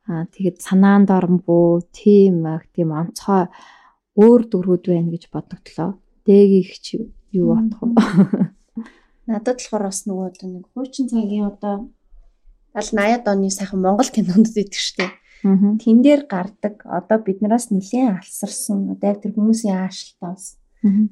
Аа 0.06 0.22
тэгээд 0.30 0.62
санаанд 0.62 1.10
оромгүй 1.10 1.82
тийм 1.90 2.46
тийм 2.70 2.94
онцгой 2.94 3.50
өөр 4.14 4.40
дөрүүд 4.46 4.84
байна 4.86 5.10
гэж 5.10 5.24
бодогдлоо. 5.34 5.98
Дэгийг 6.22 6.78
чи 6.78 7.10
юу 7.34 7.58
бодох 7.58 7.82
вэ? 7.82 7.90
Надад 9.26 9.58
болохоор 9.58 9.90
бас 9.90 10.06
нөгөө 10.06 10.26
одоо 10.30 10.46
нэг 10.46 10.64
хуучин 10.70 11.10
цагийн 11.10 11.50
одоо 11.50 11.90
70 12.78 13.02
80-ад 13.02 13.26
оны 13.34 13.50
сайхан 13.50 13.82
Монгол 13.82 14.10
кинонд 14.14 14.46
идэг 14.54 14.78
штеп. 14.78 15.10
Тэн 15.42 15.98
дээр 16.06 16.22
гардаг 16.30 16.86
одоо 16.86 17.18
биднээс 17.26 17.74
нэлээд 17.74 18.22
алсарсан 18.22 18.94
одоо 18.94 19.10
яг 19.10 19.18
тэр 19.26 19.34
хүмүүсийн 19.34 19.74
аашилтаа 19.74 20.38
бас 20.38 20.54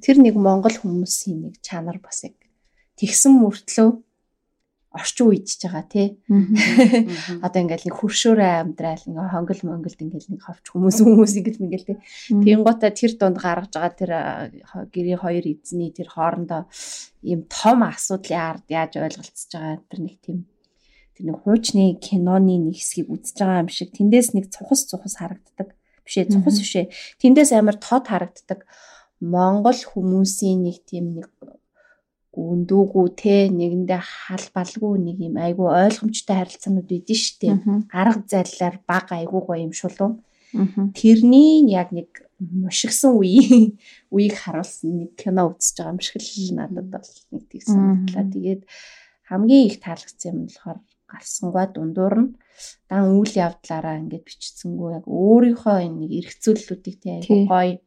тэр 0.01 0.16
нэг 0.22 0.35
Монгол 0.39 0.77
хүмүүсийн 0.77 1.49
нэг 1.51 1.55
чанар 1.61 1.99
бас 1.99 2.25
яг 2.25 2.37
тэгсэн 2.99 3.33
мөртлөө 3.39 3.89
орчин 4.95 5.27
үеижж 5.27 5.59
байгаа 5.66 5.85
тий. 5.91 6.09
Одоо 7.45 7.61
ингээл 7.66 7.91
нэг 7.91 7.97
хөршөөрөө 7.99 8.51
амьдрал 8.62 9.03
ингээ 9.03 9.33
хонгол 9.35 9.62
монголд 9.66 9.99
ингээл 9.99 10.31
нэг 10.31 10.43
ховч 10.47 10.70
хүмүүс 10.70 10.99
хүмүүс 11.03 11.35
ингээл 11.43 11.64
ингээл 11.66 11.89
тий. 11.91 11.99
Тэнгуутаа 12.31 12.95
тэр 12.95 13.12
дунд 13.18 13.39
гаргаж 13.43 13.75
байгаа 13.75 13.99
тэр 13.99 14.11
гэрийн 14.95 15.18
хоёр 15.18 15.45
эзний 15.51 15.91
тэр 15.91 16.14
хоорондоо 16.14 16.70
ийм 17.27 17.43
том 17.51 17.83
асуудлын 17.83 18.39
ард 18.39 18.66
яаж 18.70 18.95
ойлголцож 19.03 19.51
байгаа 19.51 19.83
тэр 19.91 19.99
нэг 19.99 20.16
тийм 20.22 20.39
тэр 21.18 21.25
нэг 21.27 21.43
хуучны 21.43 21.99
киноны 21.99 22.55
нэг 22.62 22.79
хэсгийг 22.79 23.11
үзэж 23.11 23.35
байгаа 23.43 23.66
юм 23.66 23.70
шиг 23.75 23.91
тэндээс 23.99 24.39
нэг 24.39 24.55
цухас 24.55 24.87
цухас 24.87 25.18
харагддаг. 25.18 25.75
Бишээ 26.07 26.31
цухас 26.31 26.62
бишээ. 26.62 26.87
Тэндээс 27.18 27.51
амар 27.59 27.83
тод 27.83 28.07
харагддаг. 28.07 28.62
Монгол 29.33 29.81
хүмүүсийн 29.91 30.59
нэг 30.66 30.85
тийм 30.85 31.16
нэг 31.16 31.29
гүндүүгүү 32.35 33.07
те 33.14 33.37
нэгэндээ 33.49 34.03
халбалгүй 34.03 34.95
нэг 35.07 35.16
юм 35.22 35.37
айгүй 35.39 35.68
ойлгомжтой 35.70 36.37
харилцаанууд 36.43 36.89
байдэн 36.91 37.18
штэ. 37.25 37.49
Арга 37.95 38.27
зайлаар 38.27 38.77
баг 38.91 39.07
айгүй 39.14 39.41
гоё 39.47 39.62
юм 39.62 39.72
шулуу. 39.72 40.18
Тэрний 40.99 41.62
яг 41.70 41.95
нэг 41.95 42.27
мушигсан 42.39 43.14
үеийн 43.14 43.79
үеийг 44.11 44.35
харуулсан 44.35 44.91
нэг 44.99 45.11
кино 45.14 45.55
үзэж 45.55 45.79
байгаа 45.79 45.95
юм 45.95 46.03
шиг 46.03 46.18
л 46.18 46.59
надад 46.59 46.87
бол 46.91 47.11
нэг 47.31 47.43
тийг 47.47 47.62
санагдлаа. 47.62 48.27
Тэгээд 48.35 48.62
хамгийн 49.31 49.66
их 49.70 49.77
таалагдсан 49.79 50.31
юм 50.35 50.39
болохоор 50.51 50.79
гарсангуй 51.07 51.66
дундуур 51.70 52.14
нь 52.18 52.31
дан 52.91 53.14
үйл 53.14 53.35
явдлаараа 53.47 54.03
ингээд 54.03 54.27
бичсэнгүү 54.27 54.89
яг 54.99 55.05
өөрийнхөө 55.07 55.77
энэ 55.87 55.99
нэг 56.03 56.11
эргцүүллүүдийг 56.18 56.97
тий 56.99 57.12
айгүй 57.18 57.47
гоё 57.47 57.79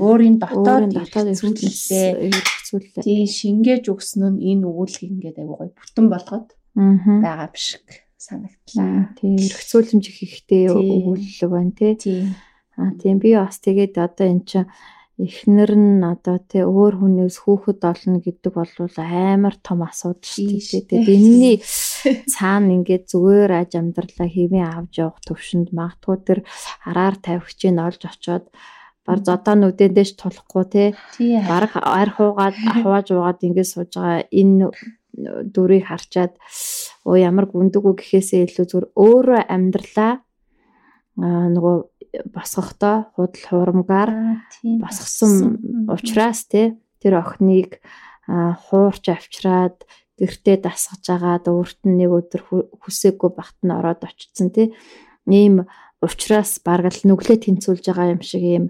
өөрийн 0.00 0.36
дотоод 0.40 0.92
эргцүүлээ 0.92 2.08
эргцүүлээ. 2.28 3.04
Тий 3.04 3.22
шингээж 3.26 3.84
өгсөн 3.92 4.36
нь 4.36 4.44
энэ 4.56 4.66
өгүүлгийг 4.68 5.12
ингээд 5.16 5.40
аягүй 5.40 5.56
гоё 5.56 5.72
бүтэн 5.76 6.06
болгоод 6.12 6.48
байгаа 6.76 7.50
шиг 7.54 7.86
санагдлаа. 8.16 9.16
Тий 9.16 9.32
эргцүүлэмж 9.36 10.04
их 10.08 10.18
ихтэй 10.26 10.64
өгүүлэг 10.72 11.50
байна 11.50 11.72
тий. 11.76 12.28
Аа 12.76 12.92
тийм 13.00 13.16
би 13.22 13.32
бас 13.36 13.56
тэгээд 13.62 13.96
одоо 13.96 14.26
эн 14.28 14.42
чинь 14.44 14.68
эхнэр 15.16 15.72
нь 15.80 16.04
одоо 16.04 16.36
тий 16.44 16.60
өөр 16.60 17.00
хүнээс 17.00 17.40
хүүхэд 17.40 17.80
олно 17.88 18.20
гэдэг 18.20 18.52
бол 18.52 18.72
амар 19.00 19.56
том 19.64 19.80
асуудал 19.80 20.28
шүү 20.28 20.84
дээ. 20.84 20.84
Тэгээд 20.92 21.08
энэний 21.08 21.56
цаана 22.36 22.76
ингээд 22.76 23.08
зүгээр 23.08 23.52
аж 23.64 23.70
амьдралаа 23.80 24.28
хэвэн 24.28 24.64
авч 24.68 25.00
явах 25.00 25.20
төвшөнд 25.24 25.72
магадгүй 25.72 26.16
тэр 26.20 26.40
хараар 26.84 27.16
тавьгчийг 27.16 27.80
олж 27.80 28.02
очоод 28.04 28.44
бар 29.06 29.18
зодоо 29.22 29.54
нүдэндэж 29.54 30.18
тулахгүй 30.18 30.64
те. 30.66 30.84
Баг 31.46 31.72
арь 31.78 32.12
хуугаад 32.12 32.56
ахвааж 32.58 33.06
уугаад 33.14 33.40
ингэж 33.46 33.68
сууж 33.70 33.92
байгаа 33.94 34.26
энэ 34.30 34.66
дүрийг 35.54 35.86
харчаад 35.88 36.34
оо 37.08 37.16
ямар 37.16 37.46
гүндэггүй 37.48 37.94
гэхээсээ 37.96 38.42
илүү 38.50 38.66
зүгээр 38.66 38.86
өөрөө 38.98 39.40
амьдралаа 39.48 40.12
нөгөө 41.16 41.76
босгохдоо 42.34 42.96
худал 43.16 43.44
хуурмгаар 43.48 44.10
босгосон 44.82 45.32
учраас 45.88 46.44
те 46.50 46.76
тэр 47.00 47.22
охиныг 47.22 47.80
хуурч 48.26 49.04
авчраад 49.08 49.88
гэртээ 50.20 50.56
дасгаж 50.64 51.04
агаад 51.12 51.44
өөрт 51.48 51.80
нь 51.88 51.96
нэг 52.00 52.10
өдөр 52.12 52.42
хүсээгүй 52.82 53.30
багт 53.36 53.58
нь 53.64 53.72
ороод 53.72 54.04
очсон 54.04 54.48
те. 54.52 54.72
Ийм 55.28 55.68
ухраас 56.06 56.62
бараг 56.62 56.94
л 56.94 57.02
нүглээ 57.10 57.42
тэнцүүлж 57.42 57.84
байгаа 57.90 58.14
юм 58.14 58.22
шиг 58.22 58.44
ийм 58.46 58.64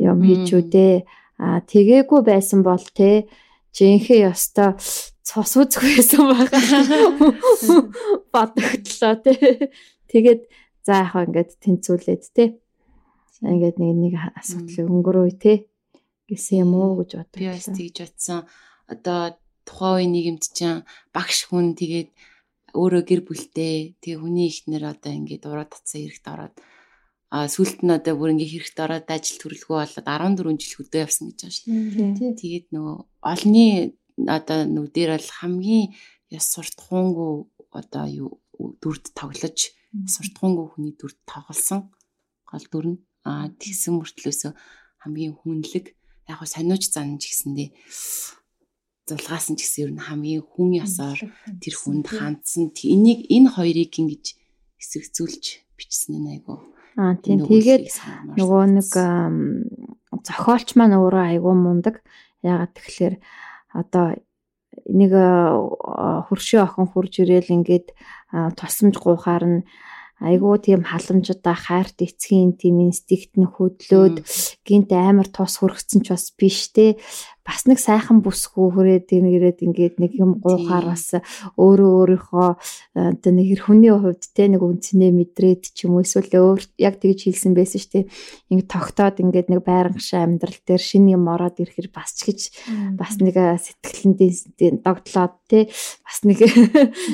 юм 0.00 0.18
хийчүүдээ 0.24 0.94
а 1.38 1.60
тэгээгүй 1.60 2.20
байсан 2.24 2.64
бол 2.64 2.80
те 2.96 3.28
жинхэнэ 3.76 4.32
ёстой 4.32 4.78
цус 5.24 5.52
үзэх 5.60 5.82
байсан 5.82 6.22
байгаа 6.30 6.62
бодогдлоо 8.34 9.14
те. 9.24 9.32
Тэгээд 10.08 10.42
за 10.86 11.04
яг 11.04 11.14
ингээд 11.16 11.50
тэнцүүлээд 11.64 12.22
те. 12.36 12.44
Ингээд 13.42 13.76
нэг 13.82 13.92
нэг 13.98 14.14
асуудал 14.38 14.88
өнгөрөө 14.88 15.28
те 15.40 15.52
гэсэн 16.28 16.64
юм 16.64 16.76
уу 16.78 17.02
гэж 17.02 17.10
бодлоо. 17.18 17.40
Би 17.40 17.50
бас 17.50 17.66
тэгж 17.66 17.96
бодсон. 18.04 18.40
Одоо 18.88 19.36
тухайн 19.66 19.96
үеийн 19.96 20.12
нийгэмд 20.12 20.44
чинь 20.54 20.84
багш 21.10 21.48
хүн 21.48 21.74
тэгээд 21.74 22.12
өөрөө 22.74 23.02
гэр 23.06 23.20
бүлтэй 23.24 23.94
тэгээ 24.02 24.20
хүний 24.20 24.50
ихнэр 24.50 24.84
одоо 24.90 25.12
ингээд 25.14 25.46
ураад 25.46 25.70
татсан 25.72 26.04
эрэхт 26.04 26.26
ороод 26.26 26.54
а 27.34 27.48
сүлд 27.50 27.82
нь 27.82 27.94
одоо 27.94 28.14
бүр 28.18 28.34
ингээ 28.34 28.50
хэрэгт 28.50 28.78
ороод 28.78 29.06
ажил 29.10 29.38
төрөлгөө 29.42 29.78
болоод 29.82 30.06
14 30.06 30.62
жил 30.62 30.74
хөдөө 30.78 31.00
явсан 31.02 31.24
гэж 31.30 31.38
байгаа 31.42 31.54
шүү. 31.58 32.38
Тэгээд 32.38 32.66
нөгөө 32.74 32.96
олны 33.26 33.66
одоо 34.30 34.58
нүдээр 34.70 35.10
бол 35.18 35.30
хамгийн 35.42 35.86
яс 36.30 36.46
суртахуунгүй 36.54 37.32
одоо 37.74 38.04
юу 38.06 38.30
дүрд 38.78 39.10
тоглож 39.18 39.58
суртахуунгүй 40.14 40.66
хүний 40.70 40.94
дүрд 40.94 41.18
тоглосон 41.26 41.90
гол 42.46 42.66
дүр 42.70 42.86
нь. 42.94 42.98
А 43.26 43.50
тэгсэн 43.50 43.98
мөртлөөсөө 43.98 44.52
хамгийн 45.02 45.34
хүнлэг 45.34 45.86
яг 46.30 46.38
го 46.38 46.46
сониуч 46.46 46.86
зан 46.92 47.18
ч 47.18 47.34
гэсэндээ 47.34 47.68
зулгаасан 49.08 49.56
ч 49.56 49.64
гэсэн 49.64 49.82
ер 49.84 49.92
нь 49.94 50.04
хамгийн 50.04 50.44
хүн 50.44 50.70
ясаар 50.84 51.20
тэр 51.62 51.74
хүнд 51.76 52.06
хандсан. 52.08 52.72
Энийг 52.72 53.28
энэ 53.28 53.52
хоёрыг 53.54 53.92
ингэж 54.00 54.24
хэсэгцүүлж 54.80 55.44
бичсэн 55.76 56.20
нь 56.20 56.30
айгу 56.38 56.74
Аа 56.94 57.18
тийм 57.18 57.42
тэгээд 57.42 57.90
нөгөө 58.38 58.62
нэг 58.78 58.90
зохиолч 60.22 60.78
маань 60.78 60.94
өөрөө 60.94 61.24
айгүй 61.34 61.54
мундаг. 61.58 62.06
Ягаад 62.46 62.70
тэгэхээр 62.78 63.14
одоо 63.74 64.06
нэг 64.86 65.10
хөршөө 65.10 66.60
охин 66.62 66.86
хурж 66.86 67.12
ирээл 67.18 67.50
ингээд 67.50 67.98
тусамж 68.54 68.94
гуухаар 69.02 69.42
нь 69.42 69.60
айгүй 70.22 70.54
тийм 70.62 70.86
халамжтай 70.86 71.56
хайрт 71.58 71.98
эцгийн 71.98 72.54
тийм 72.54 72.78
инстинкт 72.86 73.34
нь 73.34 73.50
хөдлөөд 73.50 74.22
гинт 74.62 74.90
амар 74.94 75.26
тус 75.26 75.58
хүргэсэн 75.58 76.06
ч 76.06 76.14
бас 76.14 76.30
биш 76.38 76.70
те 76.70 76.94
бас 77.44 77.68
нэг 77.68 77.76
сайхан 77.76 78.24
бүсгүй 78.24 78.72
хүрээд 78.72 79.12
ирээд 79.12 79.60
ингээд 79.60 79.96
нэг 80.00 80.16
юм 80.16 80.40
гуухаар 80.40 80.88
бас 80.88 81.12
өөрөө 81.60 81.92
өөрийнхөө 82.00 82.48
одоо 82.96 83.32
нэг 83.36 83.46
хэр 83.52 83.62
хүний 83.68 83.92
хувьд 83.92 84.24
те 84.32 84.48
нэг 84.48 84.64
үнцнээ 84.64 85.12
мэдрээд 85.12 85.76
ч 85.76 85.84
юм 85.84 86.00
уу 86.00 86.08
эсвэл 86.08 86.32
өөр 86.32 86.64
яг 86.80 87.04
тэгж 87.04 87.28
хэлсэн 87.28 87.52
байсан 87.52 87.78
шүү 87.84 87.92
дээ. 87.92 88.04
Ингээд 88.48 88.72
тогтоод 88.72 89.16
ингээд 89.20 89.48
нэг 89.52 89.60
байрангашаа 89.60 90.24
амьдрал 90.24 90.56
дээр 90.64 90.80
шинэ 90.80 91.20
юм 91.20 91.28
ороод 91.28 91.60
ирэхээр 91.60 91.92
бас 91.92 92.16
ч 92.16 92.32
гэж 92.32 92.40
бас 92.96 93.20
нэг 93.20 93.36
сэтгэлэндээ 93.36 94.80
догтлоод 94.80 95.36
те 95.44 95.68
бас 96.00 96.18
нэг 96.24 96.40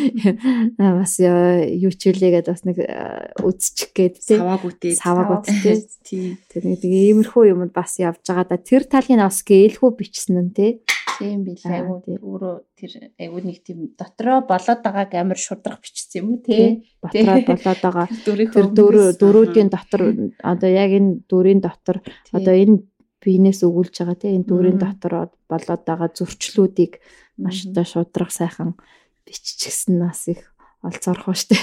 бас 0.78 1.14
юу 1.18 1.90
ч 1.90 2.14
үлээгээд 2.14 2.46
бас 2.46 2.62
нэг 2.62 2.78
үзчих 3.42 3.90
гээд 3.98 4.14
те 4.22 4.38
саваагүйтэй 4.38 4.94
саваагүйтэй 4.94 5.78
тий. 6.06 6.38
Тэр 6.50 6.70
нэг 6.70 6.86
иймэрхүү 6.86 7.50
юмд 7.50 7.74
бас 7.74 7.98
явж 7.98 8.22
байгаа 8.22 8.46
да. 8.46 8.58
Тэр 8.60 8.86
талын 8.86 9.26
бас 9.26 9.42
гэлхүү 9.42 9.90
бич 9.98 10.19
бичсэн 10.20 10.36
нь 10.44 10.52
тий. 10.52 10.84
Тийм 11.18 11.44
билээ. 11.44 11.84
Айгуу 11.84 12.04
өөрөө 12.04 12.56
тэр 12.76 12.92
айгуу 13.16 13.40
нэг 13.40 13.64
тийм 13.64 13.92
дотроо 13.96 14.44
болоод 14.44 14.80
байгааг 14.84 15.12
амар 15.16 15.40
шудрах 15.40 15.80
бичсэн 15.80 16.20
юм 16.20 16.28
уу 16.36 16.40
тий. 16.44 16.84
Дотроо 17.00 17.40
болоод 17.48 17.80
байгаа. 17.80 18.06
Тэр 18.24 18.68
дөрүүдийн 19.16 19.68
дотор 19.72 20.02
одоо 20.44 20.70
яг 20.70 20.92
энэ 20.92 21.24
дүрийн 21.28 21.60
дотор 21.60 22.00
одоо 22.32 22.54
энэ 22.54 22.84
биенээс 23.20 23.64
өгүүлж 23.64 23.94
байгаа 24.00 24.16
тий. 24.20 24.36
Энэ 24.36 24.48
дүрийн 24.48 24.78
дотор 24.80 25.32
болоод 25.48 25.82
байгаа 25.84 26.08
зөрчлүүдийг 26.12 27.00
маш 27.40 27.64
одоо 27.68 27.84
шудрах 27.84 28.32
сайхан 28.32 28.76
биччихсэн 29.24 30.00
нас 30.00 30.28
их 30.28 30.52
олцорхоо 30.80 31.36
штэ. 31.36 31.56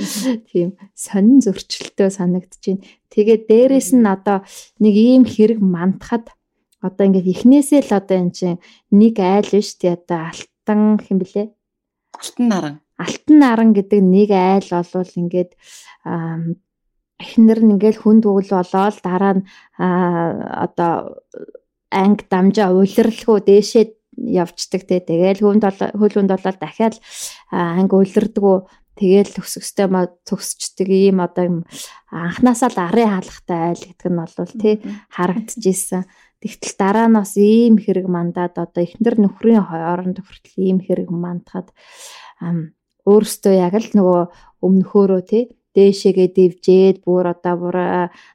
Тийм 0.52 0.76
сонин 0.92 1.40
зөрчилтөө 1.40 2.08
санагдаж 2.12 2.60
байна. 2.60 2.84
Тэгээд 3.08 3.42
дээрэс 3.48 3.96
нь 3.96 4.04
одоо 4.04 4.44
нэг 4.76 4.94
ийм 4.96 5.24
хэрэг 5.24 5.60
мандахад 5.64 6.28
одоо 6.80 7.04
ингээд 7.06 7.28
эхнээсээ 7.28 7.80
л 7.84 7.92
одоо 7.96 8.16
эн 8.16 8.30
чинь 8.32 8.58
нэг 8.90 9.16
айл 9.20 9.48
биш 9.52 9.76
тий 9.76 9.92
одоо 9.92 10.32
алтан 10.32 10.96
хэм 11.00 11.18
блэ? 11.20 11.52
Алтан 12.16 12.46
наран. 12.48 12.74
Алтан 12.96 13.36
наран 13.38 13.70
гэдэг 13.76 14.00
нэг 14.00 14.30
айл 14.32 14.68
олвол 14.72 15.12
ингээд 15.16 15.52
эхнэр 17.20 17.60
нь 17.60 17.72
ингээл 17.76 18.00
хүнд 18.00 18.24
өгөл 18.24 18.50
болоод 18.56 18.96
дараа 19.04 19.34
нь 19.36 19.44
одоо 19.76 21.20
анги 21.92 22.24
дамжаа 22.32 22.72
уйлралгүй 22.72 23.38
дээшээ 23.44 23.84
явцдаг 24.40 24.82
те 24.88 25.00
тэгэл 25.04 25.44
хүнд 25.44 25.64
хөл 26.00 26.14
хүнд 26.16 26.32
болоод 26.32 26.58
дахиад 26.60 26.96
анги 27.52 27.94
уйлрдгүү 27.94 28.56
тэгэл 29.00 29.40
өсөстэй 29.40 29.88
ма 29.88 30.08
төгсчдөг 30.28 30.88
ийм 30.88 31.24
одоо 31.24 31.64
анханасаа 32.12 32.70
л 32.72 32.80
арын 32.84 33.10
хаалгатай 33.12 33.60
айл 33.72 33.82
гэдэг 33.88 34.08
нь 34.12 34.18
бол 34.20 34.54
тий 34.60 34.74
харагдчихсэн. 35.16 36.04
Тэгтэл 36.40 36.74
дараа 36.80 37.06
нь 37.08 37.16
бас 37.20 37.32
ийм 37.36 37.76
хэрэг 37.76 38.06
мандаад 38.08 38.56
одоо 38.56 38.82
эхнэр 38.84 39.16
нөхрийн 39.20 39.64
хооронд 39.64 40.18
хүртэл 40.24 40.56
ийм 40.64 40.78
хэрэг 40.80 41.08
мандахад 41.12 41.68
өөрөөсөө 43.04 43.54
яг 43.60 43.74
л 43.76 43.88
нөгөө 43.96 44.22
өмнөхөөрөө 44.64 45.22
тий 45.28 45.44
дээшээгээ 45.74 46.28
дивжээд 46.34 46.96
бүр 47.06 47.30
одоо 47.34 47.54
бүр 47.62 47.76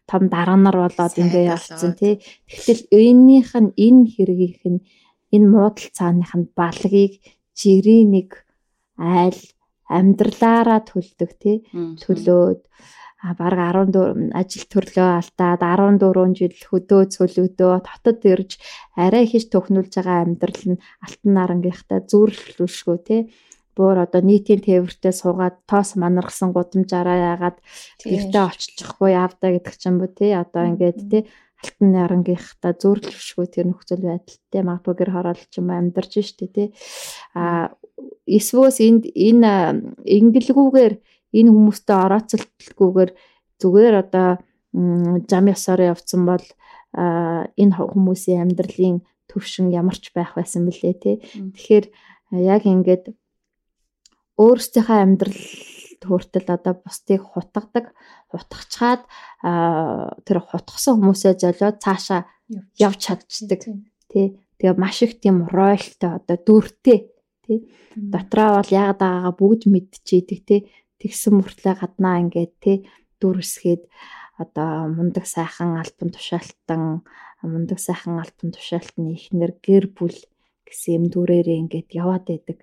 том 0.08 0.24
дараанар 0.32 0.78
болоод 0.88 1.16
ингээ 1.20 1.52
явцсан 1.52 1.94
тий. 2.00 2.24
Тэгтэл 2.48 2.82
эннийх 2.96 3.52
нь 3.60 3.76
энэ 3.76 4.04
хэргийнх 4.14 4.64
нь 4.72 4.80
энэ 5.36 5.48
муудал 5.52 5.90
цааных 5.98 6.32
нь 6.40 6.48
балгийг 6.56 7.20
жирийн 7.60 8.16
нэг 8.16 8.30
айл 8.96 9.40
амьдралаараа 9.98 10.80
төлдөг 10.88 11.32
тий. 11.44 11.58
Төлөөд 12.00 12.62
а 12.64 12.70
баг 13.34 13.54
14 13.58 14.30
ажил 14.38 14.66
төрлөө 14.70 15.10
алдаад 15.18 15.62
14 15.66 16.38
жил 16.38 16.56
хөдөө 16.70 17.02
цөлөгдөө 17.16 17.74
дотод 17.88 18.22
ирж 18.30 18.52
арай 18.94 19.26
хийж 19.26 19.50
төхнүүлж 19.50 19.94
байгаа 19.98 20.22
амьдрал 20.26 20.64
нь 20.70 20.82
алтан 21.06 21.32
нарангийнхтай 21.34 22.00
зүрлэлшгүй 22.12 22.98
тий 23.08 23.22
буур 23.76 23.98
одоо 24.06 24.22
нийтийн 24.22 24.62
тээвэртэй 24.64 25.14
суугаад 25.14 25.58
тоос 25.70 25.98
манаргсан 26.00 26.54
гудамжаараа 26.56 27.18
яагаад 27.34 27.58
гэртээ 28.06 28.44
олчихгүй 28.50 29.12
явдаа 29.18 29.50
гэдэг 29.52 29.76
ч 29.76 29.84
юм 29.90 29.96
бо 30.00 30.08
тий 30.08 30.32
одоо 30.32 30.64
ингээд 30.70 31.00
тий 31.12 31.22
алтан 31.60 31.88
нарангийнхтай 31.92 32.74
зүрлэлшгүй 32.82 33.48
тэр 33.52 33.66
нөхцөл 33.74 34.04
байдалтай 34.06 34.62
магадгүй 34.64 34.96
гэр 34.96 35.12
хороолч 35.12 35.52
юм 35.60 35.68
амьдарч 35.74 36.14
штэ 36.24 36.48
тий 36.56 36.68
а 37.36 37.74
эсвэл 38.26 38.72
энд 38.88 39.04
энэ 39.12 39.52
ингэлгүүгээр 40.04 40.94
энэ 41.32 41.50
хүмүүстэй 41.50 41.96
орооцолтгүйгээр 41.96 43.12
зүгээр 43.62 43.96
одоо 44.04 44.30
зам 45.30 45.46
ёсоор 45.48 45.82
явцсан 45.96 46.28
бол 46.28 46.46
энэ 46.96 47.74
хүмүүсийн 47.76 48.44
амьдралын 48.44 49.04
төвшин 49.32 49.72
ямарч 49.72 50.12
байх 50.16 50.36
байсан 50.36 50.68
бэлээ 50.68 50.96
те. 51.00 51.12
Тэгэхээр 51.56 51.86
яг 52.44 52.64
ингээд 52.68 53.16
өөрсдийнхөө 54.36 55.00
амьдрал 55.00 55.42
хүртэл 56.06 56.48
одоо 56.54 56.74
бусдыг 56.86 57.22
хутгадаг, 57.24 57.96
хутгачаад 58.30 59.02
тэр 60.28 60.38
хутгсан 60.44 61.02
хүмүүсээ 61.02 61.34
золиод 61.40 61.82
цаашаа 61.82 62.30
явж 62.78 63.00
чадчихдаг 63.02 63.62
тий. 64.12 64.38
Тэгээ 64.60 64.78
маш 64.78 65.02
их 65.02 65.18
тийм 65.18 65.50
ройлтой 65.50 66.22
одоо 66.22 66.38
дүртэй 66.38 67.10
тий. 67.42 67.58
Дотроо 67.96 68.62
бол 68.62 68.70
яг 68.70 69.02
байгаагаа 69.02 69.34
бүгд 69.34 69.62
мэдчихийдэг 69.72 70.40
тий 70.46 70.60
тэгсэн 71.02 71.34
мөртлөө 71.40 71.76
гаднаа 71.82 72.16
ингээд 72.24 72.54
тий 72.64 72.78
дүрсгээд 73.20 73.84
одоо 74.38 74.92
мундаг 74.92 75.26
сайхан 75.26 75.80
альбан 75.80 76.10
тушаалтан 76.12 77.04
мундаг 77.42 77.80
сайхан 77.80 78.20
альбан 78.20 78.50
тушаалтны 78.52 79.16
ихнэр 79.16 79.52
гэр 79.66 79.86
бүл 79.96 80.18
гэсэн 80.68 80.92
юм 80.98 81.06
дүрээрээ 81.14 81.62
ингээд 81.64 81.90
яваад 81.96 82.26
байдаг. 82.28 82.60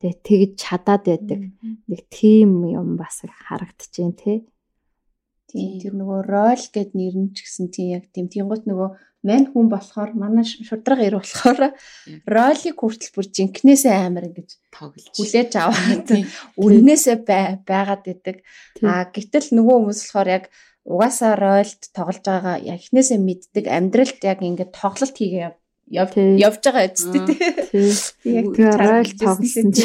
Тэгээ 0.00 0.20
тэгж 0.26 0.52
чадаад 0.58 1.04
байдаг. 1.06 1.40
Нэг 1.62 2.00
тийм 2.10 2.66
юм 2.66 2.96
бас 2.98 3.22
харагдчихээн 3.22 4.14
тий. 4.18 4.38
Тийм 5.48 5.78
тэр 5.78 5.94
нөгөө 5.94 6.20
рол 6.26 6.64
гэд 6.74 6.90
нэр 6.98 7.14
нь 7.14 7.30
ч 7.30 7.46
гэсэн 7.46 7.70
тийм 7.70 7.88
яг 7.94 8.04
тийм 8.10 8.26
тийгут 8.26 8.66
нөгөө 8.66 8.90
мань 9.24 9.48
хүн 9.50 9.66
болохоор 9.72 10.10
манай 10.12 10.44
шудраг 10.44 11.00
ир 11.00 11.16
болохоор 11.18 11.72
ролик 12.28 12.76
хүртэл 12.78 13.14
бүр 13.16 13.26
жинкнээсээ 13.32 13.94
амар 14.04 14.28
ингэж 14.28 14.50
тоглож. 14.68 15.04
хүлээж 15.16 15.52
аваад 15.56 16.08
үннээсээ 16.60 17.16
байгаад 17.64 18.04
идэг. 18.04 18.36
А 18.84 19.08
гэтэл 19.08 19.48
нөгөө 19.56 19.76
хүмүүс 19.80 20.00
болохоор 20.04 20.28
яг 20.28 20.44
угаасаа 20.84 21.32
ролд 21.40 21.80
тоглож 21.96 22.24
байгаа 22.28 22.56
яг 22.60 22.78
эхнээсээ 22.84 23.18
мэддэг 23.18 23.64
амьдралд 23.72 24.20
яг 24.20 24.38
ингэж 24.44 24.70
тоглолт 24.76 25.16
хийгээ 25.16 25.63
явж 25.90 26.64
байгаа 26.64 26.88
үстэй 26.88 27.20
тий. 27.28 27.92
Яг 28.24 28.56
ройл 28.56 29.12
тоглосон 29.20 29.68
чи. 29.76 29.84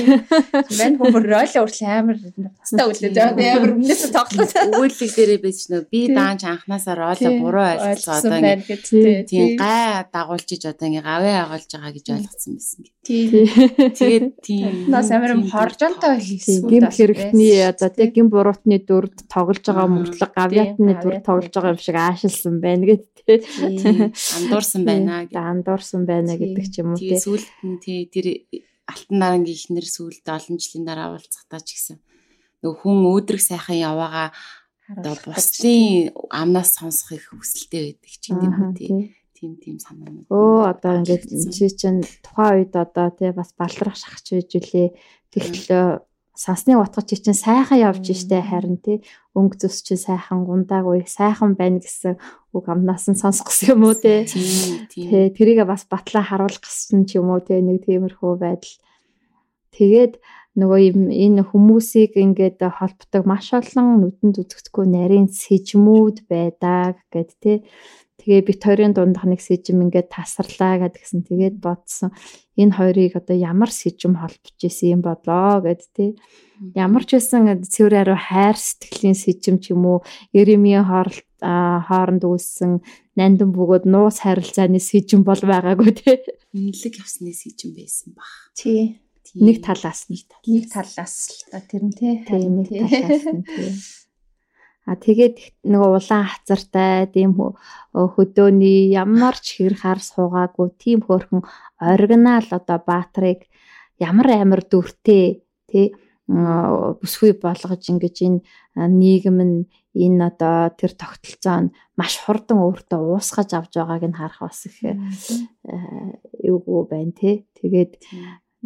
Мань 0.79 0.95
хүмүүс 0.95 1.25
ройл 1.27 1.55
урьд 1.59 1.79
амар 1.83 2.17
тастаа 2.63 2.87
үлээж 2.87 3.15
байгаа. 3.19 3.59
Амар 3.59 3.73
өмнөөс 3.75 4.03
тоглоод. 4.15 4.51
Үйлдэл 4.79 5.15
дээрээ 5.17 5.39
байж 5.43 5.59
нөө 5.67 5.83
би 5.91 6.01
даанч 6.15 6.47
анханасаа 6.47 6.95
ройлоо 6.95 7.33
буруу 7.43 7.67
ойлгосон 7.67 8.31
одоо 8.31 8.39
ингэ 8.39 9.27
тийм 9.27 9.59
гай 9.59 10.07
дагуулчиж 10.07 10.63
одоо 10.71 10.87
ингэ 10.87 11.03
гавээ 11.03 11.35
агаулж 11.43 11.67
байгаа 11.67 11.91
гэж 11.91 12.05
ойлгосон 12.15 12.53
байсан 12.55 12.79
гэ. 12.79 12.91
Тий. 13.09 13.25
Тэгээд 13.97 14.27
тийм. 14.45 14.87
Нас 14.93 15.09
амар 15.11 15.33
хоржонтой 15.51 16.21
хийсэн. 16.21 16.69
Гим 16.69 16.87
хэрэгтний 16.87 17.65
одоо 17.65 17.89
тий 17.89 18.07
гим 18.13 18.29
буруутны 18.29 18.77
дүрд 18.79 19.25
тоглож 19.25 19.65
байгаа 19.65 19.89
мөртлөг 19.89 20.31
гавьяатны 20.31 20.93
дүрд 21.01 21.25
тоглож 21.25 21.49
байгаа 21.49 21.73
юм 21.73 21.81
шиг 21.81 21.97
аашилсан 21.97 22.61
байна 22.61 22.85
гэд 22.85 23.03
тий. 23.25 23.41
Андуурсан 24.37 24.85
байна 24.85 25.25
гэдэг. 25.25 25.41
Андуурсан 25.41 25.88
байна 26.09 26.33
гэдэг 26.37 26.65
ч 26.69 26.75
юм 26.81 26.93
уу 26.93 26.99
тий. 26.99 27.17
Сүүлд 27.17 27.49
нь 27.65 27.79
тий 27.81 27.99
тэр 28.09 28.27
алтан 28.89 29.17
нарангийн 29.21 29.57
ихнэр 29.57 29.87
сүүлд 29.87 30.25
олон 30.25 30.57
жилийн 30.57 30.85
дараа 30.85 31.13
уулзахтаа 31.13 31.61
ч 31.61 31.77
гэсэн 31.77 31.97
нөгөө 32.61 32.77
хүн 32.81 32.97
өөдрөг 33.09 33.41
сайхан 33.41 33.77
яваага 33.79 34.33
одоо 34.89 35.15
бусдын 35.25 36.11
амнаас 36.33 36.75
сонсох 36.77 37.17
их 37.17 37.29
хүсэлтэй 37.29 37.81
байдаг 37.93 38.13
ч 38.21 38.23
юм 38.33 38.41
уу 38.41 38.73
тий 38.73 38.89
тийм 39.39 39.55
тийм 39.55 39.77
санаанууд. 39.79 40.27
Өө 40.27 40.59
одоо 40.67 40.93
ингээд 40.99 41.23
чи 41.53 41.65
чинь 41.71 42.03
тухайн 42.25 42.67
үед 42.67 42.73
одоо 42.75 43.07
тий 43.15 43.31
бас 43.31 43.55
балтрах 43.55 43.95
шахаж 43.95 44.35
байж 44.35 44.51
үлээ. 44.59 44.89
Тэгтэл 45.31 46.03
сансны 46.39 46.79
утга 46.79 47.03
чи 47.03 47.19
чинь 47.19 47.35
сайхан 47.35 47.83
явж 47.83 48.15
штэ 48.15 48.39
харин 48.39 48.79
тий 48.79 49.03
өнгө 49.35 49.59
зүс 49.59 49.83
чи 49.83 49.99
сайхан 49.99 50.47
гундаагүй 50.47 51.03
сайхан 51.03 51.59
байна 51.59 51.83
гэсэн 51.83 52.15
үг 52.55 52.65
амнаас 52.71 53.11
нь 53.11 53.19
сонсох 53.19 53.51
гэсэн 53.51 53.75
юм 53.75 53.83
уу 53.83 53.95
тий. 53.99 54.23
Тий 54.87 55.35
тэрийг 55.35 55.67
бас 55.67 55.83
батлаа 55.83 56.23
харуулах 56.23 56.63
гэсэн 56.63 57.03
ч 57.11 57.19
юм 57.19 57.35
уу 57.35 57.43
тий 57.43 57.59
нэг 57.59 57.83
тиймэрхүү 57.83 58.39
байдал. 58.39 58.75
Тэгээд 59.75 60.13
нөгөө 60.55 60.79
юм 60.87 60.99
энэ 61.11 61.43
хүмүүсийг 61.43 62.15
ингээд 62.15 62.63
холбдог 62.63 63.23
маш 63.27 63.51
олон 63.51 63.99
нүдэнд 63.99 64.39
үзэгдэхгүй 64.39 64.85
нарийн 64.87 65.27
сэжмүүд 65.27 66.23
байдаг 66.31 67.03
гэд 67.11 67.31
тий. 67.43 67.57
Тэгээ 68.20 68.41
бит 68.43 68.61
хоёрын 68.61 68.93
дундах 68.93 69.24
нэг 69.24 69.39
сэжим 69.39 69.80
ингээд 69.88 70.11
тасарлаа 70.11 70.84
гэдгсэн. 70.84 71.24
Тэгээд 71.24 71.55
бодсон 71.63 72.11
энэ 72.59 72.76
хоёрыг 72.76 73.15
одоо 73.15 73.36
ямар 73.39 73.72
сэжим 73.72 74.20
холбож 74.20 74.59
исэн 74.59 74.99
юм 74.99 75.01
болоо 75.01 75.63
гэд 75.63 75.82
тий. 75.95 76.20
Ямар 76.76 77.07
ч 77.07 77.15
байсан 77.15 77.63
цэвэр 77.63 78.03
аруу 78.03 78.20
хайр 78.20 78.59
сэтгэлийн 78.59 79.15
сэжим 79.15 79.63
ч 79.63 79.72
юм 79.72 79.88
уу, 79.88 79.99
Эремийн 80.36 80.84
хооролт 80.84 81.24
хооронд 81.39 82.24
үүссэн 82.28 82.84
нандин 83.15 83.55
бөгөөд 83.55 83.88
нуус 83.88 84.20
харилцааны 84.28 84.84
сэжим 84.84 85.24
бол 85.24 85.39
байгаагүй 85.39 85.91
тий. 85.95 86.20
Үнэлэг 86.51 86.99
явсны 86.99 87.32
сэжим 87.32 87.72
байсан 87.72 88.11
баг. 88.11 88.28
Тий. 88.59 88.99
Нэг 89.39 89.61
талаас 89.63 90.09
нэг 90.11 90.26
талаас. 90.28 90.43
Нэг 90.49 90.65
талаас 90.67 91.15
л 91.32 91.41
та 91.47 91.59
тэр 91.63 91.84
нь 91.88 91.95
тий. 91.95 92.20
Нэг 92.28 92.67
талаас 92.67 93.26
нь 93.32 93.43
тий. 93.47 93.72
А 94.89 94.97
тэгээд 94.97 95.69
нөгөө 95.69 95.91
улаан 96.01 96.25
хацартай 96.25 97.05
тийм 97.13 97.37
хөдөөний 97.93 98.89
ямар 98.89 99.37
ч 99.37 99.61
хэр 99.61 99.77
хар 99.77 100.01
суугаагүй 100.01 100.67
тийм 100.81 101.05
хөөрхөн 101.05 101.45
оригинал 101.77 102.47
одоо 102.49 102.77
баатрыг 102.81 103.45
ямар 104.01 104.27
амар 104.33 104.65
дүртэй 104.65 105.45
тий 105.69 105.93
бүсгүй 106.29 107.37
болгож 107.41 107.83
ингэж 107.89 108.17
энэ 108.25 108.41
нийгэм 109.01 109.37
нь 109.49 109.57
энэ 109.97 110.21
одоо 110.29 110.69
тэр 110.73 110.93
тогтолцоо 110.97 111.57
нь 111.69 111.73
маш 111.97 112.13
хурдан 112.21 112.57
өөртөө 112.61 113.01
уусгаж 113.01 113.49
авч 113.57 113.73
байгааг 113.77 114.03
нь 114.09 114.17
харах 114.17 114.41
бас 114.45 114.65
их 114.69 114.77
эвгүй 116.45 116.81
байна 116.89 117.13
тий. 117.17 117.35
Тэгээд 117.57 117.91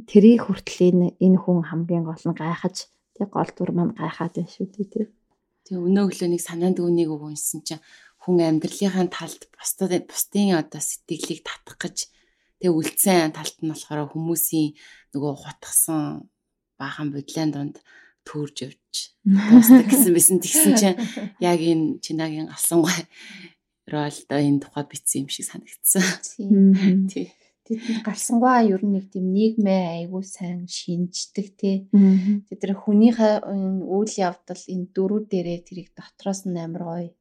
тэрийг 0.07 0.41
хүртэл 0.43 0.79
энэ 0.87 1.07
энэ 1.23 1.39
хүн 1.39 1.63
хамгийн 1.67 2.03
гол 2.03 2.23
нь 2.27 2.35
гайхаж 2.35 2.91
тий 3.15 3.25
гол 3.31 3.49
дүр 3.55 3.71
маань 3.75 3.95
гайхаад 3.95 4.33
байна 4.35 4.51
шүү 4.51 4.67
дээ 4.67 4.87
тий. 4.91 5.05
Тэгээ 5.63 5.83
өнөө 5.87 6.03
өглөө 6.07 6.29
нэг 6.31 6.41
санаанд 6.43 6.77
үнийг 6.83 7.09
өгөнсөн 7.15 7.61
чинь 7.67 7.83
хүн 8.23 8.39
амьдралынхаа 8.43 9.07
талд 9.11 9.41
бусдад 9.51 10.07
бусдын 10.07 10.59
одоо 10.59 10.81
сэтгэлийг 10.83 11.43
татах 11.43 11.79
гэж 11.79 11.97
тэгээ 12.59 12.71
үлдсэн 12.71 13.35
талд 13.35 13.57
нь 13.59 13.71
болохоор 13.71 14.11
хүмүүсийн 14.11 14.75
нөгөө 15.11 15.33
хутгсан 15.43 16.31
баахан 16.79 17.11
бодлын 17.11 17.51
донд 17.51 17.75
төрж 18.23 18.55
явж 18.63 18.95
дуустдаг 19.27 19.87
гэсэн 19.91 20.11
байсан 20.15 20.37
тэгсэн 20.39 20.73
чинь 20.79 20.99
яг 21.43 21.59
энэ 21.59 21.99
чинагийн 22.03 22.47
алсангай 22.47 23.03
ролдо 23.87 24.35
энэ 24.39 24.63
тухай 24.63 24.83
бичсэн 24.87 25.27
юм 25.27 25.29
шиг 25.29 25.45
санагдсан. 25.51 26.03
Тий. 27.11 27.27
Тэд 27.63 28.03
гарсангаа 28.03 28.59
ер 28.67 28.83
нь 28.83 28.93
нэг 28.95 29.05
тийм 29.13 29.31
нийгмээ 29.31 29.83
айгүй 30.03 30.23
сайн 30.27 30.67
шинждэг 30.67 31.47
тий. 31.55 31.77
Тэд 32.47 32.59
тэр 32.59 32.73
хүнийхээ 32.75 33.35
үйл 33.87 34.13
явдал 34.29 34.63
энэ 34.73 34.91
дөрүү 34.95 35.21
дээрээ 35.31 35.59
тэрийг 35.63 35.89
дотроос 35.95 36.43
нь 36.43 36.59
амар 36.59 36.83
гоё 36.83 37.11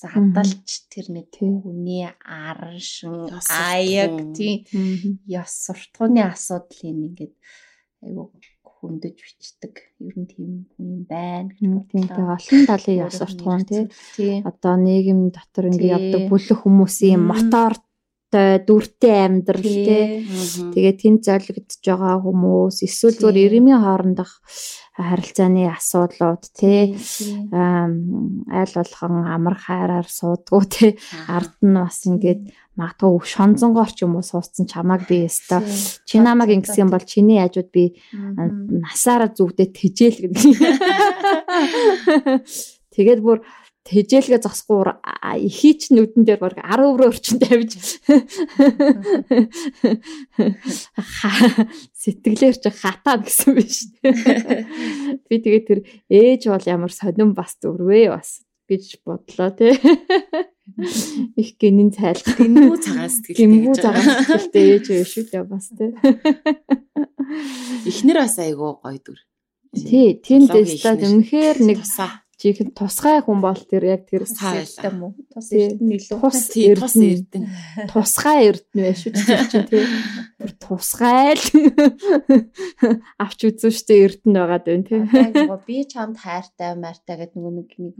задалж 0.00 0.88
тэр 0.88 1.06
нэг 1.12 1.28
хүний 1.36 2.08
аршин 2.24 3.28
аяг 3.52 4.32
тий. 4.32 4.64
Ёс 5.28 5.52
суртахууны 5.68 6.24
асуудлыг 6.24 6.88
ингээд 6.88 7.34
айгүй 8.00 8.24
хөндөж 8.64 9.16
бичдэг. 9.20 9.74
Ер 10.00 10.16
нь 10.16 10.28
тийм 10.32 10.64
юм 10.80 11.04
байна 11.04 11.52
гэж 11.52 11.68
бодлоо. 11.68 11.84
Тийм 11.92 12.08
тэгээ 12.08 12.32
олон 12.40 12.62
талын 12.64 13.00
ёс 13.04 13.14
суртахуун 13.20 13.64
тий. 13.68 13.84
Одоо 14.48 14.74
нийгэм 14.80 15.20
дотор 15.28 15.68
ингээд 15.68 15.92
явдаг 15.96 16.22
бүлэг 16.32 16.58
хүмүүсийн 16.64 17.20
мотор 17.20 17.76
той 18.30 18.62
дүртэй 18.62 19.26
амьдрал 19.26 19.62
тий. 19.62 20.22
Тэгээд 20.74 20.98
тэнд 21.02 21.20
золигдож 21.26 21.82
байгаа 21.82 22.22
хүмүүс 22.22 22.86
эсвэл 22.86 23.18
зөвөр 23.18 23.36
ирэмийн 23.36 23.82
хоорондох 23.82 24.30
харилцааны 24.94 25.66
асуудлууд 25.66 26.42
тий. 26.54 26.94
Айл 27.50 28.72
болгон 28.78 29.26
амар 29.26 29.58
хайраар 29.58 30.06
суудгуу 30.06 30.62
тий. 30.62 30.94
Ард 31.26 31.58
нь 31.58 31.74
бас 31.74 32.06
ингээд 32.06 32.54
магадгүй 32.78 33.26
шонзонгоор 33.26 33.90
ч 33.90 34.06
юм 34.06 34.14
уу 34.14 34.24
суудсан 34.24 34.70
чамааг 34.70 35.10
би 35.10 35.26
өстой 35.26 35.66
чи 36.06 36.22
намайг 36.22 36.54
ингэсэн 36.54 36.88
бол 36.88 37.02
чиний 37.02 37.42
яажууд 37.42 37.74
би 37.74 37.98
насаараа 38.14 39.34
зүгдээ 39.34 39.68
тэжээл 39.74 40.30
гэдэг. 40.30 40.38
Тэгээд 42.94 43.20
бүр 43.22 43.38
тэжээлгээ 43.90 44.38
зогсохгүй 44.38 44.94
ихий 45.42 45.74
ч 45.74 45.90
нүдэн 45.90 46.22
дээр 46.22 46.38
баг 46.38 46.54
10 46.62 46.94
өврөө 46.94 47.10
орчин 47.10 47.42
тавьж 47.42 47.98
сэтгэлээр 51.98 52.56
чи 52.62 52.70
хатаа 52.70 53.18
гэсэн 53.18 53.50
биш. 53.58 53.90
Би 55.26 55.36
тэгээ 55.42 55.62
тэр 55.66 55.80
ээж 56.06 56.46
бол 56.54 56.64
ямар 56.70 56.94
сонирн 56.94 57.34
бас 57.34 57.58
зүрвэ 57.58 58.14
бас 58.14 58.46
гэж 58.70 59.02
бодлоо 59.02 59.50
тий. 59.50 59.74
Их 61.34 61.58
гинэн 61.58 61.90
цайлах. 61.90 62.38
Гингүү 62.38 62.78
цагаан 62.78 63.10
сэтгэлтэй. 63.10 63.42
Гингүү 63.42 63.74
цагаан 63.74 64.06
сэтгэлтэй 64.06 64.64
ээж 64.78 64.86
вэ 64.86 65.02
шүү 65.02 65.24
дээ 65.34 65.44
бас 65.50 65.66
тий. 65.74 65.90
Эхнэр 67.90 68.22
бас 68.22 68.38
айгүй 68.38 68.70
гоё 68.78 68.98
дүр. 69.02 69.18
Тий, 69.74 70.14
тийм 70.22 70.46
дэстад 70.46 71.02
үнэхээр 71.02 71.58
нэг 71.66 71.82
жихэн 72.40 72.72
тусгай 72.72 73.20
хүн 73.20 73.44
бол 73.44 73.60
тэр 73.68 73.84
яг 73.84 74.08
тэр 74.08 74.24
сайтай 74.24 74.88
мó. 74.96 75.12
Тус 75.28 75.52
эрдэнэ 75.52 75.94
илүү 76.00 76.18
тус 76.24 76.48
эрдэнэ. 76.56 77.48
Тусгай 77.92 78.48
эрдэнэ 78.48 78.80
байх 78.80 78.96
шүү 78.96 79.12
дээ 79.12 79.64
тий. 79.68 79.84
Тэр 80.40 80.52
тусгай 80.56 81.36
л 81.36 81.44
авч 83.22 83.40
үзэн 83.44 83.72
штэ 83.76 83.94
эрдэнэ 84.08 84.38
байгаад 84.40 84.64
байна 84.64 84.84
тий. 84.88 85.00
Би 85.68 85.84
чамд 85.84 86.16
хайртай 86.16 86.72
мартай 86.80 87.20
гэдэг 87.20 87.36
нөгөө 87.36 87.54
нэг 87.60 87.70
нэг 87.76 87.96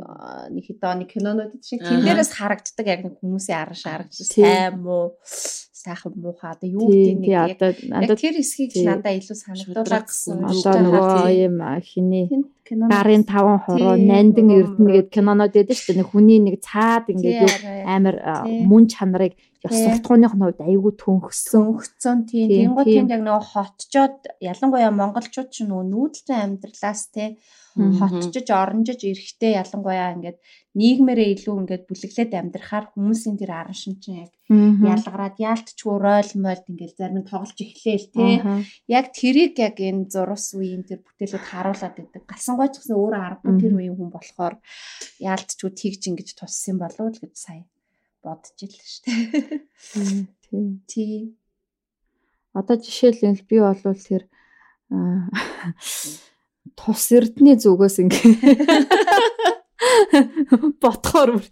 нэг 0.57 0.65
хэдэн 0.65 1.05
кинонууд 1.05 1.61
шиг 1.61 1.85
тэн 1.85 2.01
дээрээс 2.01 2.33
харагддаг 2.33 2.87
яг 2.89 3.01
нэг 3.05 3.15
хүмүүсийн 3.21 3.61
арга 3.61 3.77
шаргаж 3.77 4.17
сайн 4.25 4.81
муу 4.81 5.21
сайхан 5.81 6.13
муухай. 6.17 6.53
Одоо 6.53 6.69
юу 6.69 6.87
гэдэг 6.93 7.17
нэг 7.21 7.31
яг 7.33 7.57
тэр 7.57 8.37
хэсгийг 8.37 8.77
надад 8.85 9.17
илүү 9.17 9.37
санагдуулаад 9.41 10.07
гэсэн. 10.07 10.45
Одоо 10.45 10.75
нөгөө 10.85 11.29
юм 11.49 11.57
хиний 11.81 12.27
гарын 12.69 13.25
таван 13.25 13.59
хороо 13.65 13.97
нандин 13.97 14.53
эрдэнэ 14.55 14.91
гэдэг 14.95 15.11
кинонод 15.11 15.51
байдаг 15.57 15.77
шүү 15.77 15.95
дээ. 15.97 16.11
Хүний 16.13 16.39
нэг 16.39 16.61
цаад 16.63 17.11
ингээд 17.11 17.65
амар 17.89 18.17
мөн 18.47 18.87
чанарыг 18.87 19.35
ёс 19.67 19.77
суртахууных 19.77 20.35
нь 20.35 20.43
хувьд 20.43 20.61
айгүй 20.65 20.93
төнхсөн. 20.97 21.61
Төнхсөн 21.61 22.19
тийм. 22.25 22.49
Тэнгууд 22.49 22.89
тэнд 22.89 23.13
яг 23.13 23.23
нөгөө 23.25 23.45
хотчоод 23.53 24.17
ялангуяа 24.41 24.93
монголчууд 24.95 25.49
ч 25.53 25.69
нөгөө 25.69 25.85
нүүдэлтэй 25.93 26.39
амьдралаас 26.41 27.03
те 27.13 27.37
хотчиж 27.77 28.47
оронжиж 28.51 29.01
эрэхтэй 29.07 29.55
ялангуяа 29.63 30.15
ингээд 30.17 30.39
нийгмээрээ 30.75 31.29
илүү 31.35 31.55
ингээд 31.61 31.85
бүлэглээд 31.87 32.33
амьдрахаар 32.35 32.87
хүмүүсийн 32.91 33.37
тэр 33.39 33.53
аран 33.55 33.77
шинжин 33.79 34.27
яг 34.27 34.33
ялгараад 34.51 35.37
яалтчгүй 35.39 35.97
ройл 36.03 36.33
мойлд 36.43 36.67
ингээд 36.67 36.99
зарим 36.99 37.23
нь 37.23 37.31
тоглож 37.31 37.59
эхлээл 37.63 38.09
те 38.17 38.27
яг 38.91 39.07
тэрийг 39.15 39.55
яг 39.63 39.77
энэ 39.79 40.11
зурус 40.11 40.51
үеийн 40.59 40.83
тэр 40.89 41.01
бүтээлүүд 41.05 41.45
харуулад 41.47 41.95
байдаг 41.95 42.23
галсангойч 42.27 42.75
гэсэн 42.79 42.97
өөрөө 42.99 43.23
аргагүй 43.23 43.55
тэр 43.63 43.75
үеийн 43.79 43.97
хүн 43.97 44.11
болохоор 44.15 44.55
яалтчгүй 45.23 45.71
тэгж 45.71 46.03
ингэж 46.11 46.29
туссан 46.35 46.77
болов 46.79 47.07
уу 47.07 47.15
гэж 47.23 47.35
сая 47.39 47.63
бодож 48.23 48.59
ил 48.65 48.75
шүү 48.75 49.03
дээ. 49.05 49.61
Тий. 50.45 50.67
Тий. 50.87 51.19
Одоо 52.55 52.77
жишээлбэл 52.77 53.47
би 53.49 53.57
болвол 53.63 53.99
тэр 53.99 54.27
тус 56.77 57.05
эрдний 57.15 57.57
зүгээс 57.57 57.97
ингээ 58.03 58.27
ботхоор 60.83 61.43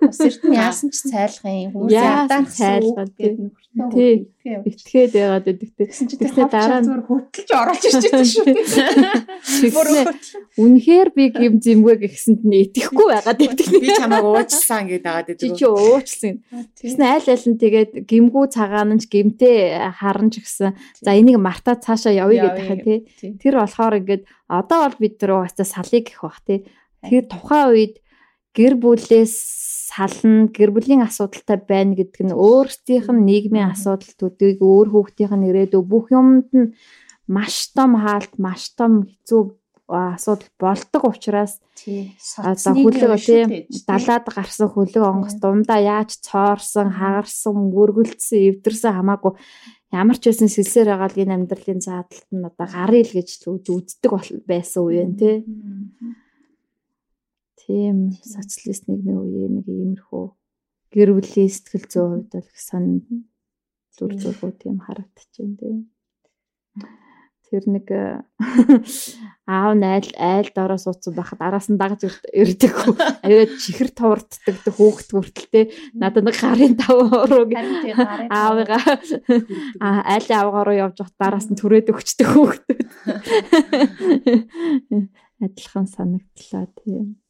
Бас 0.00 0.20
эртний 0.20 0.58
яасан 0.66 0.90
ч 0.94 1.02
цайлах 1.10 1.44
юм. 1.44 1.70
Хүмүүс 1.74 1.92
ядаа 1.92 2.42
цайлах 2.46 3.10
гэдэг 3.18 3.38
нөхөртөө 3.74 4.70
итгээд 4.70 5.12
яагаад 5.18 5.46
гэдэг 5.50 5.70
те. 5.74 5.84
Тэгснэ 5.90 6.46
дараа 6.46 6.78
нь 6.78 7.02
хөтлөж 7.02 7.50
оруулж 7.50 7.84
байгаа 7.90 8.22
шүү. 8.22 8.44
Тэгснэ 9.42 10.02
үнэхээр 10.62 11.08
би 11.10 11.24
гим 11.34 11.58
зэмгүй 11.58 11.96
гэхсэнд 12.06 12.46
нь 12.46 12.70
итгэхгүй 12.70 13.06
байгаад 13.10 13.40
байдаг. 13.42 13.66
Би 13.74 13.88
чамайг 13.98 14.22
уучлсан 14.22 14.84
гэдэг 14.86 15.02
байгаа 15.02 15.26
гэдэг. 15.26 15.42
Чи 15.42 15.48
чи 15.58 15.66
уучлсан. 15.66 16.34
Тэгснэ 16.78 17.04
айл 17.18 17.26
айл 17.34 17.46
нь 17.50 17.58
тэгээд 17.58 17.92
гимгүү 18.06 18.44
цагаан 18.54 18.94
нь 18.94 19.02
гимтэй 19.02 19.74
харан 19.98 20.30
ч 20.30 20.38
гэсэн 20.38 20.78
за 21.02 21.10
энийг 21.10 21.42
мартаа 21.42 21.74
цаашаа 21.74 22.14
явъя 22.14 22.46
гэдэг 22.46 22.62
хаа 22.62 22.78
те. 22.78 22.94
Тэр 23.42 23.58
болохоор 23.58 23.98
ингээд 23.98 24.22
одоо 24.46 24.86
бол 24.86 24.98
бид 25.02 25.18
тэр 25.18 25.42
угаасаа 25.42 25.66
салыг 25.66 26.14
гэх 26.14 26.22
бах 26.22 26.38
те. 26.46 26.62
Тэр 27.02 27.26
тухайн 27.26 27.74
үед 27.74 28.03
гэр 28.54 28.74
бүлээс 28.78 29.34
сална 29.90 30.48
гэр 30.50 30.70
бүлийн 30.74 31.02
асуудалтай 31.04 31.58
байна 31.60 31.94
гэдэг 31.98 32.22
нь 32.26 32.34
өөрсдийнх 32.34 33.08
нь 33.12 33.26
нийгмийн 33.28 33.74
асуудал 33.74 34.14
төдийг 34.18 34.58
өөр 34.62 34.88
хүүхдийн 34.90 35.42
нэрээдөө 35.42 35.82
бүх 35.82 36.06
юмд 36.14 36.48
нь 36.54 36.72
маш 37.26 37.74
том 37.76 37.98
хаалт 38.02 38.34
маш 38.38 38.62
том 38.78 38.92
хэцүү 39.06 39.42
асуудал 39.88 40.50
болдог 40.58 41.02
учраас 41.12 41.60
одоо 42.40 42.72
хүлэг 42.74 43.20
тийм 43.20 43.48
далаад 43.84 44.26
гарсан 44.32 44.68
хүлэг 44.72 45.04
онгоц 45.04 45.36
дундаа 45.42 45.80
яаж 45.82 46.10
цоорсон 46.24 46.88
хагарсан 46.98 47.54
мөргөлдсөн 47.74 48.40
эвдэрсэн 48.48 48.96
хамаагүй. 48.96 49.32
Ямар 49.92 50.16
ч 50.16 50.32
байсан 50.32 50.48
сэлсээр 50.48 50.88
байгаа 50.88 51.10
л 51.12 51.20
энэ 51.22 51.34
амьдралын 51.36 51.80
заадалт 51.84 52.28
нь 52.32 52.48
одоо 52.48 52.66
гарыг 52.66 53.12
л 53.12 53.16
гэж 53.20 53.28
үздэг 53.44 54.10
байсан 54.48 54.80
үе 54.88 55.04
юм 55.04 55.12
тий 55.20 55.44
тийм 57.64 58.12
социалист 58.20 58.84
нийгмийн 58.88 59.20
үеийн 59.20 59.52
нэг 59.56 59.66
иймэрхүү 59.68 60.26
гэр 60.94 61.10
бүлийн 61.16 61.50
сэтгэл 61.50 61.90
зүйн 61.90 62.10
хувьд 62.12 62.32
бол 62.38 62.50
сан 62.54 62.84
зүр 63.94 64.12
зүрхүүд 64.14 64.58
юм 64.70 64.78
харагдчихэв 64.78 65.58
тийм. 65.58 65.78
Тэр 67.50 67.64
нэг 67.70 67.86
аав 69.46 69.72
найл 69.78 70.10
айл 70.18 70.48
доороо 70.54 70.78
суудсан 70.78 71.14
байхад 71.18 71.42
араас 71.42 71.66
нь 71.70 71.78
дагаж 71.78 72.06
ирдэг. 72.30 72.74
Аюу 73.26 73.46
чихэр 73.58 73.90
туурддаг 73.94 74.74
хөөхт 74.74 75.10
хүртэлтэй 75.14 75.70
надад 75.98 76.26
нэг 76.26 76.38
гарын 76.38 76.74
5 76.78 77.14
уруу 77.22 77.46
аавыгаа 78.30 78.82
айлын 80.14 80.38
авгаа 80.42 80.62
руу 80.66 80.78
явж 80.78 80.98
хат 81.02 81.14
дараас 81.18 81.46
нь 81.50 81.58
түрээд 81.58 81.90
өгчдөг 81.94 82.28
хөөхтүүд. 82.34 82.80
Адилхан 85.44 85.86
санагдлаа 85.86 86.66
тийм. 86.82 87.23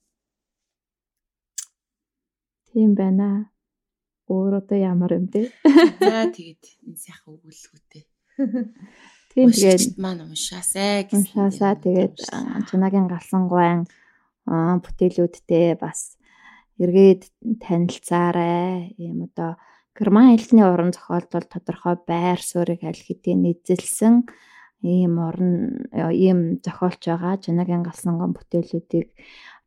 Тийм 2.74 2.98
байна. 2.98 3.54
Өөр 4.26 4.58
одоо 4.58 4.74
ямар 4.74 5.14
юм 5.14 5.30
бэ? 5.30 5.46
За 6.02 6.26
тэгээд 6.26 6.62
энэ 6.90 6.98
сайхан 6.98 7.38
өгүүлэлгүүтэй. 7.38 8.02
Тийм 9.30 9.48
тэгээд 9.54 9.94
маань 9.94 10.26
уншаасай 10.26 11.06
гэсэн. 11.06 11.22
Уншаасаа 11.22 11.78
тэгээд 11.78 12.18
чунагийн 12.66 13.06
галсан 13.06 13.46
гуайн 13.46 13.86
бүтээлүүдтэй 14.82 15.78
бас 15.78 16.18
эргээд 16.82 17.30
танилцаарай. 17.62 18.98
Ийм 18.98 19.30
одоо 19.30 19.54
герман 19.94 20.34
хэлний 20.34 20.66
уран 20.66 20.90
зохиолд 20.90 21.30
бол 21.30 21.46
тодорхой 21.46 21.94
байр 22.02 22.42
суурийг 22.42 22.82
аль 22.82 22.98
хэдийн 22.98 23.46
эзэлсэн 23.54 24.26
ийм 24.82 25.22
орн 25.22 25.86
ийм 26.10 26.58
зохиолч 26.58 27.06
байгаа. 27.06 27.38
Чунагийн 27.38 27.86
галсан 27.86 28.18
гуайн 28.18 28.34
бүтээлүүдийг 28.34 29.14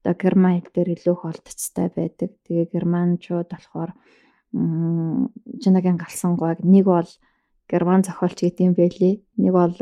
одоо 0.07 0.15
герман 0.15 0.63
хэл 0.63 0.71
дээр 0.71 0.89
илүү 0.95 1.15
их 1.19 1.23
олдцтой 1.27 1.91
байдаг. 1.91 2.31
Тэгээ 2.47 2.71
германчууд 2.71 3.51
болохоор 3.51 3.91
чунагийн 4.55 5.99
галсан 5.99 6.39
гуайг 6.39 6.63
нэг 6.63 6.87
бол 6.87 7.09
герман 7.67 8.07
зохиолч 8.07 8.39
гэдэг 8.39 8.63
юм 8.71 8.75
байлээ. 8.79 9.19
Нэг 9.35 9.51
бол 9.51 9.75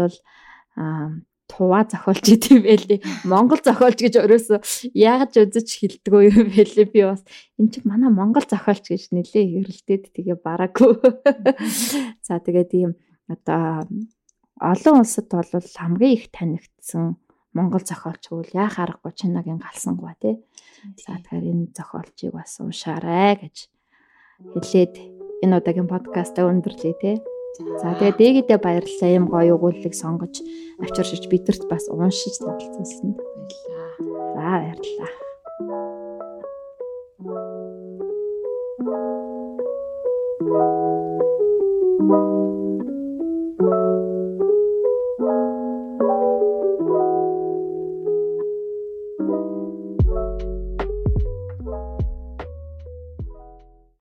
аа 0.81 1.21
туваа 1.45 1.85
зохиолч 1.85 2.25
гэдэг 2.25 2.51
юм 2.57 2.63
байлээ. 2.65 2.99
Монгол 3.29 3.61
зохиолч 3.61 4.01
гэж 4.01 4.17
өрөөсө 4.25 4.57
яаж 4.97 5.37
үзэж 5.37 5.67
хилдэггүй 5.77 6.33
юм 6.33 6.49
байлээ. 6.49 6.89
Би 6.89 7.05
бас 7.05 7.21
эн 7.61 7.69
чинь 7.69 7.85
манай 7.85 8.09
монгол 8.09 8.49
зохиолч 8.49 8.89
гэж 8.89 9.13
нэлээ 9.13 9.45
хэрэлдээд 9.61 10.03
тэгээ 10.09 10.37
бараагүй. 10.41 11.05
За 12.25 12.41
тэгээд 12.41 12.71
ийм 12.73 12.97
одоо 13.29 13.85
олон 14.57 14.95
улсад 15.05 15.29
бол 15.29 15.45
хамгийн 15.53 16.17
их 16.17 16.33
танигдсан 16.33 17.21
монгол 17.55 17.81
зохиолч 17.81 18.23
үл 18.35 18.51
яа 18.51 18.67
харахгүй 18.67 19.15
чинагийн 19.15 19.63
галсангуй 19.63 20.13
тий. 20.19 20.35
За 20.99 21.15
тэгэхээр 21.15 21.45
энэ 21.51 21.65
зохиолчийг 21.71 22.35
бас 22.35 22.59
уншаарай 22.59 23.39
гэж 23.39 23.55
хэлээд 24.53 24.93
энэ 25.43 25.55
удаагийн 25.63 25.87
подкастаа 25.87 26.51
өндөрлөе 26.51 26.95
тий. 26.99 27.15
За 27.79 27.95
тэгээ 27.95 28.19
дээгээдээ 28.19 28.59
баярлалаа 28.59 29.11
юм 29.15 29.25
гоё 29.31 29.55
өгүүлэлийг 29.55 29.95
сонгож 29.95 30.43
авчиршиж 30.83 31.31
бидэрт 31.31 31.63
бас 31.71 31.87
уншиж 31.87 32.35
танилцуулсан. 32.43 33.15
Баярлалаа. 33.15 33.87
За 34.35 34.43
баярлалаа. 34.43 35.24